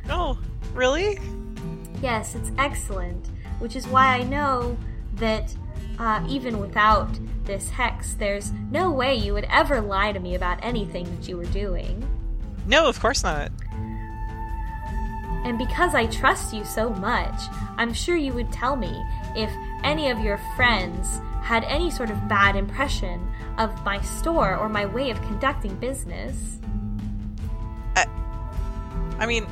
Oh, 0.10 0.38
really? 0.74 1.20
Yes, 2.02 2.36
it's 2.36 2.52
excellent, 2.58 3.28
which 3.60 3.76
is 3.76 3.88
why 3.88 4.18
I 4.18 4.24
know 4.24 4.78
that 5.16 5.56
uh, 6.00 6.26
even 6.30 6.60
without 6.60 7.10
this 7.46 7.70
hex, 7.70 8.14
there's 8.16 8.52
no 8.72 8.92
way 8.92 9.16
you 9.16 9.34
would 9.34 9.48
ever 9.50 9.82
lie 9.82 10.12
to 10.12 10.20
me 10.20 10.36
about 10.36 10.60
anything 10.64 11.06
that 11.16 11.28
you 11.28 11.38
were 11.38 11.46
doing. 11.46 12.08
No, 12.66 12.88
of 12.88 13.00
course 13.00 13.24
not. 13.24 13.52
And 15.46 15.58
because 15.58 15.94
I 15.94 16.06
trust 16.06 16.54
you 16.54 16.64
so 16.64 16.90
much, 16.90 17.40
I'm 17.78 17.94
sure 17.94 18.16
you 18.16 18.34
would 18.34 18.52
tell 18.52 18.76
me 18.76 19.04
if 19.36 19.52
any 19.84 20.10
of 20.10 20.20
your 20.20 20.40
friends 20.56 21.20
had 21.42 21.66
any 21.66 21.92
sort 21.92 22.10
of 22.10 22.30
bad 22.30 22.56
impression 22.56 23.30
of 23.58 23.84
my 23.84 24.00
store 24.02 24.56
or 24.56 24.70
my 24.70 24.86
way 24.86 25.10
of 25.10 25.22
conducting 25.24 25.76
business. 25.76 26.60
I 29.20 29.26
mean, 29.26 29.46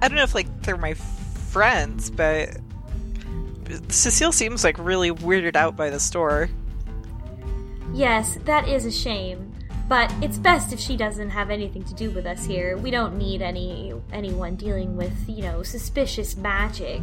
I 0.00 0.08
don't 0.08 0.16
know 0.16 0.22
if 0.22 0.34
like 0.34 0.62
they're 0.62 0.76
my 0.76 0.94
friends, 0.94 2.10
but 2.10 2.56
Cecile 3.88 4.32
seems 4.32 4.64
like 4.64 4.78
really 4.78 5.10
weirded 5.10 5.56
out 5.56 5.76
by 5.76 5.90
the 5.90 6.00
store. 6.00 6.48
Yes, 7.92 8.38
that 8.44 8.68
is 8.68 8.84
a 8.84 8.90
shame. 8.90 9.52
But 9.86 10.12
it's 10.22 10.38
best 10.38 10.72
if 10.72 10.80
she 10.80 10.96
doesn't 10.96 11.30
have 11.30 11.50
anything 11.50 11.84
to 11.84 11.94
do 11.94 12.10
with 12.10 12.24
us 12.24 12.44
here. 12.44 12.76
We 12.78 12.90
don't 12.90 13.18
need 13.18 13.42
any 13.42 13.92
anyone 14.12 14.56
dealing 14.56 14.96
with, 14.96 15.12
you 15.28 15.42
know, 15.42 15.62
suspicious 15.62 16.36
magic 16.36 17.02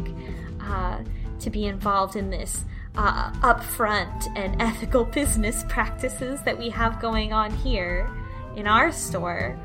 uh, 0.60 0.98
to 1.40 1.50
be 1.50 1.66
involved 1.66 2.16
in 2.16 2.30
this 2.30 2.64
uh, 2.96 3.30
upfront 3.34 4.26
and 4.36 4.60
ethical 4.60 5.04
business 5.04 5.64
practices 5.68 6.42
that 6.42 6.58
we 6.58 6.70
have 6.70 7.00
going 7.00 7.32
on 7.32 7.52
here 7.58 8.10
in 8.56 8.66
our 8.66 8.90
store, 8.90 9.56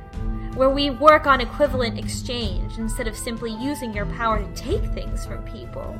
where 0.53 0.69
we 0.69 0.91
work 0.91 1.25
on 1.25 1.41
equivalent 1.41 1.97
exchange 1.97 2.77
instead 2.77 3.07
of 3.07 3.17
simply 3.17 3.51
using 3.51 3.93
your 3.93 4.05
power 4.05 4.39
to 4.39 4.53
take 4.53 4.83
things 4.93 5.25
from 5.25 5.43
people. 5.43 5.99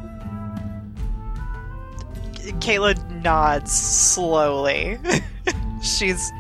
Kayla 2.59 3.23
nods 3.23 3.71
slowly. 3.71 4.97
she's 5.81 6.31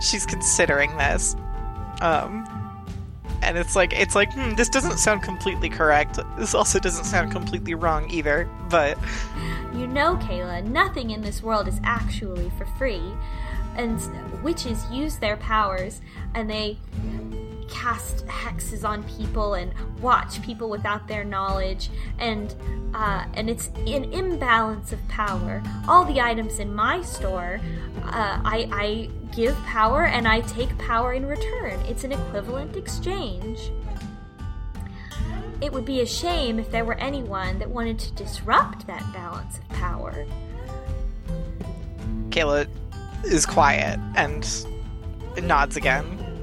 she's 0.00 0.26
considering 0.26 0.96
this. 0.96 1.36
Um 2.00 2.48
and 3.42 3.58
it's 3.58 3.76
like 3.76 3.92
it's 3.92 4.14
like 4.14 4.32
hmm, 4.32 4.54
this 4.54 4.68
doesn't 4.68 4.98
sound 4.98 5.22
completely 5.22 5.68
correct. 5.68 6.18
This 6.38 6.54
also 6.54 6.78
doesn't 6.78 7.04
sound 7.04 7.30
completely 7.30 7.74
wrong 7.74 8.10
either. 8.10 8.48
But 8.70 8.98
You 9.74 9.86
know, 9.86 10.16
Kayla, 10.16 10.64
nothing 10.64 11.10
in 11.10 11.20
this 11.20 11.42
world 11.42 11.68
is 11.68 11.80
actually 11.84 12.50
for 12.56 12.64
free. 12.78 13.02
And 13.76 14.00
witches 14.42 14.88
use 14.90 15.16
their 15.18 15.36
powers 15.36 16.00
and 16.34 16.48
they 16.48 16.78
cast 17.74 18.24
hexes 18.26 18.88
on 18.88 19.02
people 19.18 19.54
and 19.54 19.72
watch 20.00 20.40
people 20.42 20.70
without 20.70 21.08
their 21.08 21.24
knowledge. 21.24 21.90
And 22.18 22.54
uh, 22.94 23.26
and 23.34 23.50
it's 23.50 23.68
an 23.86 24.04
imbalance 24.12 24.92
of 24.92 25.06
power. 25.08 25.62
All 25.88 26.04
the 26.04 26.20
items 26.20 26.60
in 26.60 26.72
my 26.72 27.02
store 27.02 27.60
uh, 28.04 28.40
I, 28.44 28.68
I 28.70 29.10
give 29.34 29.56
power 29.64 30.04
and 30.04 30.28
i 30.28 30.40
take 30.42 30.76
power 30.78 31.14
in 31.14 31.26
return. 31.26 31.80
It's 31.86 32.04
an 32.04 32.12
equivalent 32.12 32.76
exchange. 32.76 33.58
It 35.60 35.72
would 35.72 35.84
be 35.84 36.02
a 36.02 36.06
shame 36.06 36.58
if 36.58 36.70
there 36.70 36.84
were 36.84 36.94
anyone 36.94 37.58
that 37.58 37.70
wanted 37.70 37.98
to 38.00 38.12
disrupt 38.12 38.86
that 38.86 39.02
balance 39.12 39.58
of 39.58 39.68
power. 39.70 40.26
Kayla 42.28 42.68
is 43.24 43.46
quiet 43.46 43.98
and 44.14 44.46
nods 45.42 45.76
again. 45.76 46.33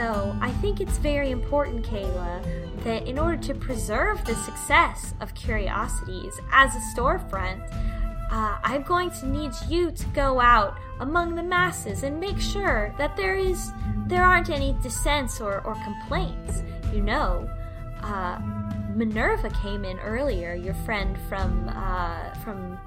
So, 0.00 0.34
I 0.40 0.50
think 0.62 0.80
it's 0.80 0.96
very 0.96 1.30
important, 1.30 1.84
Kayla, 1.84 2.42
that 2.84 3.06
in 3.06 3.18
order 3.18 3.36
to 3.42 3.54
preserve 3.54 4.24
the 4.24 4.34
success 4.34 5.12
of 5.20 5.34
Curiosities 5.34 6.40
as 6.52 6.74
a 6.74 6.78
storefront, 6.96 7.60
uh, 8.30 8.56
I'm 8.62 8.82
going 8.82 9.10
to 9.10 9.26
need 9.26 9.52
you 9.68 9.90
to 9.90 10.06
go 10.14 10.40
out 10.40 10.78
among 11.00 11.34
the 11.34 11.42
masses 11.42 12.02
and 12.02 12.18
make 12.18 12.40
sure 12.40 12.94
that 12.96 13.14
there 13.14 13.36
is 13.36 13.72
there 14.06 14.24
aren't 14.24 14.48
any 14.48 14.74
dissents 14.82 15.38
or, 15.38 15.60
or 15.66 15.74
complaints. 15.84 16.62
You 16.94 17.02
know, 17.02 17.46
uh, 18.02 18.38
Minerva 18.94 19.50
came 19.50 19.84
in 19.84 19.98
earlier, 19.98 20.54
your 20.54 20.74
friend 20.86 21.14
from 21.28 21.68
uh, 21.68 22.32
from 22.36 22.78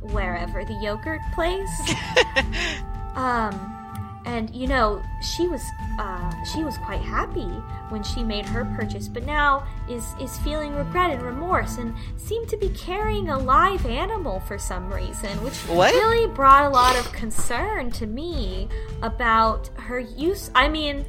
wherever 0.00 0.64
the 0.64 0.74
yogurt 0.82 1.20
place. 1.36 1.94
um, 3.14 3.81
and 4.24 4.54
you 4.54 4.66
know 4.66 5.02
she 5.20 5.48
was 5.48 5.62
uh, 5.98 6.32
she 6.44 6.62
was 6.64 6.76
quite 6.78 7.00
happy 7.00 7.48
when 7.90 8.02
she 8.02 8.22
made 8.22 8.46
her 8.46 8.64
purchase, 8.76 9.08
but 9.08 9.24
now 9.24 9.66
is 9.88 10.04
is 10.20 10.36
feeling 10.38 10.74
regret 10.74 11.10
and 11.10 11.22
remorse, 11.22 11.76
and 11.78 11.94
seemed 12.16 12.48
to 12.48 12.56
be 12.56 12.68
carrying 12.70 13.28
a 13.28 13.38
live 13.38 13.84
animal 13.86 14.40
for 14.40 14.58
some 14.58 14.92
reason, 14.92 15.30
which 15.42 15.56
What? 15.68 15.92
really 15.92 16.26
brought 16.34 16.64
a 16.64 16.70
lot 16.70 16.96
of 16.98 17.12
concern 17.12 17.90
to 17.92 18.06
me 18.06 18.68
about 19.02 19.68
her 19.78 19.98
use. 20.00 20.50
I 20.54 20.68
mean, 20.68 21.04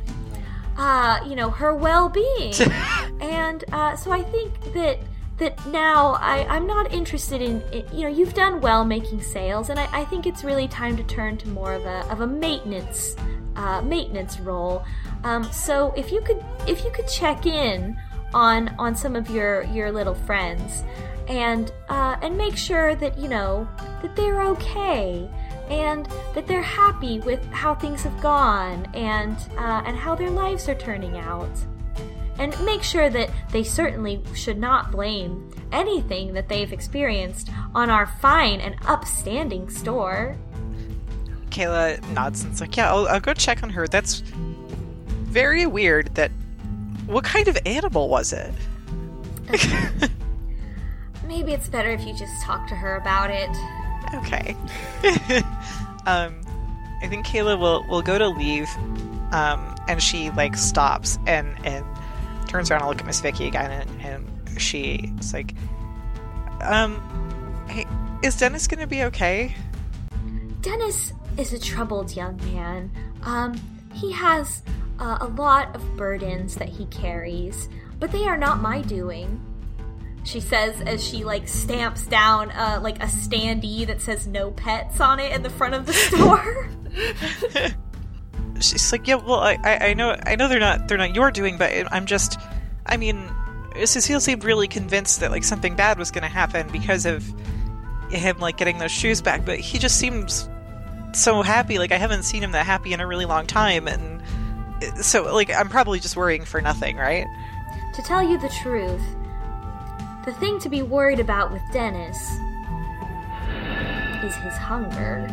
uh, 0.78 1.20
you 1.28 1.36
know, 1.36 1.50
her 1.50 1.74
well-being, 1.76 2.54
and 3.22 3.64
uh, 3.72 3.96
so 3.96 4.12
I 4.12 4.24
think 4.24 4.74
that 4.74 4.98
that 5.38 5.66
now 5.68 6.14
I, 6.20 6.46
I'm 6.48 6.68
not 6.68 6.92
interested 6.92 7.42
in, 7.42 7.64
you 7.92 8.02
know 8.02 8.08
you've 8.08 8.34
done 8.34 8.62
well 8.62 8.86
making 8.86 9.22
sales 9.22 9.70
and 9.70 9.80
I, 9.80 9.88
I 9.92 10.06
think 10.06 10.26
it's 10.26 10.44
really 10.44 10.68
time 10.68 10.96
to 10.98 11.04
turn 11.04 11.38
to 11.38 11.48
more 11.50 11.74
of 11.74 11.86
a 11.86 12.10
of 12.12 12.22
a 12.22 12.28
maintenance 12.28 13.16
uh, 13.56 13.82
maintenance 13.82 14.40
role 14.40 14.84
um, 15.24 15.44
so 15.46 15.94
if 15.96 16.12
you 16.12 16.22
could 16.22 16.44
if 16.68 16.84
you 16.84 16.92
could 16.92 17.08
check 17.08 17.46
in 17.46 17.98
on 18.34 18.70
on 18.80 18.96
some 18.96 19.16
of 19.16 19.30
your 19.30 19.64
your 19.66 19.92
little 19.92 20.16
friends 20.16 20.84
and 21.28 21.72
uh, 21.90 22.18
and 22.22 22.38
make 22.38 22.58
sure 22.58 22.96
that 22.96 23.18
you 23.18 23.28
know 23.28 23.68
that 24.02 24.16
they're 24.16 24.42
okay 24.44 25.30
and 25.70 26.08
that 26.36 26.46
they're 26.48 26.62
happy 26.62 27.20
with 27.20 27.44
how 27.52 27.74
things 27.74 28.02
have 28.02 28.20
gone 28.22 28.86
and 28.94 29.38
uh, 29.58 29.82
and 29.86 29.96
how 29.96 30.14
their 30.14 30.30
lives 30.30 30.68
are 30.68 30.76
turning 30.76 31.18
out. 31.18 31.50
And 32.38 32.60
make 32.66 32.84
sure 32.84 33.10
that 33.10 33.30
they 33.52 33.64
certainly 33.64 34.22
should 34.34 34.58
not 34.58 34.92
blame 34.92 35.52
anything 35.72 36.34
that 36.34 36.50
they've 36.50 36.72
experienced 36.74 37.50
on 37.76 37.90
our 37.90 38.08
fine 38.08 38.60
and 38.60 38.76
upstanding 38.86 39.70
store. 39.70 40.36
Kayla 41.50 42.02
nods 42.14 42.44
and 42.44 42.54
is 42.54 42.62
like, 42.62 42.76
"Yeah, 42.76 42.92
I'll, 42.92 43.08
I'll 43.08 43.20
go 43.20 43.34
check 43.34 43.62
on 43.62 43.70
her. 43.70 43.88
That's 43.88 44.20
very 44.20 45.66
weird. 45.66 46.16
That 46.16 46.32
what 47.06 47.24
kind 47.24 47.48
of 47.48 47.58
animal 47.66 48.10
was 48.10 48.34
it?" 48.34 48.52
Maybe 51.28 51.54
it's 51.54 51.70
better 51.70 51.92
if 51.92 52.02
you 52.06 52.14
just 52.14 52.42
talk 52.44 52.68
to 52.68 52.76
her 52.76 52.96
about 52.96 53.30
it. 53.30 53.50
Okay. 54.16 54.56
um, 56.06 56.42
I 57.02 57.08
think 57.08 57.26
Kayla 57.26 57.60
will 57.60 57.86
will 57.88 58.02
go 58.02 58.18
to 58.18 58.28
leave, 58.28 58.70
um, 59.32 59.76
and 59.88 60.02
she 60.02 60.32
like 60.32 60.56
stops 60.58 61.20
and 61.28 61.56
and 61.66 61.86
turns 62.54 62.70
around 62.70 62.82
to 62.82 62.88
look 62.88 63.00
at 63.00 63.08
Miss 63.08 63.20
Vicky 63.20 63.48
again, 63.48 63.72
and, 63.72 64.02
and 64.02 64.62
she's 64.62 65.34
like, 65.34 65.56
um, 66.62 67.02
hey, 67.68 67.84
is 68.22 68.38
Dennis 68.38 68.68
gonna 68.68 68.86
be 68.86 69.04
okay? 69.06 69.56
Dennis 70.62 71.14
is 71.40 71.52
a 71.52 71.60
troubled 71.60 72.16
young 72.16 72.38
man. 72.54 72.92
Um, 73.24 73.60
he 73.92 74.12
has 74.12 74.62
uh, 75.00 75.18
a 75.22 75.26
lot 75.30 75.76
of 75.76 75.98
burdens 75.98 76.54
that 76.58 76.70
he 76.70 76.86
carries, 76.86 77.70
but 78.00 78.12
they 78.12 78.26
are 78.26 78.38
not 78.38 78.62
my 78.62 78.82
doing. 78.82 79.42
She 80.24 80.40
says 80.40 80.80
as 80.82 81.04
she 81.04 81.24
like 81.24 81.48
stamps 81.48 82.06
down 82.06 82.52
uh, 82.52 82.80
like 82.84 82.98
a 82.98 83.08
standee 83.08 83.88
that 83.88 84.00
says 84.00 84.28
"No 84.28 84.52
pets" 84.52 85.02
on 85.02 85.20
it 85.20 85.34
in 85.34 85.42
the 85.42 85.50
front 85.50 85.74
of 85.74 85.88
the 85.88 85.94
store. 85.94 86.70
She's 88.60 88.92
like, 88.92 89.08
yeah, 89.08 89.16
well, 89.16 89.40
I, 89.40 89.58
I, 89.64 89.94
know, 89.94 90.16
I 90.26 90.36
know 90.36 90.48
they're 90.48 90.60
not, 90.60 90.88
they're 90.88 90.98
not 90.98 91.16
your 91.16 91.32
doing, 91.32 91.58
but 91.58 91.72
I'm 91.92 92.06
just, 92.06 92.40
I 92.86 92.98
mean, 92.98 93.30
Cecile 93.86 94.20
seemed 94.20 94.44
really 94.44 94.68
convinced 94.68 95.20
that 95.20 95.32
like 95.32 95.44
something 95.44 95.76
bad 95.76 95.98
was 95.98 96.12
going 96.12 96.24
to 96.24 96.30
happen 96.30 96.68
because 96.72 97.06
of 97.06 97.26
him 98.10 98.40
like 98.40 98.58
getting 98.58 98.78
those 98.78 98.92
shoes 98.92 99.22
back, 99.22 99.46
but 99.46 99.60
he 99.60 99.80
just 99.80 99.98
seems 99.98 100.48
so 101.14 101.42
happy. 101.42 101.80
Like 101.80 101.92
I 101.92 101.98
haven't 101.98 102.24
seen 102.24 102.44
him 102.44 102.52
that 102.52 102.66
happy 102.66 102.94
in 102.94 103.00
a 103.00 103.08
really 103.08 103.26
long 103.26 103.48
time, 103.48 103.88
and 103.88 104.22
so 105.04 105.34
like 105.34 105.50
I'm 105.50 105.70
probably 105.70 106.00
just 106.00 106.16
worrying 106.16 106.46
for 106.46 106.62
nothing, 106.62 106.98
right? 106.98 107.26
to 107.94 108.02
tell 108.02 108.28
you 108.28 108.40
the 108.40 108.50
truth, 108.50 109.04
the 110.26 110.34
thing 110.34 110.60
to 110.60 110.70
be 110.70 110.82
worried 110.82 111.20
about 111.20 111.52
with 111.52 111.62
Dennis 111.72 112.18
is 114.24 114.36
his 114.36 114.54
hunger. 114.56 115.28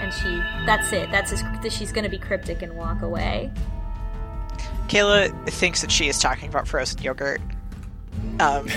And 0.00 0.12
she, 0.12 0.36
that's 0.66 0.92
it. 0.92 1.10
That's 1.10 1.30
his, 1.30 1.42
she's 1.72 1.92
gonna 1.92 2.08
be 2.08 2.18
cryptic 2.18 2.62
and 2.62 2.76
walk 2.76 3.02
away. 3.02 3.50
Kayla 4.88 5.48
thinks 5.50 5.80
that 5.80 5.90
she 5.90 6.08
is 6.08 6.18
talking 6.18 6.48
about 6.48 6.68
frozen 6.68 7.02
yogurt. 7.02 7.40
Um, 8.38 8.68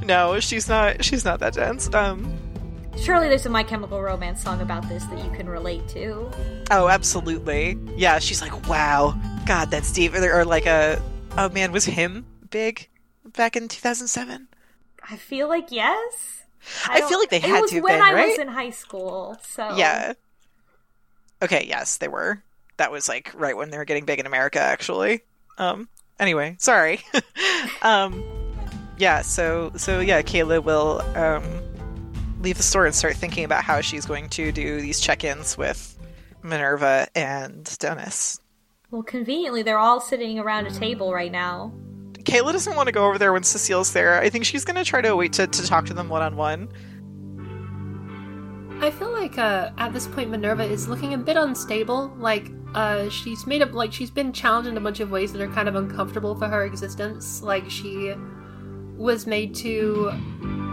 no, 0.04 0.38
she's 0.40 0.68
not. 0.68 1.04
She's 1.04 1.24
not 1.24 1.40
that 1.40 1.54
dense. 1.54 1.92
Um, 1.94 2.36
Surely 2.96 3.28
there's 3.28 3.46
a 3.46 3.50
My 3.50 3.64
Chemical 3.64 4.00
Romance 4.00 4.42
song 4.42 4.60
about 4.60 4.88
this 4.88 5.04
that 5.06 5.24
you 5.24 5.30
can 5.32 5.48
relate 5.48 5.86
to. 5.88 6.30
oh, 6.70 6.88
absolutely. 6.88 7.76
Yeah, 7.96 8.18
she's 8.18 8.40
like, 8.40 8.68
wow, 8.68 9.18
God, 9.46 9.70
that's 9.70 9.92
deep. 9.92 10.14
Or, 10.14 10.40
or 10.40 10.44
like 10.44 10.66
a, 10.66 11.02
oh 11.36 11.48
man, 11.48 11.72
was 11.72 11.84
him 11.84 12.24
big 12.50 12.88
back 13.24 13.56
in 13.56 13.68
2007? 13.68 14.46
I 15.10 15.16
feel 15.16 15.48
like 15.48 15.66
yes. 15.70 16.33
I 16.88 17.00
don't- 17.00 17.08
feel 17.08 17.18
like 17.18 17.30
they 17.30 17.40
had 17.40 17.62
was 17.62 17.70
to 17.70 17.80
when 17.80 17.94
been, 17.94 18.02
I 18.02 18.26
was 18.26 18.38
in 18.38 18.48
high 18.48 18.70
school. 18.70 19.38
So 19.48 19.76
Yeah. 19.76 20.14
Okay, 21.42 21.66
yes, 21.68 21.98
they 21.98 22.08
were. 22.08 22.42
That 22.76 22.90
was 22.90 23.08
like 23.08 23.30
right 23.34 23.56
when 23.56 23.70
they 23.70 23.76
were 23.78 23.84
getting 23.84 24.04
big 24.04 24.18
in 24.20 24.26
America, 24.26 24.58
actually. 24.60 25.22
Um. 25.58 25.88
Anyway, 26.18 26.56
sorry. 26.58 27.00
um. 27.82 28.22
Yeah. 28.98 29.22
So 29.22 29.72
so 29.76 30.00
yeah, 30.00 30.22
Kayla 30.22 30.62
will 30.62 31.00
um 31.16 31.44
leave 32.40 32.56
the 32.56 32.62
store 32.62 32.86
and 32.86 32.94
start 32.94 33.16
thinking 33.16 33.44
about 33.44 33.64
how 33.64 33.80
she's 33.80 34.04
going 34.06 34.28
to 34.28 34.52
do 34.52 34.80
these 34.80 35.00
check-ins 35.00 35.56
with 35.56 35.98
Minerva 36.42 37.08
and 37.14 37.64
Dennis. 37.78 38.38
Well, 38.90 39.02
conveniently, 39.02 39.62
they're 39.62 39.78
all 39.78 40.00
sitting 40.00 40.38
around 40.38 40.66
a 40.66 40.70
table 40.70 41.12
right 41.12 41.32
now. 41.32 41.72
Kayla 42.24 42.52
doesn't 42.52 42.74
want 42.74 42.86
to 42.86 42.92
go 42.92 43.06
over 43.06 43.18
there 43.18 43.32
when 43.32 43.42
Cecile's 43.42 43.92
there. 43.92 44.20
I 44.20 44.30
think 44.30 44.44
she's 44.44 44.64
going 44.64 44.76
to 44.76 44.84
try 44.84 45.00
to 45.00 45.14
wait 45.14 45.34
to, 45.34 45.46
to 45.46 45.66
talk 45.66 45.86
to 45.86 45.94
them 45.94 46.08
one 46.08 46.22
on 46.22 46.36
one. 46.36 46.68
I 48.80 48.90
feel 48.90 49.12
like 49.12 49.38
uh, 49.38 49.70
at 49.78 49.92
this 49.92 50.06
point 50.06 50.30
Minerva 50.30 50.64
is 50.64 50.88
looking 50.88 51.14
a 51.14 51.18
bit 51.18 51.36
unstable. 51.36 52.12
Like 52.18 52.50
uh, 52.74 53.08
she's 53.08 53.46
made 53.46 53.62
up, 53.62 53.72
like 53.72 53.92
she's 53.92 54.10
been 54.10 54.32
challenged 54.32 54.68
in 54.68 54.76
a 54.76 54.80
bunch 54.80 55.00
of 55.00 55.10
ways 55.10 55.32
that 55.32 55.40
are 55.40 55.48
kind 55.48 55.68
of 55.68 55.74
uncomfortable 55.74 56.34
for 56.34 56.48
her 56.48 56.64
existence. 56.64 57.40
Like 57.42 57.70
she 57.70 58.14
was 58.96 59.26
made 59.26 59.54
to 59.56 60.10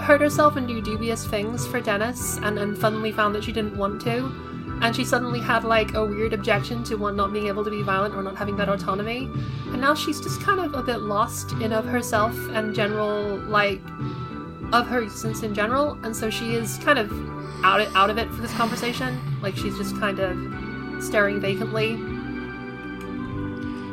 hurt 0.02 0.22
herself 0.22 0.56
and 0.56 0.68
do 0.68 0.82
dubious 0.82 1.26
things 1.28 1.68
for 1.68 1.80
Dennis, 1.80 2.38
and 2.38 2.58
then 2.58 2.76
suddenly 2.76 3.12
found 3.12 3.36
that 3.36 3.43
she 3.43 3.52
didn't 3.52 3.78
want 3.78 4.02
to. 4.02 4.51
And 4.82 4.96
she 4.96 5.06
suddenly 5.06 5.40
had 5.40 5.64
like 5.64 5.94
a 5.94 6.04
weird 6.06 6.34
objection 6.34 6.84
to 6.86 6.96
one 6.96 7.16
not 7.16 7.32
being 7.32 7.48
able 7.48 7.64
to 7.64 7.70
be 7.70 7.84
violent 7.84 8.16
or 8.16 8.24
not 8.24 8.36
having 8.36 8.58
that 8.58 8.68
autonomy. 8.68 9.30
And 9.68 9.80
now 9.80 9.94
she's 9.94 10.20
just 10.20 10.42
kind 10.42 10.60
of 10.60 10.74
a 10.74 10.82
bit 10.82 11.02
lost 11.02 11.52
in 11.54 11.72
of 11.72 11.86
herself 11.86 12.36
and 12.50 12.74
general 12.74 13.38
like 13.38 13.82
of 14.74 14.88
her 14.88 15.02
existence 15.02 15.44
in 15.44 15.54
general, 15.54 15.98
and 16.04 16.16
so 16.16 16.30
she 16.30 16.56
is 16.56 16.78
kind 16.80 16.98
of 16.98 17.12
out 17.64 17.82
it, 17.82 17.90
out 17.96 18.10
of 18.10 18.18
it 18.18 18.30
for 18.30 18.42
this 18.42 18.54
conversation. 18.54 19.20
Like 19.42 19.56
she's 19.56 19.78
just 19.78 19.98
kind 20.00 20.20
of 20.20 21.04
staring 21.04 21.40
vacantly. 21.40 21.98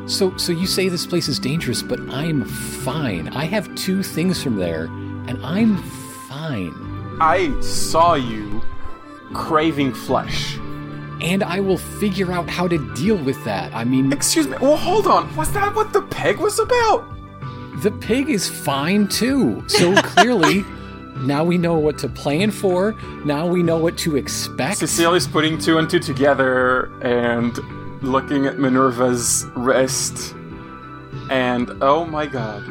So, 0.09 0.37
so 0.39 0.53
you 0.53 0.67
say 0.67 0.89
this 0.89 1.07
place 1.07 1.29
is 1.29 1.39
dangerous, 1.39 1.83
but 1.83 2.01
I'm 2.09 2.45
fine. 2.45 3.29
I 3.29 3.45
have 3.45 3.75
two 3.75 4.03
things 4.03 4.43
from 4.43 4.57
there, 4.57 4.85
and 4.85 5.39
I'm 5.45 5.77
fine. 6.29 6.73
I 7.21 7.55
saw 7.61 8.15
you 8.15 8.63
craving 9.35 9.93
flesh. 9.93 10.57
And 11.21 11.43
I 11.43 11.61
will 11.61 11.79
figure 11.79 12.33
out 12.33 12.49
how 12.49 12.69
to 12.69 12.79
deal 12.95 13.17
with 13.17 13.43
that. 13.45 13.75
I 13.75 13.85
mean, 13.85 14.13
Excuse 14.13 14.47
me. 14.47 14.57
Well, 14.61 14.77
hold 14.77 15.07
on. 15.07 15.35
Was 15.37 15.53
that 15.53 15.75
what 15.75 15.93
the 15.93 16.03
pig 16.03 16.39
was 16.39 16.59
about? 16.59 17.05
the 17.83 17.91
pig 17.93 18.29
is 18.29 18.49
fine 18.49 19.07
too. 19.07 19.63
So 19.69 19.95
clearly, 20.03 20.65
now 21.19 21.45
we 21.45 21.59
know 21.59 21.79
what 21.79 21.97
to 21.99 22.09
plan 22.09 22.51
for. 22.51 22.93
Now 23.25 23.47
we 23.47 23.63
know 23.63 23.79
what 23.79 23.97
to 23.99 24.17
expect. 24.17 24.79
Cecilia's 24.79 25.29
putting 25.29 25.59
two 25.59 25.79
and 25.79 25.89
two 25.89 26.01
together 26.01 26.91
and 27.03 27.57
looking 28.03 28.47
at 28.47 28.59
Minerva's 28.59 29.47
wrist. 29.55 30.35
And 31.31 31.71
oh 31.81 32.05
my 32.05 32.27
god. 32.27 32.65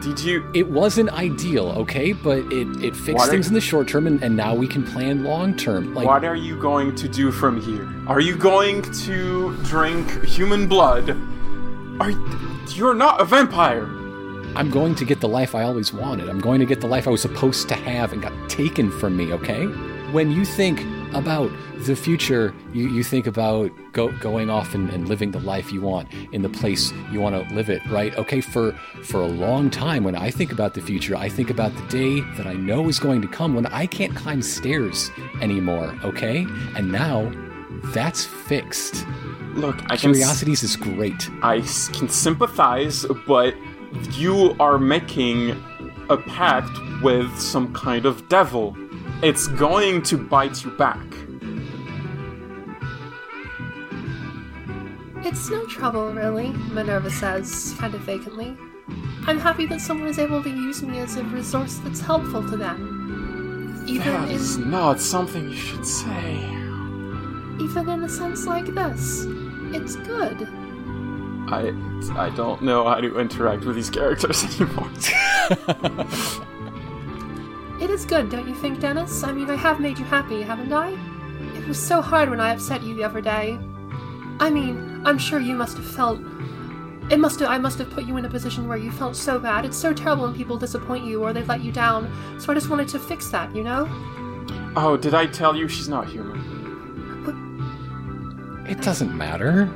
Did 0.00 0.20
you. 0.20 0.48
It 0.54 0.68
wasn't 0.68 1.10
ideal, 1.10 1.70
okay, 1.78 2.12
but 2.12 2.38
it, 2.52 2.68
it 2.82 2.94
fixed 2.94 3.14
What 3.18 3.28
are- 3.28 3.32
things 3.32 3.48
in 3.48 3.54
the 3.54 3.60
short 3.60 3.88
term, 3.88 4.06
and, 4.06 4.22
and 4.22 4.36
now 4.36 4.54
we 4.54 4.68
can 4.68 4.84
plan 4.84 5.24
long 5.24 5.56
term. 5.56 5.94
Like, 5.94 6.06
What 6.06 6.24
are 6.24 6.36
you 6.36 6.56
going 6.56 6.94
to 6.94 7.08
do 7.08 7.32
from 7.32 7.60
here? 7.60 7.88
Are 8.06 8.20
you 8.20 8.36
going 8.36 8.82
to 8.82 9.56
drink 9.64 10.24
human 10.24 10.68
blood? 10.68 11.10
Are 12.00 12.12
you're 12.68 12.94
not 12.94 13.20
a 13.20 13.24
vampire? 13.24 13.84
I'm 14.54 14.70
going 14.70 14.94
to 14.96 15.04
get 15.04 15.20
the 15.20 15.28
life 15.28 15.54
I 15.54 15.62
always 15.64 15.92
wanted. 15.92 16.28
I'm 16.28 16.40
going 16.40 16.60
to 16.60 16.66
get 16.66 16.80
the 16.80 16.86
life 16.86 17.06
I 17.08 17.10
was 17.10 17.20
supposed 17.20 17.68
to 17.68 17.74
have 17.74 18.12
and 18.12 18.22
got 18.22 18.32
taken 18.48 18.90
from 18.90 19.16
me, 19.16 19.32
okay? 19.32 19.66
When 20.12 20.30
you 20.30 20.44
think 20.44 20.80
about 21.14 21.50
the 21.86 21.94
future, 21.96 22.54
you, 22.72 22.88
you 22.88 23.02
think 23.04 23.26
about 23.26 23.70
go, 23.92 24.10
going 24.18 24.50
off 24.50 24.74
and, 24.74 24.90
and 24.90 25.08
living 25.08 25.30
the 25.30 25.40
life 25.40 25.72
you 25.72 25.80
want 25.80 26.08
in 26.32 26.42
the 26.42 26.48
place 26.48 26.92
you 27.10 27.20
want 27.20 27.34
to 27.48 27.54
live 27.54 27.68
it, 27.70 27.84
right? 27.86 28.16
Okay, 28.16 28.40
for, 28.40 28.72
for 29.04 29.20
a 29.20 29.26
long 29.26 29.70
time, 29.70 30.04
when 30.04 30.14
I 30.16 30.30
think 30.30 30.52
about 30.52 30.74
the 30.74 30.80
future, 30.80 31.16
I 31.16 31.28
think 31.28 31.50
about 31.50 31.74
the 31.74 31.86
day 31.88 32.20
that 32.36 32.46
I 32.46 32.54
know 32.54 32.88
is 32.88 32.98
going 32.98 33.22
to 33.22 33.28
come 33.28 33.54
when 33.54 33.66
I 33.66 33.86
can't 33.86 34.14
climb 34.14 34.42
stairs 34.42 35.10
anymore, 35.40 35.94
okay? 36.04 36.46
And 36.76 36.90
now 36.92 37.30
that's 37.94 38.24
fixed. 38.24 39.06
Look, 39.54 39.76
I 39.90 39.96
can. 39.96 40.10
s- 40.10 40.16
Curiosities 40.16 40.62
is 40.62 40.76
great. 40.76 41.28
I 41.42 41.58
s- 41.58 41.88
can 41.88 42.08
sympathize, 42.08 43.04
but 43.26 43.54
you 44.12 44.54
are 44.60 44.78
making 44.78 45.50
a 46.10 46.16
pact 46.16 46.70
with 47.02 47.38
some 47.38 47.72
kind 47.74 48.06
of 48.06 48.28
devil. 48.28 48.76
It's 49.22 49.48
going 49.48 50.02
to 50.02 50.16
bite 50.16 50.64
you 50.64 50.70
back. 50.72 51.04
It's 55.26 55.50
no 55.50 55.66
trouble, 55.66 56.12
really, 56.12 56.50
Minerva 56.72 57.10
says, 57.10 57.74
kind 57.78 57.94
of 57.94 58.00
vacantly. 58.02 58.56
I'm 59.26 59.38
happy 59.38 59.66
that 59.66 59.80
someone 59.80 60.08
is 60.08 60.18
able 60.18 60.42
to 60.42 60.48
use 60.48 60.82
me 60.82 61.00
as 61.00 61.16
a 61.16 61.24
resource 61.24 61.78
that's 61.78 62.00
helpful 62.00 62.48
to 62.48 62.56
them. 62.56 63.84
Even 63.86 64.12
That 64.12 64.30
is 64.30 64.56
in 64.56 64.70
not 64.70 65.00
something 65.00 65.48
you 65.50 65.56
should 65.56 65.84
say. 65.84 66.36
even 67.60 67.88
in 67.88 68.04
a 68.04 68.08
sense 68.08 68.46
like 68.46 68.66
this. 68.66 69.24
It's 69.72 69.96
good. 69.96 70.48
I 71.50 71.72
I 72.14 72.30
don't 72.30 72.62
know 72.62 72.88
how 72.88 73.00
to 73.00 73.18
interact 73.18 73.64
with 73.64 73.76
these 73.76 73.90
characters 73.90 74.44
anymore. 74.60 74.88
It 77.80 77.90
is 77.90 78.04
good, 78.04 78.28
don't 78.30 78.48
you 78.48 78.54
think, 78.54 78.80
Dennis? 78.80 79.22
I 79.22 79.32
mean, 79.32 79.48
I 79.48 79.56
have 79.56 79.78
made 79.78 79.98
you 79.98 80.04
happy, 80.04 80.42
haven't 80.42 80.72
I? 80.72 80.90
It 81.56 81.66
was 81.66 81.80
so 81.80 82.00
hard 82.00 82.28
when 82.28 82.40
I 82.40 82.52
upset 82.52 82.82
you 82.82 82.94
the 82.94 83.04
other 83.04 83.20
day. 83.20 83.58
I 84.40 84.50
mean, 84.50 85.02
I'm 85.04 85.18
sure 85.18 85.38
you 85.38 85.54
must 85.54 85.76
have 85.76 85.86
felt. 85.86 86.20
It 87.10 87.18
must 87.18 87.40
have. 87.40 87.50
I 87.50 87.58
must 87.58 87.78
have 87.78 87.90
put 87.90 88.04
you 88.04 88.16
in 88.16 88.24
a 88.24 88.28
position 88.28 88.68
where 88.68 88.76
you 88.76 88.90
felt 88.90 89.16
so 89.16 89.38
bad. 89.38 89.64
It's 89.64 89.76
so 89.76 89.92
terrible 89.92 90.24
when 90.24 90.34
people 90.34 90.58
disappoint 90.58 91.04
you 91.04 91.22
or 91.22 91.32
they 91.32 91.44
let 91.44 91.62
you 91.62 91.72
down. 91.72 92.12
So 92.38 92.50
I 92.52 92.54
just 92.54 92.68
wanted 92.68 92.88
to 92.88 92.98
fix 92.98 93.28
that, 93.30 93.54
you 93.54 93.62
know? 93.62 93.88
Oh, 94.76 94.96
did 95.00 95.14
I 95.14 95.26
tell 95.26 95.56
you 95.56 95.68
she's 95.68 95.88
not 95.88 96.08
human? 96.08 96.56
It 98.68 98.82
doesn't 98.82 99.16
matter. 99.16 99.72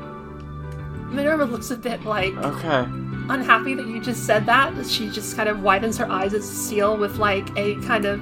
Minerva 1.13 1.45
looks 1.45 1.71
a 1.71 1.77
bit 1.77 2.05
like 2.05 2.35
Okay. 2.37 2.85
unhappy 3.29 3.75
that 3.75 3.87
you 3.87 4.01
just 4.01 4.25
said 4.25 4.47
that. 4.47 4.87
She 4.87 5.11
just 5.11 5.37
kind 5.37 5.49
of 5.49 5.63
widens 5.63 5.97
her 5.99 6.11
eyes 6.11 6.35
at 6.35 6.43
Cecile 6.43 6.97
with 6.97 7.19
like 7.19 7.49
a 7.57 7.77
kind 7.83 8.05
of 8.05 8.21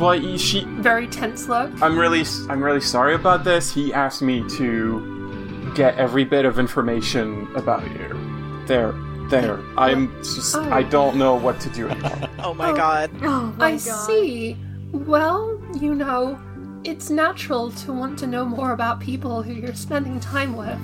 Well, 0.00 0.18
she. 0.36 0.64
very 0.64 1.06
tense 1.06 1.48
look. 1.48 1.70
I'm 1.82 1.98
really, 1.98 2.24
I'm 2.48 2.62
really 2.62 2.80
sorry 2.80 3.14
about 3.14 3.44
this. 3.44 3.72
He 3.72 3.92
asked 3.92 4.22
me 4.22 4.48
to 4.56 5.72
get 5.74 5.96
every 5.96 6.24
bit 6.24 6.44
of 6.44 6.58
information 6.58 7.48
about 7.54 7.82
you. 7.92 8.64
There, 8.66 8.92
there. 9.30 9.58
I'm 9.78 10.12
just. 10.22 10.54
Oh. 10.56 10.62
I 10.70 10.82
don't 10.82 11.16
know 11.16 11.34
what 11.34 11.60
to 11.60 11.70
do 11.70 11.88
anymore. 11.88 12.28
Oh 12.44 12.54
my 12.54 12.70
Oh. 12.70 12.76
god. 12.76 13.10
Oh 13.22 13.54
my 13.58 13.66
I 13.66 13.70
god. 13.72 13.80
see. 13.80 14.56
Well, 14.92 15.58
you 15.80 15.94
know, 15.94 16.38
it's 16.84 17.10
natural 17.10 17.70
to 17.70 17.92
want 17.92 18.18
to 18.20 18.26
know 18.26 18.44
more 18.44 18.72
about 18.72 19.00
people 19.00 19.42
who 19.42 19.52
you're 19.52 19.74
spending 19.74 20.18
time 20.20 20.56
with. 20.56 20.80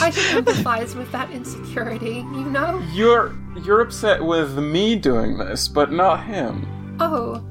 I 0.00 0.10
can 0.10 0.42
empathize 0.44 0.94
with 0.94 1.10
that 1.12 1.30
insecurity, 1.30 2.16
you 2.16 2.44
know? 2.44 2.82
you're, 2.92 3.34
you're 3.62 3.80
upset 3.80 4.24
with 4.24 4.58
me 4.58 4.96
doing 4.96 5.36
this, 5.38 5.68
but 5.68 5.92
not 5.92 6.24
him. 6.24 6.96
Oh, 7.00 7.44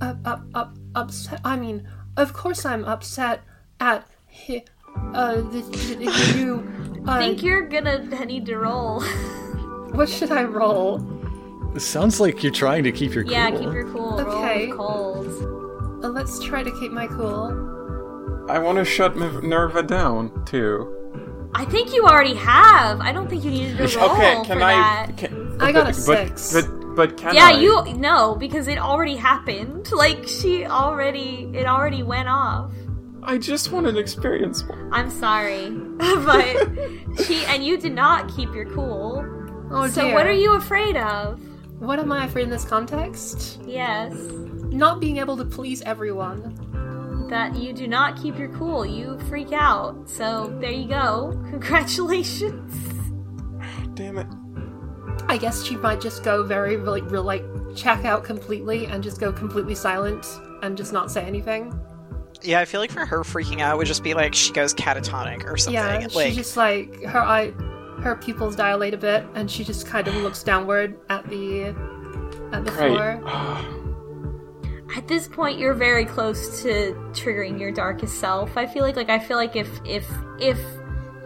up, 0.00 0.18
up, 0.24 0.42
up, 0.54 0.76
upset. 0.94 1.40
I 1.44 1.56
mean, 1.56 1.86
of 2.16 2.32
course 2.32 2.64
I'm 2.64 2.84
upset 2.84 3.42
at 3.80 4.06
hi, 4.30 4.64
uh, 5.14 5.36
the, 5.36 5.60
the, 5.98 6.38
you. 6.38 6.70
Uh, 7.04 7.10
I 7.10 7.18
think 7.18 7.42
you're 7.42 7.68
gonna 7.68 8.24
need 8.24 8.46
to 8.46 8.56
roll. 8.56 9.02
what 9.92 10.08
should 10.08 10.32
I 10.32 10.44
roll? 10.44 11.06
It 11.76 11.80
sounds 11.80 12.18
like 12.18 12.42
you're 12.42 12.50
trying 12.50 12.82
to 12.84 12.92
keep 12.92 13.12
your 13.12 13.24
cool. 13.24 13.32
yeah, 13.34 13.50
keep 13.50 13.70
your 13.74 13.92
cool. 13.92 14.18
Okay. 14.18 14.72
Roll 14.72 15.18
with 15.18 15.38
cold. 15.38 15.53
Let's 16.08 16.38
try 16.38 16.62
to 16.62 16.70
keep 16.78 16.92
my 16.92 17.06
cool. 17.06 17.72
I 18.48 18.58
want 18.58 18.78
to 18.78 18.84
shut 18.84 19.16
Minerva 19.16 19.82
down 19.82 20.44
too. 20.44 21.04
I 21.54 21.64
think 21.64 21.94
you 21.94 22.04
already 22.04 22.34
have. 22.34 23.00
I 23.00 23.12
don't 23.12 23.28
think 23.28 23.44
you 23.44 23.50
needed 23.50 23.76
to 23.88 23.98
roll 23.98 24.10
okay, 24.10 24.34
can 24.44 24.58
for 24.58 24.64
I? 24.64 24.74
that. 24.74 25.16
Can, 25.16 25.62
I 25.62 25.72
got 25.72 25.84
a 25.84 26.06
but, 26.06 26.38
six. 26.38 26.52
But, 26.52 26.66
but, 26.66 26.94
but 26.94 27.16
can 27.16 27.34
yeah, 27.34 27.48
I? 27.48 27.60
you 27.60 27.94
no 27.94 28.34
because 28.34 28.68
it 28.68 28.78
already 28.78 29.16
happened. 29.16 29.88
Like 29.94 30.26
she 30.26 30.66
already, 30.66 31.50
it 31.54 31.66
already 31.66 32.02
went 32.02 32.28
off. 32.28 32.72
I 33.22 33.38
just 33.38 33.72
want 33.72 33.86
an 33.86 33.96
experience. 33.96 34.64
I'm 34.92 35.10
sorry, 35.10 35.70
but 35.98 36.68
she 37.24 37.44
and 37.46 37.64
you 37.64 37.78
did 37.78 37.94
not 37.94 38.34
keep 38.34 38.52
your 38.52 38.66
cool. 38.74 39.24
Oh 39.70 39.86
so 39.88 40.02
dear. 40.02 40.14
what 40.14 40.26
are 40.26 40.32
you 40.32 40.56
afraid 40.56 40.96
of? 40.96 41.40
What 41.78 41.98
am 41.98 42.12
I 42.12 42.26
afraid 42.26 42.44
in 42.44 42.50
this 42.50 42.64
context? 42.64 43.60
Yes, 43.64 44.12
Not 44.74 44.98
being 44.98 45.18
able 45.18 45.36
to 45.36 45.44
please 45.44 45.82
everyone. 45.82 46.60
that 47.30 47.56
you 47.56 47.72
do 47.72 47.86
not 47.86 48.20
keep 48.20 48.36
your 48.36 48.48
cool. 48.48 48.84
You 48.84 49.18
freak 49.28 49.52
out. 49.52 50.10
So 50.10 50.54
there 50.60 50.72
you 50.72 50.88
go. 50.88 51.30
Congratulations. 51.50 52.74
Damn 53.94 54.18
it. 54.18 54.26
I 55.28 55.38
guess 55.38 55.64
she 55.64 55.76
might 55.76 56.00
just 56.00 56.24
go 56.24 56.42
very, 56.42 56.76
really, 56.76 57.02
real, 57.02 57.22
like, 57.22 57.44
check 57.76 58.04
out 58.04 58.24
completely 58.24 58.86
and 58.86 59.02
just 59.02 59.20
go 59.20 59.32
completely 59.32 59.76
silent 59.76 60.26
and 60.62 60.76
just 60.76 60.92
not 60.92 61.10
say 61.10 61.24
anything. 61.24 61.72
Yeah, 62.42 62.60
I 62.60 62.64
feel 62.64 62.80
like 62.80 62.90
for 62.90 63.06
her 63.06 63.20
freaking 63.20 63.60
out 63.60 63.78
would 63.78 63.86
just 63.86 64.02
be 64.02 64.12
like 64.12 64.34
she 64.34 64.52
goes 64.52 64.74
catatonic 64.74 65.44
or 65.44 65.56
something. 65.56 65.74
Yeah, 65.74 66.08
like 66.12 66.30
she 66.30 66.36
just 66.36 66.56
like 66.56 67.02
her 67.04 67.20
eye, 67.20 67.52
her 68.02 68.16
pupils 68.16 68.54
dilate 68.54 68.92
a 68.92 68.98
bit, 68.98 69.24
and 69.34 69.50
she 69.50 69.64
just 69.64 69.86
kind 69.86 70.06
of 70.06 70.14
looks 70.16 70.42
downward 70.42 70.98
at 71.08 71.26
the 71.30 71.68
at 72.52 72.64
the 72.64 72.70
Great. 72.72 72.90
floor. 72.90 73.22
At 74.96 75.08
this 75.08 75.26
point, 75.26 75.58
you're 75.58 75.74
very 75.74 76.04
close 76.04 76.62
to 76.62 76.94
triggering 77.12 77.58
your 77.58 77.72
darkest 77.72 78.18
self. 78.20 78.56
I 78.56 78.66
feel 78.66 78.82
like, 78.82 78.96
like 78.96 79.10
I 79.10 79.18
feel 79.18 79.36
like 79.36 79.56
if 79.56 79.68
if 79.84 80.08
if 80.38 80.58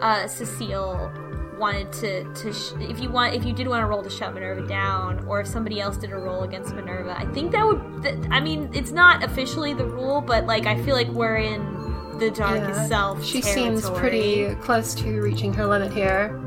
uh, 0.01 0.27
Cecile 0.27 1.11
wanted 1.59 1.91
to 1.93 2.23
to 2.33 2.53
sh- 2.53 2.71
if 2.79 2.99
you 2.99 3.09
want 3.09 3.35
if 3.35 3.45
you 3.45 3.53
did 3.53 3.67
want 3.67 3.81
to 3.81 3.85
roll 3.85 4.01
to 4.01 4.09
shut 4.09 4.33
Minerva 4.33 4.65
down, 4.67 5.23
or 5.27 5.41
if 5.41 5.47
somebody 5.47 5.79
else 5.79 5.97
did 5.97 6.11
a 6.11 6.15
roll 6.15 6.43
against 6.43 6.73
Minerva, 6.73 7.15
I 7.17 7.25
think 7.33 7.51
that 7.51 7.63
would. 7.65 8.01
Th- 8.03 8.15
I 8.31 8.39
mean, 8.39 8.69
it's 8.73 8.91
not 8.91 9.23
officially 9.23 9.73
the 9.73 9.85
rule, 9.85 10.21
but 10.21 10.45
like 10.47 10.65
I 10.65 10.81
feel 10.83 10.95
like 10.95 11.09
we're 11.09 11.37
in 11.37 12.17
the 12.17 12.31
darkest 12.31 12.79
Yeah. 12.81 12.87
self. 12.87 13.23
She 13.23 13.41
seems 13.41 13.87
pretty 13.91 14.55
close 14.55 14.95
to 14.95 15.21
reaching 15.21 15.53
her 15.53 15.65
limit 15.67 15.93
here. 15.93 16.37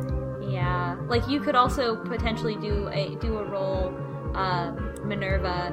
Yeah, 0.40 0.96
like 1.06 1.28
you 1.28 1.40
could 1.40 1.54
also 1.54 1.96
potentially 1.96 2.56
do 2.56 2.88
a 2.88 3.14
do 3.16 3.38
a 3.38 3.44
roll, 3.44 3.94
uh, 4.34 4.72
Minerva, 5.04 5.70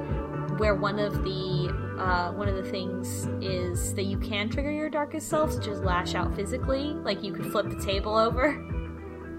where 0.60 0.76
one 0.76 1.00
of 1.00 1.24
the 1.24 1.74
uh, 1.98 2.32
one 2.34 2.48
of 2.48 2.56
the 2.56 2.70
things 2.70 3.28
is 3.42 3.94
that 3.96 4.04
you 4.04 4.18
can 4.18 4.50
trigger 4.50 4.72
your 4.72 4.90
darkest 4.90 5.28
self, 5.28 5.52
such 5.52 5.68
as 5.68 5.80
lash 5.82 6.16
out 6.16 6.36
physically. 6.36 6.94
Like 6.94 7.24
you 7.24 7.34
could 7.34 7.52
flip 7.52 7.70
the 7.70 7.84
table 7.84 8.16
over. 8.16 8.66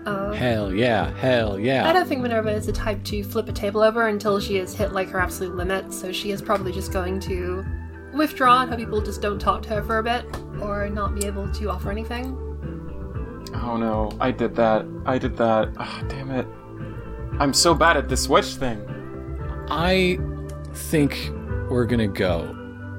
Oh. 0.06 0.32
Hell 0.32 0.74
yeah, 0.74 1.14
hell 1.18 1.58
yeah. 1.58 1.86
I 1.88 1.92
don't 1.92 2.08
think 2.08 2.22
Minerva 2.22 2.50
is 2.50 2.66
the 2.66 2.72
type 2.72 3.04
to 3.04 3.22
flip 3.22 3.48
a 3.48 3.52
table 3.52 3.82
over 3.82 4.08
until 4.08 4.40
she 4.40 4.56
has 4.56 4.74
hit 4.74 4.92
like 4.92 5.08
her 5.10 5.20
absolute 5.20 5.54
limit, 5.54 5.92
so 5.92 6.10
she 6.10 6.30
is 6.30 6.40
probably 6.40 6.72
just 6.72 6.92
going 6.92 7.20
to 7.20 7.64
withdraw 8.14 8.62
and 8.62 8.70
hope 8.70 8.78
people 8.78 9.00
just 9.00 9.20
don't 9.20 9.38
talk 9.38 9.62
to 9.62 9.68
her 9.68 9.82
for 9.82 9.98
a 9.98 10.02
bit 10.02 10.24
or 10.60 10.88
not 10.88 11.14
be 11.14 11.26
able 11.26 11.48
to 11.52 11.70
offer 11.70 11.90
anything. 11.90 12.36
Oh 13.54 13.76
no, 13.76 14.10
I 14.20 14.30
did 14.30 14.56
that. 14.56 14.86
I 15.04 15.18
did 15.18 15.36
that. 15.36 15.68
Ah, 15.76 16.02
damn 16.08 16.30
it. 16.30 16.46
I'm 17.38 17.52
so 17.52 17.74
bad 17.74 17.96
at 17.96 18.08
this 18.08 18.28
witch 18.28 18.54
thing. 18.54 18.86
I 19.68 20.18
think 20.74 21.30
we're 21.68 21.86
gonna 21.86 22.08
go. 22.08 22.56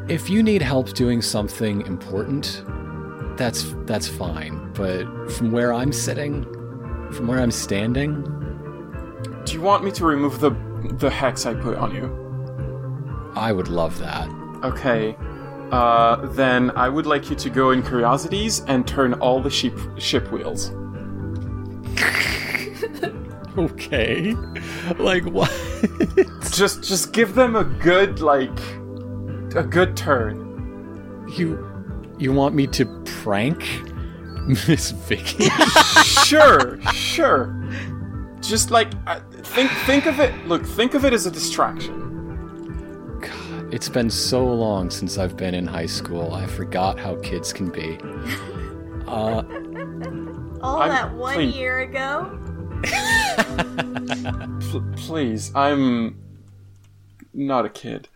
If 0.07 0.29
you 0.29 0.43
need 0.43 0.61
help 0.61 0.93
doing 0.93 1.21
something 1.21 1.81
important, 1.87 2.63
that's 3.37 3.73
that's 3.85 4.07
fine. 4.07 4.71
But 4.73 5.31
from 5.31 5.51
where 5.51 5.73
I'm 5.73 5.91
sitting, 5.91 6.43
from 7.11 7.27
where 7.27 7.39
I'm 7.39 7.51
standing, 7.51 8.23
Do 9.45 9.53
you 9.53 9.61
want 9.61 9.83
me 9.83 9.91
to 9.91 10.05
remove 10.05 10.39
the 10.39 10.51
the 10.99 11.09
hex 11.09 11.45
I 11.45 11.53
put 11.53 11.77
on 11.77 11.93
you? 11.95 12.09
I 13.35 13.51
would 13.51 13.67
love 13.67 13.97
that. 13.99 14.27
Okay. 14.63 15.15
Uh, 15.71 16.25
then 16.33 16.71
I 16.71 16.89
would 16.89 17.05
like 17.05 17.29
you 17.29 17.35
to 17.37 17.49
go 17.49 17.71
in 17.71 17.81
curiosities 17.81 18.61
and 18.67 18.85
turn 18.85 19.13
all 19.15 19.41
the 19.41 19.49
ship 19.49 19.77
ship 19.97 20.31
wheels. 20.31 20.71
Okay. 23.57 24.33
Like 24.97 25.25
what? 25.25 25.51
Just 26.51 26.83
just 26.83 27.11
give 27.13 27.33
them 27.35 27.55
a 27.55 27.63
good 27.63 28.19
like 28.21 28.57
a 29.55 29.63
good 29.63 29.95
turn. 29.97 31.25
you 31.37 31.59
you 32.17 32.31
want 32.33 32.55
me 32.55 32.67
to 32.67 32.85
prank 33.05 33.63
Miss 34.67 34.91
Vicky? 34.91 35.49
sure, 36.03 36.79
sure. 36.93 37.53
Just 38.41 38.71
like 38.71 38.91
uh, 39.07 39.19
think 39.43 39.69
think 39.85 40.05
of 40.05 40.19
it. 40.19 40.33
Look, 40.47 40.65
think 40.65 40.93
of 40.93 41.03
it 41.05 41.13
as 41.13 41.25
a 41.25 41.31
distraction. 41.31 43.19
God, 43.21 43.73
it's 43.73 43.89
been 43.89 44.09
so 44.09 44.45
long 44.45 44.89
since 44.89 45.17
I've 45.17 45.35
been 45.37 45.53
in 45.53 45.67
high 45.67 45.85
school. 45.87 46.33
I 46.33 46.45
forgot 46.47 46.99
how 46.99 47.15
kids 47.21 47.51
can 47.53 47.69
be. 47.69 47.97
Uh, 49.07 49.43
All 50.61 50.79
I'm- 50.81 50.89
that 50.89 51.13
one 51.15 51.33
please. 51.35 51.55
year 51.55 51.79
ago. 51.81 52.37
Pl- 54.69 54.93
please, 54.97 55.53
I'm 55.55 56.17
not 57.33 57.65
a 57.65 57.69
kid. 57.69 58.07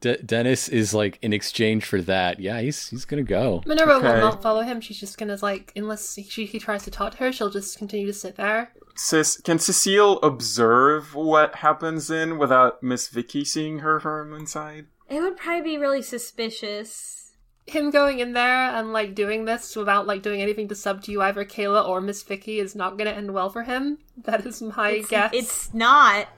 De- 0.00 0.16
Dennis 0.22 0.68
is 0.68 0.94
like 0.94 1.18
in 1.20 1.32
exchange 1.32 1.84
for 1.84 2.00
that. 2.02 2.40
Yeah, 2.40 2.60
he's 2.60 2.88
he's 2.88 3.04
gonna 3.04 3.22
go. 3.22 3.62
Minerva 3.66 3.92
Okay. 3.94 4.14
will 4.14 4.20
not 4.20 4.42
follow 4.42 4.62
him. 4.62 4.80
She's 4.80 4.98
just 4.98 5.18
gonna 5.18 5.36
like, 5.42 5.72
unless 5.76 6.14
she, 6.28 6.46
he 6.46 6.58
tries 6.58 6.84
to 6.84 6.90
talk 6.90 7.12
to 7.12 7.18
her, 7.18 7.32
she'll 7.32 7.50
just 7.50 7.76
continue 7.76 8.06
to 8.06 8.12
sit 8.14 8.36
there. 8.36 8.72
Sis, 8.96 9.38
can 9.40 9.58
Cecile 9.58 10.18
observe 10.22 11.14
what 11.14 11.56
happens 11.56 12.10
in 12.10 12.38
without 12.38 12.82
Miss 12.82 13.08
Vicky 13.08 13.44
seeing 13.44 13.80
her 13.80 14.00
from 14.00 14.32
inside? 14.34 14.86
It 15.08 15.20
would 15.20 15.36
probably 15.36 15.62
be 15.72 15.78
really 15.78 16.02
suspicious. 16.02 17.19
Him 17.66 17.90
going 17.90 18.18
in 18.18 18.32
there 18.32 18.70
and 18.74 18.92
like 18.92 19.14
doing 19.14 19.44
this 19.44 19.76
without 19.76 20.06
like 20.06 20.22
doing 20.22 20.42
anything 20.42 20.66
to 20.68 20.74
subdue 20.74 21.22
either 21.22 21.44
Kayla 21.44 21.86
or 21.86 22.00
Miss 22.00 22.22
Vicky 22.22 22.58
is 22.58 22.74
not 22.74 22.98
gonna 22.98 23.10
end 23.10 23.32
well 23.32 23.50
for 23.50 23.62
him. 23.62 23.98
That 24.24 24.44
is 24.44 24.60
my 24.60 24.90
It's, 24.90 25.08
guess. 25.08 25.30
it's 25.32 25.72
not. 25.74 26.28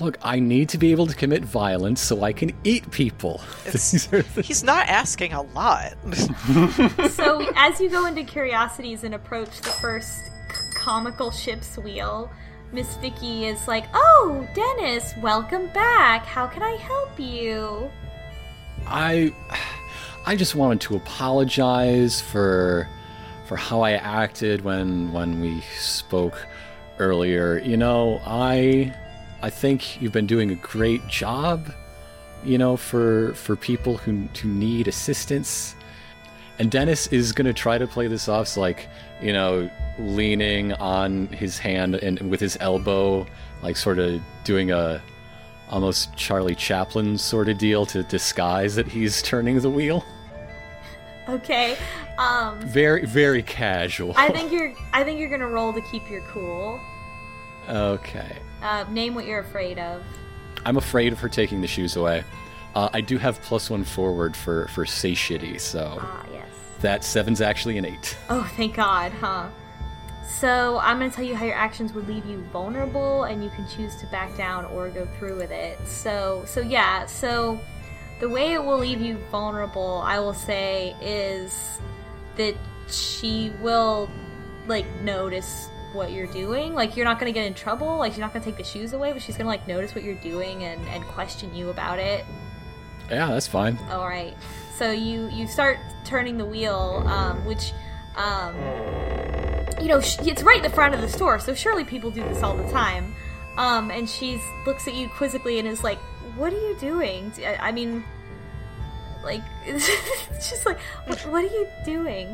Look, 0.00 0.18
I 0.22 0.40
need 0.40 0.68
to 0.70 0.78
be 0.78 0.90
able 0.90 1.06
to 1.06 1.14
commit 1.14 1.44
violence 1.44 2.00
so 2.00 2.22
I 2.22 2.32
can 2.32 2.52
eat 2.64 2.90
people. 2.90 3.40
It's- 3.66 3.92
These 3.92 4.12
are 4.12 4.22
the- 4.22 4.42
he's 4.42 4.62
not 4.64 4.88
asking 4.88 5.32
a 5.32 5.42
lot. 5.42 5.94
So 7.10 7.48
as 7.56 7.80
you 7.80 7.88
go 7.88 8.06
into 8.06 8.24
curiosities 8.24 9.04
and 9.04 9.14
approach 9.14 9.60
the 9.62 9.70
first 9.70 10.10
c- 10.26 10.30
comical 10.76 11.30
ship's 11.30 11.76
wheel, 11.78 12.30
Miss 12.72 12.96
Vicky 12.96 13.46
is 13.46 13.66
like, 13.68 13.84
"Oh, 13.94 14.46
Dennis, 14.54 15.14
welcome 15.22 15.68
back. 15.68 16.26
How 16.26 16.46
can 16.46 16.62
I 16.62 16.72
help 16.76 17.18
you?" 17.18 17.88
I 18.86 19.32
I 20.26 20.36
just 20.36 20.54
wanted 20.54 20.80
to 20.82 20.96
apologize 20.96 22.20
for 22.20 22.88
for 23.44 23.56
how 23.56 23.82
I 23.82 23.92
acted 23.92 24.64
when 24.64 25.12
when 25.12 25.40
we 25.40 25.60
spoke 25.78 26.46
earlier. 26.98 27.58
You 27.58 27.76
know, 27.76 28.22
I 28.24 28.94
I 29.42 29.50
think 29.50 30.00
you've 30.00 30.12
been 30.12 30.26
doing 30.26 30.50
a 30.50 30.54
great 30.54 31.06
job, 31.08 31.70
you 32.42 32.56
know, 32.56 32.78
for 32.78 33.34
for 33.34 33.54
people 33.54 33.98
who 33.98 34.26
who 34.40 34.48
need 34.48 34.88
assistance. 34.88 35.74
And 36.58 36.70
Dennis 36.70 37.08
is 37.08 37.32
going 37.32 37.46
to 37.46 37.52
try 37.52 37.76
to 37.78 37.86
play 37.86 38.06
this 38.06 38.28
off 38.28 38.48
so 38.48 38.60
like, 38.60 38.88
you 39.20 39.32
know, 39.32 39.68
leaning 39.98 40.72
on 40.74 41.26
his 41.26 41.58
hand 41.58 41.96
and 41.96 42.30
with 42.30 42.40
his 42.40 42.56
elbow 42.60 43.26
like 43.62 43.76
sort 43.76 43.98
of 43.98 44.22
doing 44.44 44.70
a 44.70 45.02
almost 45.68 46.16
Charlie 46.16 46.54
Chaplin 46.54 47.18
sort 47.18 47.48
of 47.48 47.58
deal 47.58 47.84
to 47.86 48.02
disguise 48.04 48.74
that 48.76 48.86
he's 48.86 49.20
turning 49.20 49.60
the 49.60 49.70
wheel. 49.70 50.04
Okay. 51.28 51.76
Um 52.18 52.60
Very, 52.60 53.06
very 53.06 53.42
casual. 53.42 54.12
I 54.16 54.28
think 54.36 54.52
you're 54.52 54.72
I 54.92 55.04
think 55.04 55.18
you're 55.20 55.28
going 55.28 55.40
to 55.40 55.46
roll 55.48 55.72
to 55.72 55.80
keep 55.82 56.08
your 56.10 56.20
cool. 56.32 56.80
okay. 57.68 58.36
Uh, 58.62 58.84
name 58.90 59.14
what 59.14 59.26
you're 59.26 59.40
afraid 59.40 59.78
of. 59.78 60.02
I'm 60.64 60.76
afraid 60.76 61.12
of 61.12 61.18
her 61.20 61.28
taking 61.28 61.60
the 61.60 61.66
shoes 61.66 61.96
away. 61.96 62.24
Uh, 62.74 62.88
I 62.92 63.00
do 63.02 63.18
have 63.18 63.40
plus 63.42 63.70
one 63.70 63.84
forward 63.84 64.34
for 64.36 64.68
for 64.68 64.84
satiety, 64.86 65.58
so 65.58 65.98
Ah, 66.00 66.24
yes. 66.32 66.46
that 66.80 67.04
seven's 67.04 67.40
actually 67.40 67.78
an 67.78 67.84
eight. 67.84 68.16
Oh, 68.30 68.50
thank 68.56 68.74
God, 68.74 69.12
huh? 69.12 69.48
So, 70.40 70.78
I'm 70.82 70.98
going 70.98 71.10
to 71.10 71.14
tell 71.14 71.24
you 71.24 71.36
how 71.36 71.44
your 71.44 71.54
actions 71.54 71.92
would 71.92 72.08
leave 72.08 72.24
you 72.26 72.42
vulnerable 72.52 73.24
and 73.24 73.44
you 73.44 73.50
can 73.50 73.68
choose 73.68 73.94
to 73.96 74.06
back 74.06 74.34
down 74.36 74.64
or 74.66 74.88
go 74.88 75.06
through 75.18 75.36
with 75.36 75.50
it. 75.52 75.78
So, 75.86 76.42
so 76.46 76.60
yeah, 76.60 77.06
so 77.06 77.60
the 78.20 78.28
way 78.28 78.52
it 78.52 78.64
will 78.64 78.78
leave 78.78 79.00
you 79.00 79.18
vulnerable, 79.30 80.02
I 80.04 80.18
will 80.18 80.34
say 80.34 80.94
is 81.00 81.78
that 82.36 82.54
she 82.88 83.52
will 83.60 84.10
like 84.66 84.86
notice 85.02 85.68
what 85.92 86.12
you're 86.12 86.26
doing. 86.26 86.74
Like 86.74 86.96
you're 86.96 87.04
not 87.04 87.18
going 87.18 87.32
to 87.32 87.38
get 87.38 87.46
in 87.46 87.54
trouble, 87.54 87.98
like 87.98 88.12
she's 88.12 88.20
not 88.20 88.32
going 88.32 88.42
to 88.44 88.50
take 88.50 88.58
the 88.58 88.64
shoes 88.64 88.92
away, 88.92 89.12
but 89.12 89.22
she's 89.22 89.36
going 89.36 89.46
to 89.46 89.50
like 89.50 89.66
notice 89.68 89.94
what 89.94 90.04
you're 90.04 90.14
doing 90.16 90.64
and 90.64 90.86
and 90.88 91.04
question 91.04 91.54
you 91.54 91.70
about 91.70 91.98
it. 91.98 92.24
Yeah, 93.10 93.28
that's 93.28 93.46
fine. 93.46 93.78
All 93.90 94.06
right. 94.06 94.34
So 94.76 94.90
you 94.90 95.28
you 95.28 95.46
start 95.46 95.78
turning 96.04 96.38
the 96.38 96.44
wheel, 96.44 97.04
um, 97.06 97.44
which, 97.44 97.72
um, 98.16 98.54
you 99.80 99.88
know, 99.88 99.98
it's 99.98 100.42
right 100.42 100.56
in 100.56 100.62
the 100.62 100.70
front 100.70 100.94
of 100.94 101.00
the 101.00 101.08
store. 101.08 101.38
So 101.38 101.54
surely 101.54 101.84
people 101.84 102.10
do 102.10 102.22
this 102.24 102.42
all 102.42 102.56
the 102.56 102.70
time. 102.70 103.14
Um, 103.56 103.90
and 103.90 104.08
she 104.08 104.40
looks 104.66 104.88
at 104.88 104.94
you 104.94 105.08
quizzically 105.08 105.60
and 105.60 105.68
is 105.68 105.84
like, 105.84 105.98
"What 106.36 106.52
are 106.52 106.60
you 106.60 106.76
doing?" 106.78 107.32
I, 107.60 107.72
mean, 107.72 108.04
like, 109.22 109.42
it's 109.66 110.50
just 110.50 110.66
like, 110.66 110.78
what, 111.06 111.18
what 111.26 111.44
are 111.44 111.48
you 111.48 111.66
doing? 111.84 112.28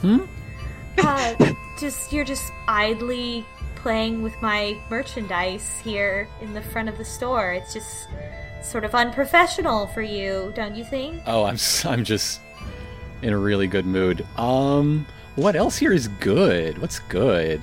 Hmm? 0.00 0.20
Uh, 0.98 1.52
just 1.78 2.12
you're 2.12 2.24
just 2.24 2.52
idly 2.68 3.44
playing 3.76 4.22
with 4.22 4.34
my 4.42 4.76
merchandise 4.90 5.78
here 5.78 6.28
in 6.40 6.52
the 6.54 6.62
front 6.62 6.88
of 6.88 6.98
the 6.98 7.04
store. 7.04 7.52
It's 7.52 7.72
just 7.72 8.08
sort 8.62 8.84
of 8.84 8.94
unprofessional 8.94 9.86
for 9.88 10.02
you, 10.02 10.52
don't 10.56 10.74
you 10.74 10.84
think? 10.84 11.22
Oh, 11.26 11.44
I'm 11.44 11.56
I'm 11.84 12.04
just 12.04 12.40
in 13.22 13.32
a 13.32 13.38
really 13.38 13.66
good 13.66 13.86
mood. 13.86 14.26
Um, 14.36 15.06
what 15.36 15.56
else 15.56 15.76
here 15.76 15.92
is 15.92 16.08
good? 16.08 16.78
What's 16.78 16.98
good? 16.98 17.62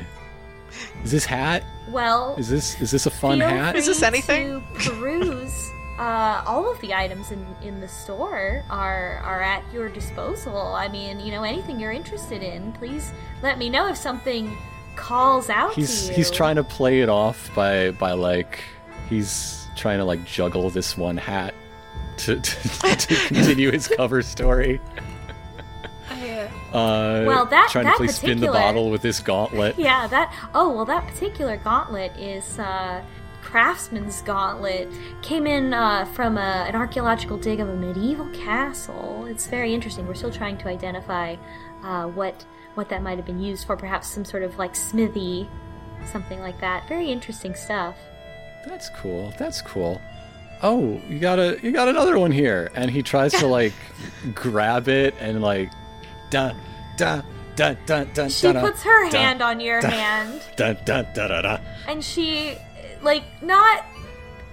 Is 1.03 1.11
this 1.11 1.25
hat? 1.25 1.63
Well, 1.89 2.35
Is 2.37 2.49
this 2.49 2.79
is 2.81 2.91
this 2.91 3.05
a 3.05 3.11
fun 3.11 3.39
feel 3.39 3.47
hat? 3.49 3.75
Is 3.75 3.85
this 3.85 4.01
anything? 4.03 4.63
To 4.79 4.89
peruse. 4.91 5.69
Uh, 5.99 6.43
all 6.47 6.71
of 6.71 6.79
the 6.81 6.91
items 6.93 7.31
in, 7.31 7.45
in 7.61 7.79
the 7.79 7.87
store 7.87 8.63
are 8.69 9.17
are 9.23 9.41
at 9.41 9.63
your 9.71 9.89
disposal. 9.89 10.57
I 10.57 10.87
mean, 10.87 11.19
you 11.19 11.31
know, 11.31 11.43
anything 11.43 11.79
you're 11.79 11.91
interested 11.91 12.41
in, 12.41 12.71
please 12.73 13.11
let 13.43 13.57
me 13.59 13.69
know 13.69 13.87
if 13.87 13.95
something 13.97 14.57
calls 14.95 15.49
out 15.49 15.73
He's 15.73 16.03
to 16.03 16.09
you. 16.09 16.15
he's 16.15 16.31
trying 16.31 16.55
to 16.55 16.63
play 16.63 17.01
it 17.01 17.09
off 17.09 17.53
by 17.55 17.91
by 17.91 18.13
like 18.13 18.59
he's 19.09 19.67
trying 19.75 19.97
to 19.99 20.05
like 20.05 20.23
juggle 20.25 20.69
this 20.69 20.97
one 20.97 21.17
hat 21.17 21.53
to 22.17 22.39
to, 22.39 22.95
to 22.95 23.15
continue 23.27 23.71
his 23.71 23.87
cover 23.87 24.21
story. 24.23 24.79
Uh, 26.73 27.23
Well, 27.27 27.45
that- 27.45 27.69
trying 27.71 27.85
that 27.85 27.93
to 27.93 27.97
play 27.97 28.07
spin 28.07 28.39
the 28.39 28.47
bottle 28.47 28.89
with 28.89 29.01
this 29.01 29.19
gauntlet. 29.19 29.75
Yeah, 29.77 30.07
that. 30.07 30.33
Oh, 30.55 30.69
well, 30.73 30.85
that 30.85 31.07
particular 31.07 31.57
gauntlet 31.57 32.11
is 32.17 32.57
uh, 32.57 33.01
Craftsman's 33.43 34.21
Gauntlet. 34.23 34.89
Came 35.21 35.45
in 35.45 35.73
uh, 35.73 36.05
from 36.05 36.37
a, 36.37 36.65
an 36.67 36.75
archaeological 36.75 37.37
dig 37.37 37.59
of 37.59 37.69
a 37.69 37.75
medieval 37.75 38.27
castle. 38.29 39.25
It's 39.27 39.45
very 39.47 39.73
interesting. 39.73 40.07
We're 40.07 40.15
still 40.15 40.31
trying 40.31 40.57
to 40.59 40.67
identify 40.67 41.35
uh, 41.83 42.07
what 42.07 42.45
what 42.75 42.89
that 42.89 43.03
might 43.03 43.17
have 43.17 43.25
been 43.27 43.39
used 43.41 43.67
for. 43.67 43.77
Perhaps 43.77 44.07
some 44.07 44.25
sort 44.25 44.41
of 44.41 44.57
like 44.57 44.75
smithy, 44.75 45.47
something 46.11 46.39
like 46.39 46.59
that. 46.61 46.87
Very 46.87 47.11
interesting 47.11 47.53
stuff. 47.53 47.95
That's 48.65 48.89
cool. 48.89 49.31
That's 49.37 49.61
cool. 49.61 50.01
Oh, 50.63 50.99
you 51.07 51.19
got 51.19 51.37
a 51.37 51.59
you 51.61 51.71
got 51.71 51.87
another 51.89 52.17
one 52.17 52.31
here, 52.31 52.71
and 52.73 52.89
he 52.89 53.03
tries 53.03 53.33
to 53.33 53.47
like 53.59 53.73
grab 54.33 54.87
it 54.87 55.13
and 55.19 55.41
like 55.41 55.69
da 56.33 56.53
da 56.97 57.21
da 57.55 57.73
da 57.85 58.03
da. 58.05 58.27
She 58.27 58.51
da, 58.51 58.61
puts 58.61 58.81
her 58.83 59.09
da, 59.09 59.17
hand 59.17 59.41
on 59.41 59.59
your 59.59 59.79
da. 59.81 59.89
hand. 59.89 60.41
Da 60.57 60.73
da 60.73 61.01
da 61.03 61.27
da 61.27 61.41
da. 61.41 61.57
and 61.87 62.03
she 62.03 62.57
like 63.01 63.23
not 63.41 63.85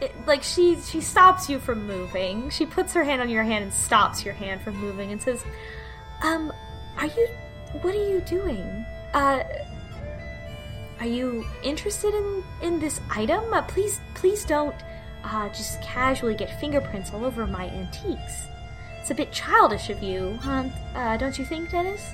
it- 0.00 0.14
like 0.26 0.42
she 0.42 0.76
she 0.80 1.00
stops 1.00 1.48
you 1.48 1.58
from 1.58 1.86
moving 1.86 2.50
she 2.50 2.64
puts 2.66 2.92
her 2.94 3.04
hand 3.04 3.20
on 3.22 3.28
your 3.28 3.42
hand 3.42 3.64
and 3.64 3.72
stops 3.72 4.24
your 4.24 4.34
hand 4.34 4.60
from 4.62 4.74
moving 4.76 5.12
and 5.12 5.20
says 5.22 5.44
um 6.22 6.52
are 6.98 7.06
you 7.06 7.28
what 7.82 7.94
are 7.94 8.08
you 8.10 8.20
doing 8.22 8.66
uh 9.14 9.42
are 11.00 11.06
you 11.06 11.44
interested 11.62 12.12
in 12.14 12.44
in 12.62 12.80
this 12.80 13.00
item 13.14 13.42
uh, 13.54 13.62
please 13.62 14.00
please 14.14 14.44
don't 14.44 14.74
uh 15.24 15.48
just 15.50 15.80
casually 15.82 16.34
get 16.34 16.58
fingerprints 16.60 17.12
all 17.12 17.24
over 17.24 17.46
my 17.46 17.66
antiques 17.68 18.46
it's 19.10 19.18
a 19.18 19.24
bit 19.24 19.32
childish 19.32 19.90
of 19.90 20.02
you 20.02 20.38
huh 20.40 20.64
uh, 20.94 21.16
don't 21.16 21.36
you 21.38 21.44
think 21.44 21.68
dennis 21.70 22.12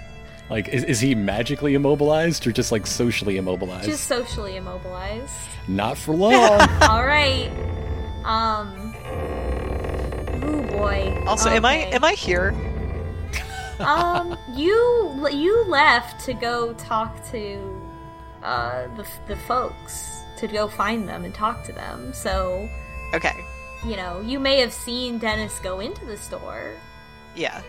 Like, 0.48 0.68
is, 0.68 0.82
is 0.84 0.98
he 1.00 1.14
magically 1.14 1.74
immobilized 1.74 2.46
or 2.46 2.52
just 2.52 2.72
like 2.72 2.86
socially 2.86 3.36
immobilized? 3.36 3.84
just 3.86 4.04
socially 4.08 4.56
immobilized 4.56 5.32
Not 5.68 5.98
for 5.98 6.14
long. 6.14 6.32
All 6.82 7.04
right. 7.04 7.50
Um. 8.24 8.94
Oh 10.44 10.62
boy. 10.70 11.12
Also, 11.26 11.50
am 11.50 11.64
I 11.64 11.74
am 11.92 12.04
I 12.04 12.12
here? 12.12 12.54
Um, 13.80 14.38
you 14.54 15.28
you 15.32 15.64
left 15.68 16.24
to 16.26 16.32
go 16.32 16.72
talk 16.74 17.12
to 17.32 17.82
uh 18.42 18.86
the 18.96 19.04
the 19.26 19.36
folks 19.50 20.22
to 20.38 20.46
go 20.46 20.68
find 20.68 21.08
them 21.08 21.24
and 21.24 21.34
talk 21.34 21.64
to 21.64 21.72
them. 21.72 22.12
So 22.14 22.68
Okay. 23.12 23.34
you 23.84 23.96
know 23.96 24.20
you 24.20 24.38
may 24.38 24.60
have 24.60 24.72
seen 24.72 25.18
Dennis 25.18 25.58
go 25.58 25.80
into 25.80 26.04
the 26.06 26.16
store. 26.16 26.72
Yeah. 27.36 27.62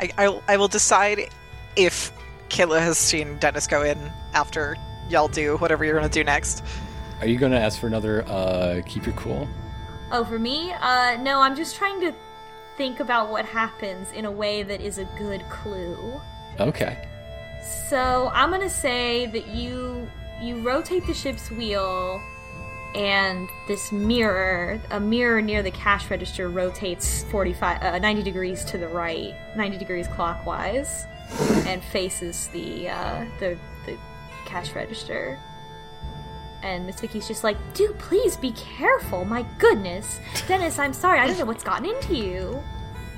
I, 0.00 0.10
I, 0.18 0.40
I 0.48 0.56
will 0.56 0.68
decide 0.68 1.28
if 1.76 2.12
Kayla 2.50 2.78
has 2.80 2.98
seen 2.98 3.38
Dennis 3.38 3.66
go 3.66 3.82
in 3.82 3.98
after 4.34 4.76
y'all 5.08 5.28
do 5.28 5.56
whatever 5.56 5.84
you're 5.84 5.94
gonna 5.94 6.08
do 6.08 6.22
next. 6.22 6.62
Are 7.20 7.26
you 7.26 7.38
gonna 7.38 7.58
ask 7.58 7.80
for 7.80 7.86
another 7.86 8.24
uh 8.28 8.80
keep 8.86 9.06
your 9.06 9.14
cool? 9.16 9.48
Oh, 10.12 10.24
for 10.24 10.38
me? 10.38 10.72
Uh, 10.72 11.16
no. 11.20 11.40
I'm 11.40 11.56
just 11.56 11.76
trying 11.76 12.00
to 12.00 12.14
think 12.76 13.00
about 13.00 13.30
what 13.30 13.44
happens 13.44 14.10
in 14.12 14.24
a 14.24 14.30
way 14.30 14.62
that 14.62 14.80
is 14.80 14.98
a 14.98 15.04
good 15.18 15.42
clue. 15.50 16.20
Okay. 16.60 17.06
So 17.88 18.30
I'm 18.32 18.50
gonna 18.50 18.70
say 18.70 19.26
that 19.26 19.48
you 19.48 20.08
you 20.40 20.60
rotate 20.60 21.06
the 21.06 21.14
ship's 21.14 21.50
wheel, 21.50 22.22
and 22.94 23.48
this 23.66 23.92
mirror, 23.92 24.80
a 24.90 24.98
mirror 24.98 25.42
near 25.42 25.62
the 25.62 25.70
cash 25.70 26.10
register, 26.10 26.48
rotates 26.48 27.24
45, 27.24 27.82
uh, 27.82 27.98
90 27.98 28.22
degrees 28.22 28.64
to 28.66 28.78
the 28.78 28.88
right, 28.88 29.34
90 29.56 29.78
degrees 29.78 30.08
clockwise, 30.08 31.06
and 31.66 31.82
faces 31.84 32.48
the 32.48 32.88
uh, 32.88 33.24
the 33.40 33.58
the 33.86 33.96
cash 34.46 34.74
register. 34.74 35.38
And 36.62 36.86
Miss 36.86 37.00
Vicky's 37.00 37.28
just 37.28 37.44
like, 37.44 37.56
dude, 37.74 37.96
please 37.98 38.36
be 38.36 38.50
careful. 38.52 39.24
My 39.24 39.44
goodness, 39.58 40.18
Dennis, 40.48 40.78
I'm 40.78 40.92
sorry. 40.92 41.20
I 41.20 41.26
don't 41.28 41.38
know 41.38 41.44
what's 41.44 41.62
gotten 41.62 41.86
into 41.86 42.16
you. 42.16 42.60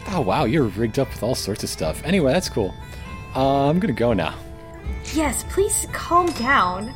Oh 0.09 0.21
wow, 0.21 0.45
you're 0.45 0.65
rigged 0.65 0.99
up 0.99 1.09
with 1.09 1.23
all 1.23 1.35
sorts 1.35 1.63
of 1.63 1.71
stuff. 1.71 2.03
Anyway, 2.05 2.33
that's 2.33 2.49
cool. 2.49 2.75
Uh, 3.35 3.69
I'm 3.69 3.79
gonna 3.79 3.93
go 3.93 4.13
now. 4.13 4.35
Yes, 5.15 5.45
please 5.49 5.87
calm 5.93 6.27
down. 6.33 6.93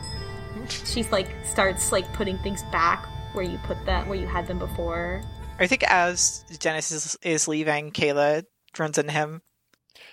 She's 0.70 1.10
like 1.12 1.28
starts 1.44 1.92
like 1.92 2.10
putting 2.12 2.38
things 2.38 2.62
back 2.72 3.06
where 3.34 3.44
you 3.44 3.58
put 3.58 3.84
them 3.86 4.08
where 4.08 4.18
you 4.18 4.26
had 4.26 4.46
them 4.46 4.58
before. 4.58 5.22
I 5.58 5.66
think 5.66 5.84
as 5.84 6.44
Dennis 6.58 6.90
is, 6.90 7.16
is 7.22 7.46
leaving, 7.48 7.92
Kayla 7.92 8.44
runs 8.78 8.98
into 8.98 9.12
him. 9.12 9.42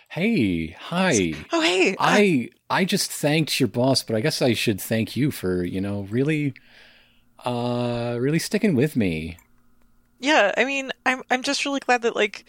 Hey, 0.09 0.67
hi. 0.79 1.33
Oh, 1.51 1.61
hey. 1.61 1.93
uh, 1.93 1.95
I 1.99 2.49
I 2.69 2.85
just 2.85 3.11
thanked 3.11 3.59
your 3.59 3.67
boss, 3.67 4.03
but 4.03 4.15
I 4.15 4.21
guess 4.21 4.41
I 4.41 4.53
should 4.53 4.79
thank 4.81 5.15
you 5.15 5.31
for, 5.31 5.63
you 5.63 5.81
know, 5.81 6.01
really 6.09 6.53
uh 7.45 8.17
really 8.19 8.39
sticking 8.39 8.75
with 8.75 8.95
me. 8.95 9.37
yeah, 10.19 10.51
I 10.57 10.65
mean, 10.65 10.91
I'm 11.05 11.23
I'm 11.31 11.41
just 11.43 11.65
really 11.65 11.79
glad 11.79 12.03
that 12.03 12.15
like 12.15 12.45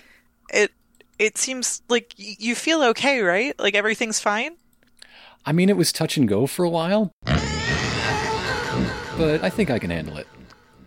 it 0.53 0.71
it 1.19 1.39
seems 1.39 1.83
like 1.89 2.15
y- 2.19 2.37
you 2.39 2.55
feel 2.55 2.83
okay, 2.83 3.21
right? 3.23 3.59
Like 3.59 3.75
everything's 3.75 4.21
fine. 4.21 4.57
I 5.47 5.53
mean, 5.53 5.69
it 5.71 5.77
was 5.77 5.93
touch 5.93 6.17
and 6.17 6.29
go 6.29 6.47
for 6.47 6.65
a 6.65 6.71
while. 6.71 7.11
But 9.17 9.45
I 9.45 9.51
think 9.51 9.71
I 9.71 9.79
can 9.79 9.91
handle 9.91 10.17
it. 10.17 10.27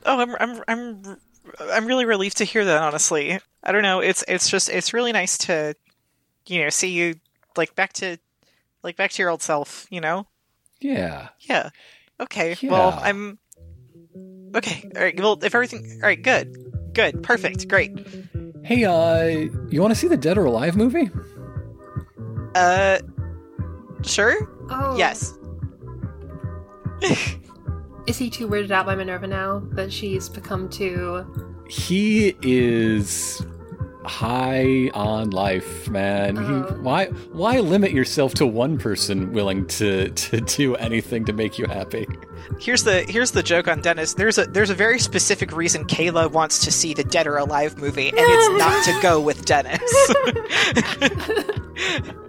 Oh, 0.05 0.19
I'm 0.19 0.36
I'm 0.36 0.63
I'm 0.67 1.17
I'm 1.59 1.86
really 1.86 2.05
relieved 2.05 2.38
to 2.38 2.43
hear 2.43 2.65
that. 2.65 2.82
Honestly, 2.82 3.39
I 3.63 3.71
don't 3.71 3.84
know. 3.84 3.99
It's 3.99 4.23
it's 4.28 4.49
just 4.49 4.69
it's 4.69 4.93
really 4.93 5.11
nice 5.11 5.38
to, 5.39 5.76
you 6.47 6.63
know, 6.63 6.69
see 6.69 6.89
you 6.89 7.15
like 7.55 7.76
back 7.76 7.93
to, 7.93 8.17
like 8.84 8.95
back 8.95 9.11
to 9.11 9.21
your 9.21 9.30
old 9.30 9.41
self. 9.41 9.88
You 9.89 10.01
know. 10.01 10.28
Yeah. 10.82 11.30
Yeah. 11.41 11.69
Okay. 12.19 12.55
Well, 12.63 12.99
I'm. 13.01 13.38
Okay. 14.55 14.89
All 14.95 15.01
right. 15.01 15.19
Well, 15.19 15.39
if 15.43 15.53
everything. 15.55 15.99
All 16.01 16.07
right. 16.07 16.21
Good. 16.21 16.93
Good. 16.93 17.23
Perfect. 17.23 17.67
Great. 17.67 17.91
Hey, 18.63 18.86
uh, 18.86 19.49
you 19.69 19.82
want 19.82 19.91
to 19.91 19.99
see 19.99 20.07
the 20.07 20.17
Dead 20.17 20.38
or 20.38 20.45
Alive 20.45 20.76
movie? 20.76 21.09
Uh. 22.55 22.99
Sure. 24.03 24.36
Oh. 24.69 24.97
Yes. 24.97 25.34
Is 28.08 28.18
he 28.18 28.30
too 28.30 28.47
weirded 28.47 28.72
out 28.72 28.86
by 28.86 28.95
Minerva 28.95 29.28
now 29.28 29.62
that 29.72 29.91
she's 29.91 30.30
become 30.30 30.70
too. 30.70 31.26
He 31.68 32.38
is 32.41 33.45
high 34.06 34.89
on 34.93 35.32
life, 35.32 35.89
man. 35.89 36.38
Oh. 36.38 36.41
He, 36.41 36.53
why 36.82 37.08
why 37.32 37.60
limit 37.60 37.91
yourself 37.91 38.34
to 38.36 38.45
one 38.45 38.78
person 38.78 39.34
willing 39.34 39.66
to 39.68 40.10
to 40.10 40.41
do 40.41 40.76
anything 40.76 41.26
to 41.26 41.34
make 41.34 41.58
you 41.58 41.66
happy? 41.66 42.08
Here's 42.60 42.84
the 42.84 43.01
here's 43.03 43.32
the 43.32 43.41
joke 43.41 43.68
on 43.68 43.82
Dennis. 43.82 44.14
There's 44.14 44.38
a 44.38 44.45
there's 44.45 44.70
a 44.70 44.76
very 44.76 44.99
specific 44.99 45.51
reason 45.51 45.86
Kayla 45.86 46.32
wants 46.32 46.64
to 46.66 46.72
see 46.72 46.93
the 46.93 47.03
Dead 47.03 47.26
or 47.28 47.38
Alive 47.38 47.78
movie, 47.78 48.10
and 48.10 48.20
it's 48.20 48.49
not 48.60 48.86
to 48.86 49.01
go 49.01 49.20
with 49.20 49.45
Dennis. 49.45 49.82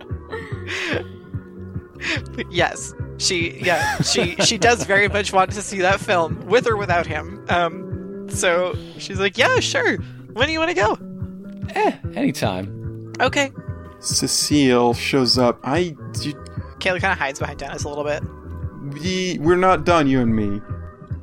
yes, 2.51 2.95
she 3.27 3.59
yeah 3.62 4.01
she 4.03 4.37
she 4.37 4.59
does 4.59 4.85
very 4.85 5.09
much 5.09 5.33
want 5.33 5.53
to 5.53 5.62
see 5.62 5.79
that 5.81 6.01
film 6.01 6.47
with 6.47 6.66
or 6.66 6.77
without 6.77 7.07
him. 7.07 7.45
Um, 7.49 8.29
so 8.29 8.74
she's 8.99 9.18
like, 9.20 9.37
yeah, 9.39 9.61
sure. 9.61 9.97
When 10.33 10.47
do 10.47 10.53
you 10.53 10.59
want 10.59 10.70
to 10.70 10.77
go? 10.77 10.99
Eh, 11.74 11.93
anytime. 12.14 13.12
Okay. 13.20 13.51
Cecile 14.01 14.95
shows 14.95 15.39
up. 15.39 15.59
I. 15.64 15.97
You, 16.22 16.35
Kayla 16.79 17.01
kind 17.01 17.12
of 17.12 17.18
hides 17.18 17.39
behind 17.39 17.59
Dennis 17.59 17.85
a 17.85 17.89
little 17.89 18.05
bit. 18.05 18.22
we, 19.03 19.39
we're 19.41 19.57
not 19.57 19.85
done, 19.85 20.07
you 20.07 20.20
and 20.20 20.35
me. 20.37 20.61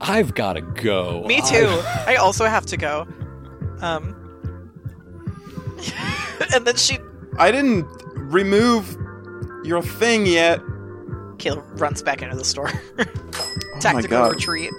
I've 0.02 0.34
got 0.34 0.54
to 0.54 0.62
go. 0.62 1.24
Me 1.28 1.42
too. 1.42 1.68
I- 1.70 2.04
I 2.08 2.16
also 2.16 2.46
have 2.46 2.66
to 2.68 2.78
go. 2.78 3.08
Um, 3.82 4.16
and 6.54 6.66
then 6.66 6.76
she 6.76 6.98
I 7.38 7.52
didn't 7.52 7.86
remove 8.16 8.98
your 9.64 9.82
thing 9.82 10.26
yet. 10.26 10.60
Kayla 11.44 11.80
runs 11.80 12.02
back 12.02 12.22
into 12.22 12.36
the 12.36 12.46
store. 12.46 12.72
Oh 13.76 13.76
my 13.86 13.92
Tactical 14.02 14.20
god. 14.20 14.36
retreat. 14.36 14.72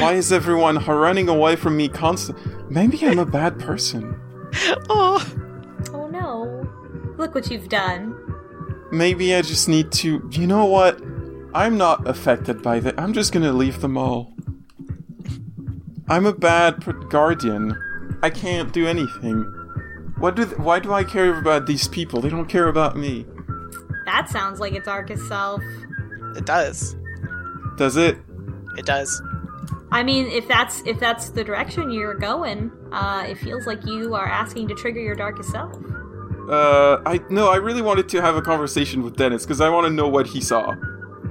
Why 0.00 0.14
is 0.14 0.32
everyone 0.32 0.78
running 0.84 1.28
away 1.28 1.54
from 1.54 1.76
me 1.76 1.86
constant? 1.86 2.36
Maybe 2.70 3.06
I'm 3.06 3.18
a 3.20 3.26
bad 3.26 3.58
person. 3.60 4.18
Oh, 4.88 5.24
Oh 5.92 6.08
no. 6.08 6.66
Look 7.18 7.34
what 7.36 7.50
you've 7.50 7.68
done. 7.68 8.16
Maybe 8.90 9.34
I 9.34 9.42
just 9.42 9.68
need 9.68 9.92
to. 9.92 10.28
You 10.32 10.46
know 10.48 10.64
what? 10.64 11.00
I'm 11.54 11.76
not 11.76 12.08
affected 12.08 12.62
by 12.62 12.80
that. 12.80 12.98
I'm 12.98 13.12
just 13.12 13.32
gonna 13.32 13.52
leave 13.52 13.80
them 13.80 13.96
all. 13.96 14.34
I'm 16.08 16.26
a 16.26 16.32
bad 16.32 16.80
pr- 16.80 16.92
guardian. 16.92 17.78
I 18.22 18.30
can't 18.30 18.72
do 18.72 18.86
anything. 18.88 19.42
What 20.18 20.34
do? 20.34 20.46
Th- 20.46 20.58
why 20.58 20.80
do 20.80 20.92
I 20.92 21.04
care 21.04 21.38
about 21.38 21.66
these 21.66 21.86
people? 21.86 22.20
They 22.22 22.30
don't 22.30 22.48
care 22.48 22.66
about 22.68 22.96
me. 22.96 23.26
That 24.06 24.28
sounds 24.30 24.58
like 24.58 24.72
its 24.72 24.86
darkest 24.86 25.28
self. 25.28 25.62
It 26.36 26.44
does. 26.44 26.96
Does 27.76 27.96
it? 27.96 28.18
It 28.76 28.86
does. 28.86 29.22
I 29.90 30.02
mean, 30.02 30.26
if 30.26 30.46
that's 30.46 30.82
if 30.86 31.00
that's 31.00 31.30
the 31.30 31.42
direction 31.42 31.90
you're 31.90 32.14
going, 32.14 32.70
uh, 32.92 33.24
it 33.28 33.36
feels 33.38 33.66
like 33.66 33.84
you 33.86 34.14
are 34.14 34.26
asking 34.26 34.68
to 34.68 34.74
trigger 34.74 35.00
your 35.00 35.14
darkest 35.14 35.50
self. 35.50 35.74
Uh, 36.50 37.00
I 37.06 37.20
no. 37.30 37.48
I 37.48 37.56
really 37.56 37.82
wanted 37.82 38.08
to 38.10 38.20
have 38.20 38.36
a 38.36 38.42
conversation 38.42 39.02
with 39.02 39.16
Dennis 39.16 39.44
because 39.44 39.60
I 39.60 39.68
want 39.68 39.86
to 39.86 39.92
know 39.92 40.08
what 40.08 40.26
he 40.26 40.40
saw. 40.40 40.74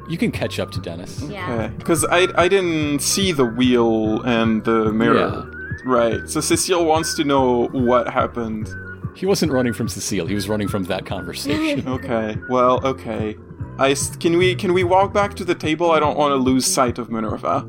You 0.10 0.18
can 0.18 0.32
catch 0.32 0.60
up 0.60 0.72
to 0.72 0.80
Dennis. 0.80 1.22
Yeah. 1.24 1.68
Because 1.68 2.06
I 2.06 2.28
I 2.36 2.48
didn't 2.48 3.00
see 3.00 3.32
the 3.32 3.45
wheel 3.45 4.22
and 4.24 4.64
the 4.64 4.91
mirror. 4.91 5.48
Yeah. 5.50 5.54
Right. 5.86 6.30
So 6.30 6.41
Cecile 6.41 6.86
wants 6.86 7.14
to 7.16 7.24
know 7.24 7.68
what 7.68 8.10
happened. 8.10 8.70
He 9.16 9.26
wasn't 9.26 9.52
running 9.52 9.74
from 9.74 9.88
Cecile. 9.88 10.28
He 10.28 10.36
was 10.36 10.48
running 10.48 10.68
from 10.68 10.84
that 10.86 11.06
conversation. 11.06 11.88
Okay. 11.88 12.38
Well, 12.50 12.86
okay. 12.86 13.36
I 13.80 13.95
can 14.19 14.38
we 14.38 14.55
can 14.55 14.73
we 14.73 14.84
walk 14.84 15.13
back 15.13 15.34
to 15.36 15.43
the 15.45 15.55
table? 15.55 15.91
I 15.91 15.99
don't 15.99 16.17
want 16.17 16.32
to 16.32 16.36
lose 16.38 16.65
sight 16.65 16.97
of 16.97 17.09
Minerva. 17.09 17.67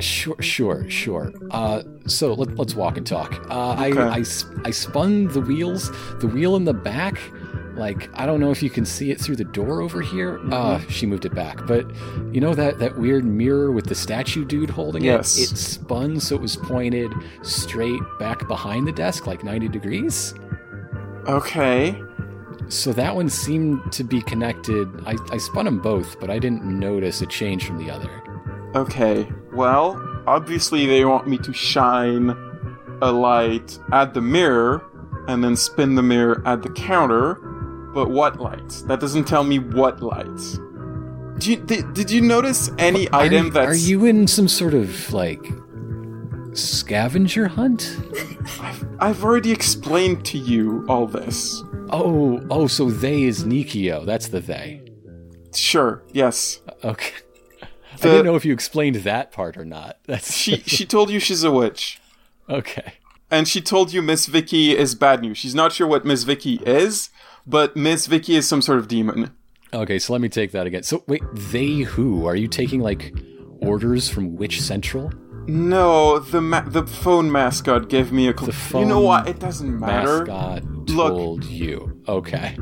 Sure, 0.00 0.40
sure, 0.40 0.88
sure. 0.90 1.32
Uh, 1.50 1.82
so 2.06 2.32
let, 2.34 2.56
let's 2.56 2.74
walk 2.74 2.96
and 2.96 3.06
talk. 3.06 3.44
Uh, 3.50 3.76
Okay. 3.78 4.00
I 4.64 4.70
spun 4.70 5.28
the 5.28 5.40
wheels, 5.40 5.90
the 6.20 6.26
wheel 6.26 6.56
in 6.56 6.64
the 6.64 6.72
back. 6.74 7.20
Like 7.76 8.08
I 8.14 8.26
don't 8.26 8.38
know 8.40 8.50
if 8.50 8.62
you 8.62 8.68
can 8.70 8.84
see 8.84 9.10
it 9.10 9.20
through 9.20 9.36
the 9.36 9.44
door 9.44 9.80
over 9.80 10.00
here. 10.02 10.40
Uh, 10.50 10.78
she 10.88 11.06
moved 11.06 11.24
it 11.24 11.34
back, 11.34 11.66
but 11.66 11.86
you 12.32 12.40
know 12.40 12.54
that 12.54 12.78
that 12.80 12.98
weird 12.98 13.24
mirror 13.24 13.70
with 13.72 13.86
the 13.86 13.94
statue 13.94 14.44
dude 14.44 14.68
holding 14.70 15.04
Yes. 15.04 15.38
it. 15.38 15.52
It 15.52 15.56
spun 15.56 16.20
so 16.20 16.34
it 16.36 16.40
was 16.42 16.56
pointed 16.56 17.12
straight 17.42 18.00
back 18.18 18.46
behind 18.48 18.86
the 18.86 18.92
desk, 18.92 19.26
like 19.26 19.42
ninety 19.44 19.68
degrees. 19.68 20.34
Okay. 21.28 22.02
So 22.72 22.90
that 22.94 23.14
one 23.14 23.28
seemed 23.28 23.92
to 23.92 24.02
be 24.02 24.22
connected. 24.22 24.88
I, 25.04 25.14
I 25.30 25.36
spun 25.36 25.66
them 25.66 25.78
both, 25.78 26.18
but 26.18 26.30
I 26.30 26.38
didn't 26.38 26.64
notice 26.64 27.20
a 27.20 27.26
change 27.26 27.66
from 27.66 27.76
the 27.76 27.90
other. 27.90 28.22
Okay. 28.74 29.28
Well, 29.52 30.02
obviously 30.26 30.86
they 30.86 31.04
want 31.04 31.28
me 31.28 31.36
to 31.36 31.52
shine 31.52 32.30
a 33.02 33.12
light 33.12 33.78
at 33.92 34.14
the 34.14 34.22
mirror 34.22 34.82
and 35.28 35.44
then 35.44 35.54
spin 35.54 35.96
the 35.96 36.02
mirror 36.02 36.42
at 36.46 36.62
the 36.62 36.70
counter. 36.70 37.34
But 37.92 38.08
what 38.08 38.40
light? 38.40 38.82
That 38.86 39.00
doesn't 39.00 39.24
tell 39.24 39.44
me 39.44 39.58
what 39.58 40.02
light. 40.02 40.24
Did 41.34 41.46
you, 41.46 41.56
did, 41.56 41.92
did 41.92 42.10
you 42.10 42.22
notice 42.22 42.70
any 42.78 43.06
item 43.12 43.50
that's 43.50 43.68
Are 43.68 43.74
you 43.74 44.06
in 44.06 44.26
some 44.26 44.48
sort 44.48 44.72
of 44.72 45.12
like 45.12 45.44
scavenger 46.54 47.48
hunt? 47.48 47.96
I've, 48.60 48.86
I've 49.00 49.24
already 49.24 49.52
explained 49.52 50.24
to 50.26 50.38
you 50.38 50.84
all 50.88 51.06
this. 51.06 51.62
Oh, 51.90 52.40
oh, 52.50 52.66
so 52.66 52.90
they 52.90 53.24
is 53.24 53.44
Nokio. 53.44 54.04
That's 54.06 54.28
the 54.28 54.40
they. 54.40 54.82
Sure, 55.54 56.02
yes. 56.12 56.60
Okay. 56.82 57.12
I 57.62 57.96
didn't 57.96 58.26
know 58.26 58.36
if 58.36 58.44
you 58.44 58.52
explained 58.52 58.96
that 58.96 59.32
part 59.32 59.56
or 59.56 59.64
not. 59.64 59.98
That's 60.06 60.34
She 60.34 60.56
she 60.66 60.84
told 60.84 61.10
you 61.10 61.20
she's 61.20 61.44
a 61.44 61.52
witch. 61.52 62.00
okay. 62.48 62.94
And 63.30 63.46
she 63.46 63.60
told 63.60 63.92
you 63.92 64.02
Miss 64.02 64.26
Vicky 64.26 64.76
is 64.76 64.94
bad 64.94 65.22
news. 65.22 65.38
She's 65.38 65.54
not 65.54 65.72
sure 65.72 65.86
what 65.86 66.04
Miss 66.04 66.24
Vicky 66.24 66.56
is, 66.66 67.10
but 67.46 67.76
Miss 67.76 68.06
Vicky 68.06 68.34
is 68.34 68.48
some 68.48 68.60
sort 68.60 68.78
of 68.78 68.88
demon. 68.88 69.30
Okay, 69.72 69.98
so 69.98 70.12
let 70.12 70.20
me 70.20 70.28
take 70.28 70.52
that 70.52 70.66
again. 70.66 70.82
So 70.82 71.02
wait, 71.06 71.22
they 71.32 71.78
who? 71.78 72.26
Are 72.26 72.36
you 72.36 72.48
taking 72.48 72.80
like 72.80 73.14
orders 73.60 74.08
from 74.08 74.36
Witch 74.36 74.60
Central? 74.60 75.12
No, 75.46 76.18
the 76.18 76.40
ma- 76.40 76.68
the 76.68 76.86
phone 76.86 77.30
mascot 77.30 77.88
gave 77.88 78.12
me 78.12 78.28
a 78.28 78.32
clue. 78.32 78.52
The 78.52 78.78
you 78.78 78.84
know 78.84 79.00
what? 79.00 79.28
It 79.28 79.38
doesn't 79.38 79.78
matter. 79.78 80.24
Mascot 80.24 80.64
Look. 80.90 81.12
told 81.12 81.44
you. 81.44 82.00
Okay. 82.08 82.56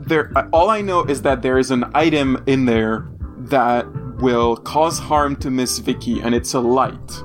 There, 0.00 0.32
all 0.52 0.70
I 0.70 0.80
know 0.80 1.04
is 1.04 1.22
that 1.22 1.42
there 1.42 1.58
is 1.58 1.70
an 1.70 1.84
item 1.94 2.42
in 2.46 2.64
there 2.64 3.08
that 3.50 3.86
will 4.18 4.56
cause 4.56 4.98
harm 4.98 5.36
to 5.36 5.50
Miss 5.50 5.78
Vicky, 5.78 6.20
and 6.20 6.34
it's 6.34 6.54
a 6.54 6.60
light. 6.60 7.22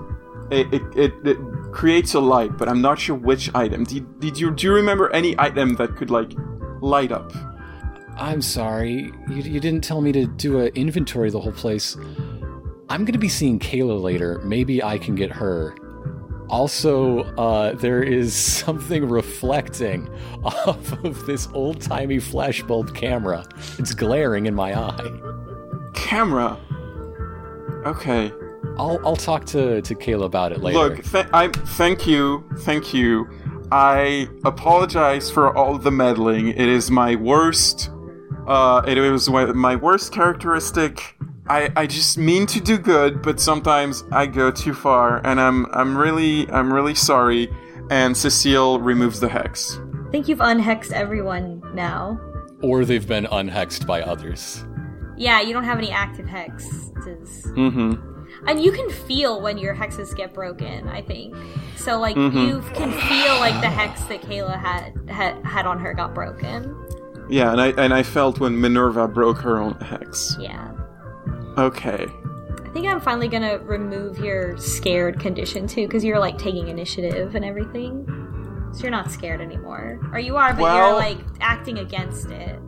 It, 0.52 0.72
it, 0.74 0.82
it, 0.96 1.14
it 1.26 1.38
creates 1.72 2.14
a 2.14 2.20
light, 2.20 2.58
but 2.58 2.70
I'm 2.70 2.82
not 2.82 3.00
sure 3.00 3.16
which 3.16 3.50
item. 3.56 3.86
Did, 3.86 4.20
did 4.20 4.38
you 4.38 4.52
do 4.52 4.68
you 4.68 4.74
remember 4.74 5.12
any 5.12 5.36
item 5.39 5.76
that 5.76 5.96
could 5.96 6.12
like 6.12 6.32
light 6.82 7.12
up? 7.12 7.34
I'm 8.18 8.41
sorry. 8.41 9.12
You, 9.28 9.38
you 9.38 9.60
didn't 9.60 9.84
tell 9.84 10.02
me 10.02 10.12
to 10.12 10.28
do 10.28 10.60
an 10.60 10.68
inventory 10.76 11.30
of 11.30 11.34
the 11.34 11.41
whole 11.41 11.52
place. 11.54 11.98
I'm 12.90 13.06
gonna 13.06 13.18
be 13.18 13.30
seeing 13.30 13.60
Kayla 13.60 14.02
later. 14.02 14.40
Maybe 14.44 14.84
I 14.84 14.98
can 14.98 15.16
get 15.16 15.32
her. 15.32 15.76
Also, 16.50 17.22
uh, 17.36 17.74
there 17.74 18.04
is 18.04 18.34
something 18.36 19.10
reflecting 19.10 20.10
off 20.44 20.92
of 21.04 21.26
this 21.26 21.48
old 21.54 21.82
timey 21.82 22.18
flashbulb 22.18 22.94
camera. 22.94 23.46
It's 23.80 23.94
glaring 23.94 24.46
in 24.46 24.54
my 24.54 24.78
eye. 24.78 25.12
Camera. 25.94 26.60
Okay. 27.86 28.32
I'll 28.78 29.00
I'll 29.06 29.16
talk 29.16 29.46
to, 29.48 29.82
to 29.82 29.96
Kayla 29.96 30.26
about 30.26 30.52
it 30.52 30.62
later. 30.62 30.80
Look, 30.80 31.04
th- 31.04 31.28
I 31.34 31.48
thank 31.50 32.08
you, 32.08 32.44
thank 32.60 32.94
you. 32.94 33.28
I 33.72 34.28
apologize 34.46 35.32
for 35.32 35.56
all 35.56 35.78
the 35.78 35.92
meddling. 35.92 36.50
It 36.50 36.70
is 36.70 36.92
my 36.92 37.16
worst. 37.16 37.90
Uh, 38.48 38.84
it 38.86 39.00
was 39.00 39.30
my 39.30 39.76
worst 39.76 40.12
characteristic. 40.14 41.16
I, 41.48 41.72
I 41.76 41.88
just 41.88 42.18
mean 42.18 42.46
to 42.48 42.62
do 42.62 42.78
good, 42.78 43.22
but 43.22 43.39
sometimes 43.39 44.04
I 44.12 44.26
go 44.28 44.50
too 44.52 44.74
far, 44.74 45.22
and 45.26 45.39
I'm 45.41 45.66
I'm 45.74 45.98
really 45.98 46.50
I'm 46.52 46.72
really 46.74 46.96
sorry. 46.96 47.50
And 47.89 48.16
Cecile 48.16 48.80
removes 48.80 49.20
the 49.20 49.28
hex. 49.28 49.78
I 50.08 50.12
think 50.12 50.28
you've 50.30 50.39
unhexed 50.41 50.94
everyone 50.94 51.62
now. 51.74 52.20
Or 52.62 52.86
they've 52.86 53.06
been 53.08 53.26
unhexed 53.30 53.86
by 53.86 54.02
others. 54.02 54.64
Yeah, 55.18 55.41
you 55.41 55.52
don't 55.54 55.66
have 55.66 55.78
any 55.80 55.91
active 55.91 56.26
hexes. 56.26 57.44
Mm-hmm. 57.58 58.48
And 58.48 58.64
you 58.64 58.72
can 58.72 58.89
feel 58.89 59.41
when 59.41 59.58
your 59.58 59.76
hexes 59.76 60.16
get 60.16 60.34
broken, 60.34 60.88
I 60.88 61.02
think. 61.02 61.36
So 61.76 62.00
like 62.00 62.16
Mhm. 62.16 62.48
you 62.48 62.62
can 62.74 62.91
feel 62.91 63.36
like 63.39 63.60
the 63.62 63.70
hex 63.70 64.02
that 64.06 64.22
Kayla 64.22 64.58
had, 64.60 65.10
had 65.10 65.46
had 65.46 65.66
on 65.66 65.78
her 65.80 65.94
got 65.94 66.16
broken. 66.16 66.74
Yeah, 67.30 67.52
and 67.52 67.60
I 67.62 67.68
and 67.78 67.94
I 67.94 68.04
felt 68.04 68.39
when 68.39 68.60
Minerva 68.60 69.08
broke 69.08 69.38
her 69.39 69.58
own 69.60 69.76
hex. 69.76 70.36
Yeah. 70.39 70.72
Okay. 71.58 72.08
I 72.66 72.70
think 72.74 72.88
I'm 72.88 72.99
finally 72.99 73.28
gonna 73.28 73.60
remove 73.60 74.18
your 74.20 74.58
scared 74.58 75.20
condition 75.20 75.68
too, 75.68 75.88
because 75.88 76.04
you're 76.04 76.20
like 76.20 76.38
taking 76.38 76.68
initiative 76.70 77.36
and 77.36 77.45
everything. 77.45 78.06
So 78.74 78.82
you're 78.82 78.91
not 78.91 79.12
scared 79.12 79.41
anymore. 79.41 79.99
Or 80.12 80.20
you 80.20 80.36
are, 80.36 80.54
but 80.54 80.76
you're 80.76 80.93
like 80.93 81.20
acting 81.39 81.78
against 81.78 82.32
it. 82.32 82.60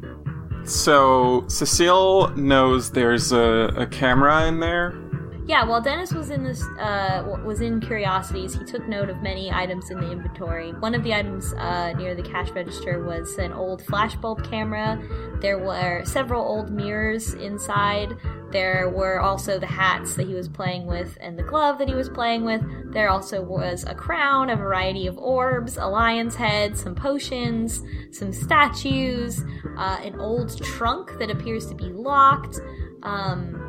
So 0.63 1.45
Cecile 1.47 2.29
knows 2.35 2.91
there's 2.91 3.31
a, 3.31 3.73
a 3.75 3.87
camera 3.87 4.45
in 4.45 4.59
there. 4.59 4.99
Yeah, 5.47 5.63
while 5.63 5.79
Dennis 5.79 6.11
was 6.11 6.31
in 6.31 6.43
this, 6.43 6.63
uh, 6.79 7.23
was 7.45 7.61
in 7.61 7.79
Curiosities, 7.79 8.55
he 8.55 8.63
took 8.65 8.87
note 8.87 9.11
of 9.11 9.21
many 9.21 9.51
items 9.51 9.91
in 9.91 9.99
the 9.99 10.11
inventory. 10.11 10.71
One 10.73 10.95
of 10.95 11.03
the 11.03 11.13
items 11.13 11.53
uh, 11.53 11.93
near 11.93 12.15
the 12.15 12.23
cash 12.23 12.49
register 12.49 13.03
was 13.03 13.37
an 13.37 13.53
old 13.53 13.83
flashbulb 13.83 14.49
camera. 14.49 14.99
There 15.41 15.59
were 15.59 16.03
several 16.03 16.43
old 16.43 16.71
mirrors 16.71 17.35
inside. 17.35 18.17
There 18.55 18.87
were 18.87 19.19
also 19.19 19.59
the 19.59 19.65
hats 19.65 20.13
that 20.13 20.27
he 20.27 20.33
was 20.33 20.47
playing 20.47 20.85
with 20.85 21.17
and 21.19 21.37
the 21.37 21.43
glove 21.43 21.77
that 21.77 21.89
he 21.89 21.93
was 21.93 22.07
playing 22.07 22.45
with. 22.45 22.61
There 22.93 23.09
also 23.09 23.41
was 23.41 23.83
a 23.83 23.93
crown, 23.93 24.49
a 24.49 24.55
variety 24.55 25.07
of 25.07 25.17
orbs, 25.17 25.75
a 25.75 25.85
lion's 25.85 26.35
head, 26.35 26.77
some 26.77 26.95
potions, 26.95 27.83
some 28.11 28.31
statues, 28.31 29.43
uh, 29.77 29.99
an 30.01 30.17
old 30.21 30.57
trunk 30.63 31.19
that 31.19 31.29
appears 31.29 31.65
to 31.65 31.75
be 31.75 31.89
locked. 31.89 32.57
Um, 33.03 33.61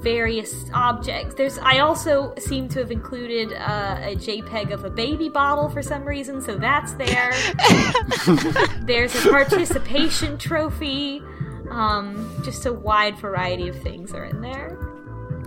various 0.00 0.54
objects. 0.72 1.34
There's 1.34 1.58
I 1.58 1.80
also 1.80 2.32
seem 2.38 2.68
to 2.70 2.78
have 2.78 2.90
included 2.90 3.52
uh, 3.52 3.98
a 4.00 4.16
JPEG 4.16 4.72
of 4.72 4.84
a 4.84 4.90
baby 4.90 5.28
bottle 5.28 5.68
for 5.68 5.82
some 5.82 6.04
reason, 6.04 6.40
so 6.40 6.56
that's 6.56 6.92
there. 6.94 7.34
There's 8.82 9.14
a 9.16 9.28
participation 9.28 10.38
trophy. 10.38 11.22
Um, 11.70 12.30
just 12.44 12.66
a 12.66 12.72
wide 12.72 13.18
variety 13.18 13.68
of 13.68 13.80
things 13.82 14.12
are 14.12 14.24
in 14.24 14.40
there. 14.40 14.78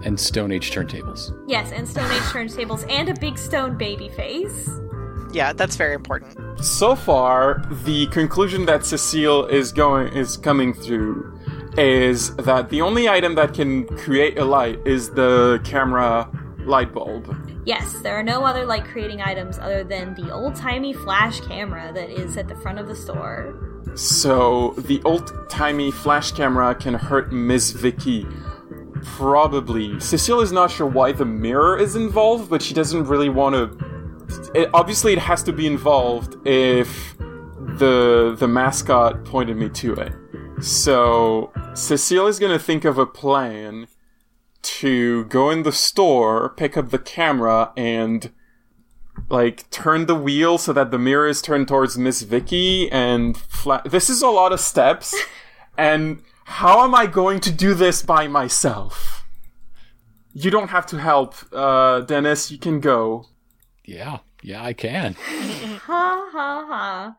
And 0.03 0.19
Stone 0.19 0.51
Age 0.51 0.71
turntables. 0.71 1.31
Yes, 1.47 1.71
and 1.71 1.87
Stone 1.87 2.11
Age 2.11 2.21
turntables 2.23 2.89
and 2.89 3.09
a 3.09 3.13
big 3.15 3.37
stone 3.37 3.77
baby 3.77 4.09
face. 4.09 4.69
Yeah, 5.31 5.53
that's 5.53 5.75
very 5.75 5.93
important. 5.93 6.37
So 6.63 6.95
far, 6.95 7.63
the 7.85 8.07
conclusion 8.07 8.65
that 8.65 8.85
Cecile 8.85 9.45
is 9.45 9.71
going 9.71 10.13
is 10.13 10.37
coming 10.37 10.73
through 10.73 11.39
is 11.77 12.35
that 12.35 12.69
the 12.69 12.81
only 12.81 13.07
item 13.07 13.35
that 13.35 13.53
can 13.53 13.87
create 13.97 14.37
a 14.37 14.43
light 14.43 14.79
is 14.85 15.11
the 15.11 15.61
camera 15.63 16.29
light 16.65 16.93
bulb. 16.93 17.33
Yes, 17.65 18.01
there 18.01 18.15
are 18.15 18.23
no 18.23 18.43
other 18.43 18.65
light 18.65 18.85
creating 18.85 19.21
items 19.21 19.59
other 19.59 19.83
than 19.83 20.15
the 20.15 20.31
old 20.33 20.55
timey 20.55 20.93
flash 20.93 21.39
camera 21.41 21.91
that 21.93 22.09
is 22.09 22.35
at 22.35 22.47
the 22.47 22.55
front 22.55 22.79
of 22.79 22.87
the 22.87 22.95
store. 22.95 23.70
So 23.95 24.75
the 24.77 25.01
old-timey 25.03 25.91
flash 25.91 26.31
camera 26.31 26.73
can 26.75 26.93
hurt 26.93 27.31
Miss 27.31 27.71
Vicky. 27.71 28.25
Probably. 29.03 29.99
Cecile 29.99 30.41
is 30.41 30.51
not 30.51 30.71
sure 30.71 30.87
why 30.87 31.11
the 31.11 31.25
mirror 31.25 31.77
is 31.77 31.95
involved, 31.95 32.49
but 32.49 32.61
she 32.61 32.73
doesn't 32.73 33.05
really 33.05 33.29
want 33.29 33.55
to. 33.55 34.51
It, 34.53 34.69
obviously, 34.73 35.13
it 35.13 35.19
has 35.19 35.43
to 35.43 35.53
be 35.53 35.67
involved 35.67 36.35
if 36.47 37.17
the 37.17 38.35
the 38.37 38.47
mascot 38.47 39.25
pointed 39.25 39.57
me 39.57 39.69
to 39.69 39.93
it. 39.93 40.13
So 40.63 41.51
Cecile 41.73 42.27
is 42.27 42.37
gonna 42.37 42.59
think 42.59 42.85
of 42.85 42.97
a 42.97 43.05
plan 43.05 43.87
to 44.61 45.25
go 45.25 45.49
in 45.49 45.63
the 45.63 45.71
store, 45.71 46.49
pick 46.49 46.77
up 46.77 46.91
the 46.91 46.99
camera, 46.99 47.73
and 47.75 48.31
like 49.31 49.69
turn 49.69 50.05
the 50.05 50.15
wheel 50.15 50.57
so 50.57 50.73
that 50.73 50.91
the 50.91 50.99
mirror 50.99 51.27
is 51.27 51.41
turned 51.41 51.67
towards 51.67 51.97
Miss 51.97 52.21
Vicky 52.21 52.91
and 52.91 53.37
flat. 53.37 53.89
This 53.89 54.09
is 54.09 54.21
a 54.21 54.27
lot 54.27 54.51
of 54.51 54.59
steps, 54.59 55.15
and 55.77 56.21
how 56.45 56.83
am 56.83 56.93
I 56.93 57.07
going 57.07 57.39
to 57.41 57.51
do 57.51 57.73
this 57.73 58.01
by 58.01 58.27
myself? 58.27 59.25
You 60.33 60.51
don't 60.51 60.69
have 60.69 60.85
to 60.87 60.97
help, 60.97 61.35
uh, 61.51 62.01
Dennis. 62.01 62.51
You 62.51 62.57
can 62.57 62.79
go. 62.79 63.25
Yeah, 63.85 64.19
yeah, 64.41 64.63
I 64.63 64.73
can. 64.73 65.15
Ha 65.81 66.29
ha 66.31 66.65
ha. 66.67 67.15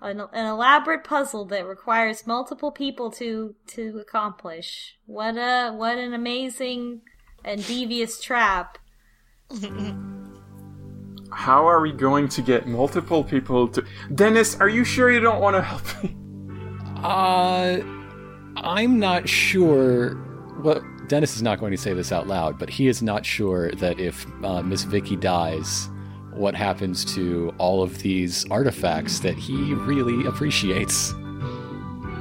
An, 0.00 0.20
an 0.20 0.46
elaborate 0.46 1.02
puzzle 1.02 1.44
that 1.46 1.66
requires 1.66 2.26
multiple 2.26 2.70
people 2.70 3.10
to 3.12 3.54
to 3.68 3.98
accomplish. 3.98 4.96
What 5.06 5.36
a 5.36 5.72
what 5.72 5.98
an 5.98 6.14
amazing 6.14 7.00
and 7.44 7.66
devious 7.66 8.20
trap. 8.20 8.78
How 11.36 11.68
are 11.68 11.82
we 11.82 11.92
going 11.92 12.28
to 12.30 12.40
get 12.40 12.66
multiple 12.66 13.22
people 13.22 13.68
to? 13.68 13.84
Dennis, 14.14 14.58
are 14.58 14.70
you 14.70 14.84
sure 14.84 15.12
you 15.12 15.20
don't 15.20 15.38
want 15.38 15.54
to 15.54 15.60
help 15.62 15.82
me? 16.02 16.16
Uh, 17.04 17.80
I'm 18.56 18.98
not 18.98 19.28
sure. 19.28 20.16
Well, 20.62 20.82
Dennis 21.08 21.36
is 21.36 21.42
not 21.42 21.60
going 21.60 21.72
to 21.72 21.76
say 21.76 21.92
this 21.92 22.10
out 22.10 22.26
loud, 22.26 22.58
but 22.58 22.70
he 22.70 22.88
is 22.88 23.02
not 23.02 23.26
sure 23.26 23.70
that 23.72 24.00
if 24.00 24.26
uh, 24.42 24.62
Miss 24.62 24.84
Vicky 24.84 25.14
dies, 25.14 25.90
what 26.32 26.54
happens 26.54 27.04
to 27.14 27.54
all 27.58 27.82
of 27.82 27.98
these 27.98 28.50
artifacts 28.50 29.18
that 29.20 29.34
he 29.36 29.74
really 29.74 30.26
appreciates. 30.26 31.12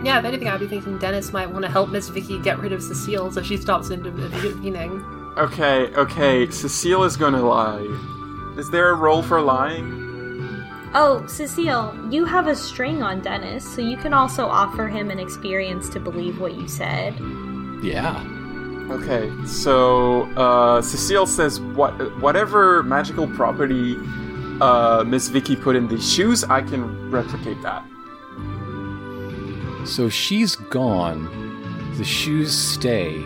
Yeah, 0.03 0.19
if 0.19 0.25
anything, 0.25 0.49
I'd 0.49 0.59
be 0.59 0.67
thinking 0.67 0.99
Dennis 0.99 1.31
might 1.31 1.49
want 1.49 1.63
to 1.63 1.71
help 1.71 1.89
Miss 1.89 2.09
Vicky 2.09 2.37
get 2.41 2.59
rid 2.59 2.73
of 2.73 2.83
Cecile 2.83 3.31
so 3.31 3.41
she 3.41 3.55
stops 3.55 3.91
intervening. 3.91 5.01
Okay, 5.37 5.87
okay. 5.95 6.51
Cecile 6.51 7.05
is 7.05 7.15
gonna 7.15 7.41
lie. 7.41 8.14
Is 8.57 8.69
there 8.69 8.91
a 8.91 8.95
roll 8.95 9.21
for 9.21 9.41
lying? 9.41 10.03
Oh, 10.93 11.25
Cecile, 11.27 11.93
you 12.09 12.23
have 12.23 12.47
a 12.47 12.55
string 12.55 13.03
on 13.03 13.21
Dennis, 13.21 13.69
so 13.69 13.81
you 13.81 13.97
can 13.97 14.13
also 14.13 14.45
offer 14.45 14.87
him 14.87 15.11
an 15.11 15.19
experience 15.19 15.89
to 15.89 15.99
believe 15.99 16.39
what 16.39 16.55
you 16.55 16.69
said. 16.69 17.13
Yeah. 17.83 18.23
Okay, 18.89 19.29
so 19.45 20.23
uh, 20.37 20.81
Cecile 20.81 21.25
says 21.25 21.59
what 21.59 21.91
whatever 22.21 22.83
magical 22.83 23.27
property 23.27 23.97
uh, 24.61 25.03
Miss 25.05 25.27
Vicky 25.27 25.55
put 25.55 25.75
in 25.75 25.87
these 25.87 26.09
shoes, 26.09 26.43
I 26.43 26.61
can 26.61 27.11
replicate 27.11 27.61
that. 27.61 27.83
So 29.85 30.07
she's 30.09 30.55
gone. 30.55 31.93
The 31.97 32.05
shoes 32.05 32.57
stay. 32.57 33.23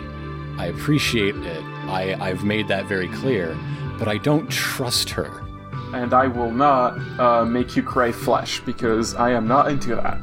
I 0.58 0.66
appreciate 0.66 1.36
it. 1.36 1.62
I, 1.88 2.16
I've 2.20 2.44
made 2.44 2.68
that 2.68 2.86
very 2.86 3.08
clear. 3.08 3.56
But 4.00 4.08
I 4.08 4.16
don't 4.16 4.50
trust 4.50 5.10
her. 5.10 5.44
And 5.92 6.12
I 6.14 6.26
will 6.26 6.50
not 6.50 6.98
uh, 7.20 7.44
make 7.44 7.76
you 7.76 7.82
cry 7.82 8.10
flesh 8.10 8.60
because 8.60 9.14
I 9.14 9.30
am 9.30 9.46
not 9.46 9.70
into 9.70 9.94
that. 9.94 10.18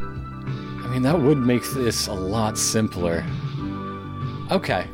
I 0.83 0.87
mean, 0.89 1.03
that 1.03 1.21
would 1.21 1.37
make 1.37 1.63
this 1.71 2.07
a 2.07 2.13
lot 2.13 2.57
simpler. 2.57 3.23
Okay. 4.51 4.87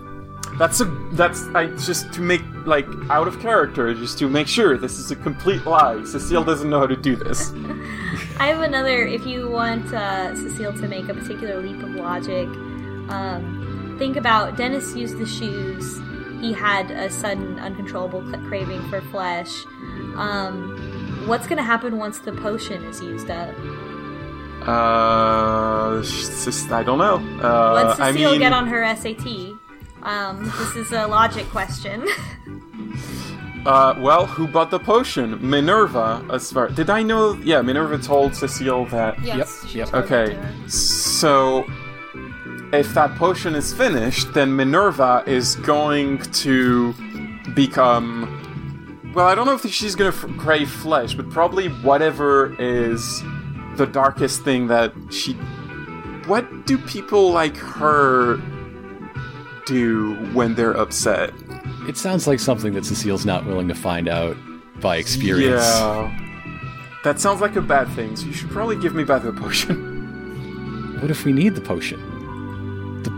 That's 0.57 0.81
a 0.81 0.85
that's 1.13 1.43
I 1.55 1.67
just 1.77 2.13
to 2.13 2.21
make 2.21 2.41
like 2.65 2.85
out 3.09 3.27
of 3.27 3.39
character, 3.39 3.93
just 3.93 4.19
to 4.19 4.27
make 4.27 4.47
sure 4.47 4.77
this 4.77 4.99
is 4.99 5.11
a 5.11 5.15
complete 5.15 5.65
lie. 5.65 6.03
Cecile 6.03 6.43
doesn't 6.43 6.69
know 6.69 6.79
how 6.79 6.87
to 6.87 6.95
do 6.95 7.15
this. 7.15 7.51
I 8.39 8.47
have 8.47 8.61
another. 8.61 9.05
If 9.05 9.25
you 9.25 9.49
want 9.49 9.91
uh, 9.93 10.35
Cecile 10.35 10.73
to 10.73 10.87
make 10.87 11.07
a 11.07 11.13
particular 11.13 11.61
leap 11.61 11.81
of 11.81 11.95
logic, 11.95 12.47
um, 13.09 13.95
think 13.97 14.15
about 14.17 14.57
Dennis 14.57 14.95
used 14.95 15.17
the 15.17 15.25
shoes. 15.25 15.99
He 16.43 16.51
had 16.51 16.91
a 16.91 17.09
sudden, 17.09 17.57
uncontrollable 17.57 18.21
craving 18.49 18.81
for 18.89 18.99
flesh. 18.99 19.63
Um, 20.17 21.23
what's 21.25 21.47
going 21.47 21.55
to 21.57 21.63
happen 21.63 21.97
once 21.97 22.19
the 22.19 22.33
potion 22.33 22.83
is 22.83 22.99
used 23.01 23.29
up? 23.31 23.55
Uh, 24.67 26.03
sh- 26.03 26.69
I 26.69 26.83
don't 26.83 26.97
know. 26.97 27.15
Uh, 27.41 27.83
Once 27.85 27.99
I 28.01 28.11
Cecile 28.11 28.31
mean, 28.31 28.39
get 28.41 28.51
on 28.51 28.67
her 28.67 28.83
SAT? 28.93 29.25
Um, 30.01 30.51
this 30.57 30.75
is 30.75 30.91
a 30.91 31.07
logic 31.07 31.45
question. 31.47 32.05
uh, 33.65 33.95
well, 33.99 34.25
who 34.25 34.45
bought 34.45 34.69
the 34.69 34.79
potion? 34.79 35.37
Minerva. 35.49 36.25
As 36.29 36.51
far 36.51 36.67
did 36.67 36.89
I 36.89 37.03
know? 37.03 37.35
Yeah, 37.35 37.61
Minerva 37.61 37.97
told 37.99 38.35
Cecile 38.35 38.85
that. 38.87 39.17
Yes, 39.23 39.37
Yep, 39.63 39.69
she 39.71 39.77
yep. 39.79 39.87
told 39.89 40.03
Okay, 40.05 40.33
to. 40.33 40.69
so 40.69 41.65
if 42.73 42.93
that 42.95 43.15
potion 43.15 43.55
is 43.55 43.73
finished, 43.73 44.33
then 44.33 44.55
Minerva 44.55 45.23
is 45.27 45.55
going 45.57 46.19
to 46.19 46.93
become 47.53 48.39
well, 49.13 49.27
I 49.27 49.35
don't 49.35 49.45
know 49.45 49.53
if 49.53 49.71
she's 49.71 49.93
gonna 49.93 50.09
f- 50.09 50.25
crave 50.37 50.69
flesh, 50.69 51.13
but 51.13 51.29
probably 51.29 51.67
whatever 51.67 52.55
is 52.59 53.21
the 53.77 53.85
darkest 53.85 54.43
thing 54.43 54.67
that 54.67 54.91
she. 55.11 55.33
What 56.25 56.65
do 56.65 56.77
people 56.79 57.31
like 57.31 57.55
her 57.57 58.37
do 59.67 60.15
when 60.33 60.55
they're 60.55 60.75
upset? 60.75 61.31
It 61.87 61.97
sounds 61.97 62.27
like 62.27 62.39
something 62.39 62.73
that 62.73 62.85
Cecile's 62.85 63.25
not 63.25 63.45
willing 63.45 63.67
to 63.67 63.75
find 63.75 64.07
out 64.07 64.35
by 64.79 64.97
experience. 64.97 65.63
Yeah. 65.63 66.19
That 67.03 67.19
sounds 67.19 67.41
like 67.41 67.55
a 67.55 67.61
bad 67.61 67.89
thing, 67.89 68.15
so 68.15 68.25
you 68.25 68.33
should 68.33 68.49
probably 68.49 68.77
give 68.77 68.95
me 68.95 69.03
back 69.03 69.23
the 69.23 69.33
potion. 69.33 70.97
What 71.01 71.11
if 71.11 71.25
we 71.25 71.33
need 71.33 71.53
the 71.53 71.61
potion? 71.61 72.12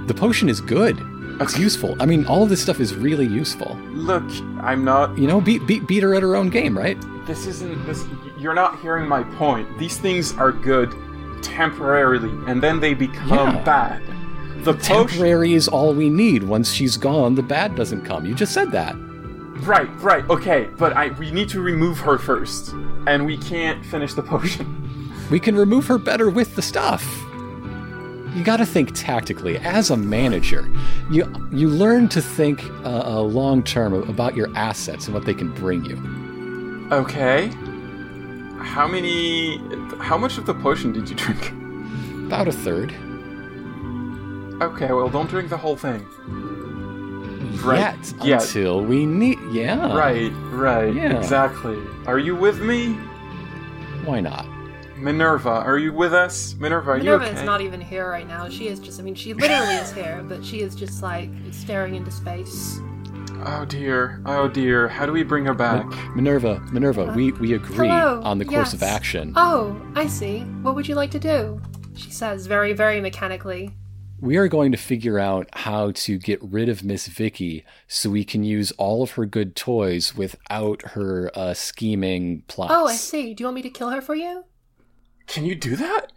The, 0.08 0.14
potion 0.14 0.50
is 0.50 0.62
good. 0.62 0.98
It's 1.42 1.58
useful. 1.58 1.96
I 2.00 2.06
mean, 2.06 2.26
all 2.28 2.44
of 2.44 2.50
this 2.50 2.62
stuff 2.62 2.80
is 2.80 2.96
really 2.96 3.26
useful. 3.26 3.76
Look, 3.92 4.24
I'm 4.62 4.86
not. 4.86 5.18
You 5.18 5.28
know, 5.28 5.42
beat 5.42 5.66
beat 5.68 5.88
beat 5.88 6.04
her 6.04 6.16
at 6.16 6.22
her 6.24 6.36
own 6.36 6.50
game, 6.50 6.78
right? 6.78 6.98
This 7.26 7.46
isn't. 7.48 7.86
This. 7.86 8.06
You're 8.38 8.54
not 8.54 8.80
hearing 8.80 9.08
my 9.08 9.24
point. 9.24 9.68
These 9.78 9.98
things 9.98 10.34
are 10.38 10.52
good 10.52 10.94
temporarily, 11.42 12.30
and 12.50 12.62
then 12.62 12.80
they 12.80 12.94
become 12.94 13.56
Yeah. 13.56 13.64
bad. 13.64 14.02
The 14.64 14.74
potion. 14.74 15.08
Temporary 15.08 15.54
is 15.54 15.68
all 15.68 15.94
we 15.94 16.10
need. 16.10 16.44
Once 16.44 16.72
she's 16.72 16.98
gone, 16.98 17.36
the 17.36 17.44
bad 17.44 17.76
doesn't 17.76 18.04
come. 18.06 18.26
You 18.26 18.34
just 18.34 18.54
said 18.54 18.72
that. 18.72 18.96
Right, 19.62 19.90
right, 20.02 20.28
okay, 20.30 20.68
but 20.78 20.94
I 20.94 21.10
we 21.20 21.32
need 21.32 21.50
to 21.50 21.62
remove 21.62 22.00
her 22.00 22.18
first, 22.18 22.74
and 23.08 23.26
we 23.26 23.38
can't 23.38 23.86
finish 23.86 24.14
the 24.14 24.24
potion. 24.24 25.12
We 25.32 25.40
can 25.40 25.56
remove 25.56 25.88
her 25.88 25.98
better 25.98 26.30
with 26.30 26.56
the 26.56 26.62
stuff. 26.62 27.04
You 28.36 28.44
got 28.44 28.58
to 28.58 28.66
think 28.66 28.92
tactically. 28.94 29.58
As 29.60 29.90
a 29.90 29.98
manager, 29.98 30.68
you 31.10 31.26
you 31.52 31.70
learn 31.70 32.10
to 32.10 32.22
think 32.22 32.64
uh, 32.84 33.04
uh, 33.06 33.22
long 33.22 33.64
term 33.64 33.94
about 34.10 34.36
your 34.36 34.50
assets 34.58 35.06
and 35.06 35.14
what 35.14 35.26
they 35.26 35.34
can 35.34 35.54
bring 35.54 35.86
you. 35.86 35.96
Okay. 36.92 37.48
How 38.60 38.88
many? 38.88 39.58
How 40.00 40.18
much 40.18 40.38
of 40.38 40.46
the 40.46 40.54
potion 40.54 40.92
did 40.92 41.10
you 41.10 41.16
drink? 41.16 41.52
About 42.28 42.48
a 42.48 42.52
third. 42.52 42.92
Okay, 44.62 44.92
well, 44.92 45.10
don't 45.10 45.30
drink 45.30 45.50
the 45.50 45.58
whole 45.58 45.76
thing. 45.76 46.06
Right. 47.64 47.80
Yet, 47.98 48.14
Yeah. 48.24 48.42
until 48.42 48.82
we 48.82 49.06
need. 49.06 49.38
Yeah. 49.52 49.96
Right, 49.96 50.32
right, 50.52 50.94
Yeah. 50.94 51.18
exactly. 51.18 51.78
Are 52.06 52.20
you 52.20 52.36
with 52.36 52.62
me? 52.62 52.94
Why 54.06 54.20
not? 54.22 54.46
Minerva, 55.06 55.52
are 55.52 55.78
you 55.78 55.94
with 55.94 56.16
us? 56.16 56.56
Minerva, 56.56 56.90
are 56.90 56.98
Minerva 56.98 57.26
you 57.26 57.30
okay? 57.30 57.40
is 57.40 57.46
not 57.46 57.62
even 57.62 57.80
here 57.80 58.10
right 58.10 58.28
now. 58.28 58.50
She 58.50 58.70
is 58.70 58.80
just, 58.80 59.00
I 59.00 59.04
mean, 59.04 59.14
she 59.14 59.36
literally 59.36 59.76
is 59.76 59.92
here, 59.92 60.26
but 60.28 60.44
she 60.44 60.62
is 60.62 60.74
just 60.74 61.04
like 61.04 61.30
staring 61.52 61.94
into 61.94 62.10
space. 62.10 62.80
Oh 63.46 63.66
dear, 63.66 64.20
oh 64.26 64.48
dear. 64.48 64.88
How 64.88 65.06
do 65.06 65.12
we 65.12 65.22
bring 65.22 65.46
her 65.46 65.54
back? 65.54 65.86
Minerva, 66.16 66.60
Minerva, 66.72 67.14
we, 67.16 67.34
we 67.34 67.54
agree 67.54 67.88
Hello, 67.88 68.20
on 68.24 68.40
the 68.40 68.46
course 68.46 68.74
of 68.74 68.82
yes. 68.82 68.92
action. 68.92 69.34
Oh, 69.36 69.80
I 69.94 70.08
see. 70.08 70.40
What 70.64 70.74
would 70.74 70.88
you 70.88 70.96
like 70.96 71.12
to 71.12 71.20
do? 71.20 71.62
She 71.96 72.10
says 72.10 72.48
very, 72.48 72.74
very 72.74 73.00
mechanically. 73.00 73.76
We 74.20 74.38
are 74.38 74.48
going 74.48 74.72
to 74.72 74.78
figure 74.80 75.20
out 75.20 75.48
how 75.54 75.92
to 75.92 76.18
get 76.18 76.42
rid 76.42 76.68
of 76.68 76.84
Miss 76.84 77.06
Vicky 77.06 77.64
so 77.88 78.10
we 78.10 78.24
can 78.24 78.44
use 78.44 78.72
all 78.72 79.04
of 79.04 79.12
her 79.12 79.28
good 79.28 79.56
toys 79.56 80.16
without 80.16 80.82
her 80.82 81.30
uh, 81.36 81.54
scheming 81.54 82.42
plots. 82.48 82.74
Oh, 82.76 82.88
I 82.88 82.96
see. 82.96 83.36
Do 83.36 83.44
you 83.44 83.46
want 83.46 83.56
me 83.56 83.62
to 83.62 83.70
kill 83.70 83.92
her 83.92 84.02
for 84.02 84.16
you? 84.16 84.46
Can 85.28 85.46
you 85.46 85.56
do 85.56 85.76
that? 85.76 86.12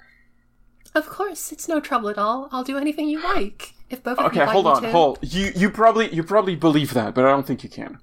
Of 0.94 1.08
course, 1.08 1.52
it's 1.52 1.68
no 1.68 1.80
trouble 1.80 2.08
at 2.08 2.18
all. 2.18 2.48
I'll 2.52 2.64
do 2.64 2.76
anything 2.78 3.08
you 3.08 3.22
like. 3.22 3.74
If 3.90 4.02
both 4.02 4.18
of 4.18 4.24
you 4.24 4.28
Okay, 4.30 4.40
like 4.40 4.48
hold 4.50 4.66
on, 4.66 4.82
to. 4.82 4.90
hold. 4.90 5.18
You 5.22 5.50
you 5.54 5.70
probably 5.70 6.12
you 6.14 6.22
probably 6.22 6.56
believe 6.56 6.92
that, 6.94 7.14
but 7.14 7.24
I 7.24 7.28
don't 7.30 7.46
think 7.46 7.62
you 7.62 7.70
can. 7.70 7.98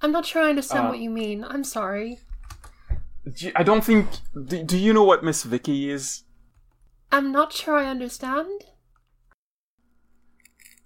I'm 0.00 0.12
not 0.12 0.24
sure 0.26 0.42
I 0.42 0.50
understand 0.50 0.86
Uh, 0.86 0.90
what 0.90 0.98
you 0.98 1.10
mean. 1.10 1.44
I'm 1.44 1.64
sorry. 1.64 2.18
Do 3.24 3.46
you- 3.46 3.52
I 3.56 3.62
don't 3.62 3.84
think. 3.84 4.08
Do, 4.46 4.62
do 4.62 4.76
you 4.78 4.92
know 4.92 5.04
what 5.04 5.22
Miss 5.22 5.42
Vicky 5.42 5.90
is? 5.90 6.24
I'm 7.10 7.30
not 7.30 7.52
sure 7.52 7.76
I 7.76 7.86
understand. 7.86 8.64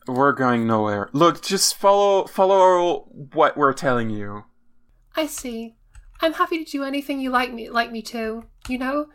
We're 0.09 0.33
going 0.33 0.67
nowhere. 0.67 1.09
Look, 1.13 1.43
just 1.43 1.77
follow 1.77 2.27
follow 2.27 3.09
what 3.33 3.57
we're 3.57 3.73
telling 3.73 4.11
you. 4.11 4.45
I 5.17 5.27
see. 5.27 5.75
I'm 6.21 6.35
happy 6.35 6.65
to 6.65 6.71
do 6.71 6.85
anything 6.85 7.21
you 7.21 7.31
like 7.31 7.53
me 7.53 7.69
like 7.71 7.91
me 7.91 8.03
to. 8.03 8.45
You 8.69 8.79
know, 8.79 9.07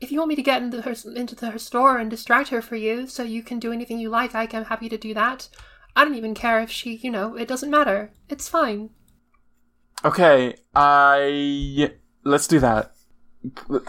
if 0.00 0.12
you 0.12 0.18
want 0.18 0.28
me 0.28 0.36
to 0.36 0.42
get 0.42 0.62
into 0.62 0.82
her 0.82 0.94
into 1.14 1.34
the, 1.34 1.50
her 1.50 1.58
store 1.58 1.98
and 1.98 2.10
distract 2.10 2.50
her 2.50 2.62
for 2.62 2.76
you, 2.76 3.06
so 3.06 3.22
you 3.22 3.42
can 3.42 3.58
do 3.58 3.72
anything 3.72 3.98
you 3.98 4.10
like, 4.10 4.34
I 4.34 4.48
am 4.52 4.64
happy 4.64 4.88
to 4.88 4.98
do 4.98 5.14
that. 5.14 5.48
I 5.94 6.04
don't 6.04 6.14
even 6.14 6.34
care 6.34 6.60
if 6.60 6.70
she, 6.70 6.96
you 6.96 7.10
know, 7.10 7.36
it 7.36 7.48
doesn't 7.48 7.70
matter. 7.70 8.12
It's 8.28 8.48
fine. 8.48 8.90
Okay, 10.04 10.54
I 10.74 11.92
let's 12.24 12.46
do 12.46 12.60
that. 12.60 12.92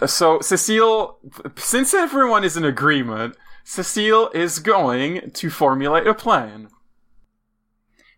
So 0.06 0.40
Cecile, 0.40 1.18
since 1.56 1.92
everyone 1.92 2.44
is 2.44 2.56
in 2.56 2.64
agreement, 2.64 3.36
Cecile 3.64 4.30
is 4.30 4.60
going 4.60 5.30
to 5.32 5.50
formulate 5.50 6.06
a 6.06 6.14
plan. 6.14 6.68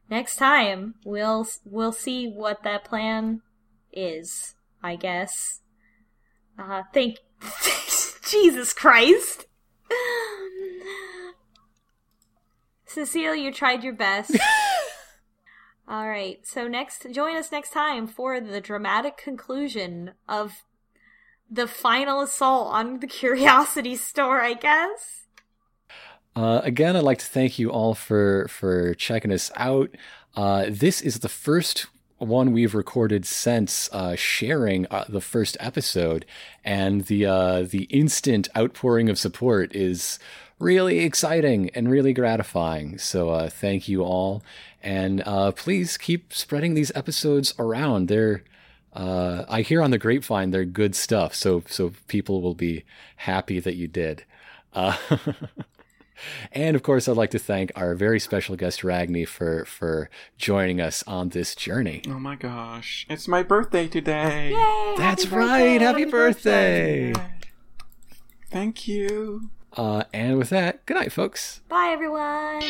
Next 0.08 0.36
time, 0.36 0.94
we'll 1.04 1.46
we'll 1.64 1.92
see 1.92 2.28
what 2.28 2.62
that 2.62 2.84
plan 2.84 3.42
is. 3.92 4.54
I 4.82 4.96
guess. 4.96 5.60
Uh, 6.58 6.82
thank 6.92 7.18
Jesus 8.26 8.72
Christ. 8.72 9.46
Cecile, 12.86 13.36
you 13.36 13.52
tried 13.52 13.84
your 13.84 13.92
best. 13.92 14.36
All 15.88 16.08
right. 16.08 16.38
So 16.46 16.68
next, 16.68 17.06
join 17.12 17.36
us 17.36 17.50
next 17.50 17.70
time 17.70 18.06
for 18.06 18.40
the 18.40 18.60
dramatic 18.60 19.16
conclusion 19.16 20.12
of 20.28 20.64
the 21.50 21.66
final 21.66 22.20
assault 22.20 22.72
on 22.72 23.00
the 23.00 23.06
Curiosity 23.06 23.96
Store. 23.96 24.40
I 24.40 24.54
guess. 24.54 25.26
Uh, 26.36 26.60
again, 26.62 26.96
I'd 26.96 27.02
like 27.02 27.18
to 27.18 27.26
thank 27.26 27.58
you 27.58 27.70
all 27.70 27.94
for 27.94 28.46
for 28.48 28.94
checking 28.94 29.32
us 29.32 29.50
out. 29.56 29.90
Uh, 30.36 30.66
this 30.68 31.00
is 31.00 31.20
the 31.20 31.28
first 31.28 31.86
one 32.20 32.52
we've 32.52 32.74
recorded 32.74 33.26
since 33.26 33.88
uh, 33.92 34.14
sharing 34.14 34.86
uh, 34.90 35.04
the 35.08 35.20
first 35.20 35.56
episode, 35.58 36.24
and 36.64 37.06
the 37.06 37.26
uh, 37.26 37.62
the 37.62 37.84
instant 37.84 38.48
outpouring 38.56 39.08
of 39.08 39.18
support 39.18 39.74
is 39.74 40.18
really 40.58 41.00
exciting 41.00 41.70
and 41.70 41.90
really 41.90 42.12
gratifying. 42.12 42.98
So 42.98 43.30
uh, 43.30 43.48
thank 43.48 43.88
you 43.88 44.02
all, 44.02 44.42
and 44.82 45.22
uh, 45.26 45.52
please 45.52 45.96
keep 45.96 46.32
spreading 46.32 46.74
these 46.74 46.92
episodes 46.94 47.54
around. 47.58 48.08
They're 48.08 48.44
uh, 48.92 49.44
I 49.48 49.62
hear 49.62 49.82
on 49.82 49.90
the 49.90 49.98
grapevine 49.98 50.50
they're 50.50 50.64
good 50.64 50.94
stuff, 50.94 51.34
so 51.34 51.62
so 51.68 51.92
people 52.06 52.42
will 52.42 52.54
be 52.54 52.84
happy 53.16 53.60
that 53.60 53.76
you 53.76 53.88
did. 53.88 54.24
And 56.52 56.76
of 56.76 56.82
course, 56.82 57.08
I'd 57.08 57.16
like 57.16 57.30
to 57.30 57.38
thank 57.38 57.72
our 57.76 57.94
very 57.94 58.20
special 58.20 58.56
guest 58.56 58.80
Ragni 58.82 59.26
for 59.26 59.64
for 59.64 60.10
joining 60.38 60.80
us 60.80 61.02
on 61.06 61.30
this 61.30 61.54
journey. 61.54 62.02
Oh 62.08 62.18
my 62.18 62.36
gosh, 62.36 63.06
it's 63.08 63.28
my 63.28 63.42
birthday 63.42 63.88
today. 63.88 64.50
Yay! 64.50 64.94
That's 64.96 65.24
happy 65.24 65.36
right. 65.36 65.80
Happy 65.80 66.04
birthday. 66.04 67.12
birthday. 67.12 67.32
Thank 68.50 68.88
you. 68.88 69.50
Uh, 69.76 70.04
and 70.12 70.38
with 70.38 70.50
that, 70.50 70.84
good 70.86 70.94
night, 70.94 71.12
folks. 71.12 71.60
Bye, 71.68 71.90
everyone. 71.92 72.62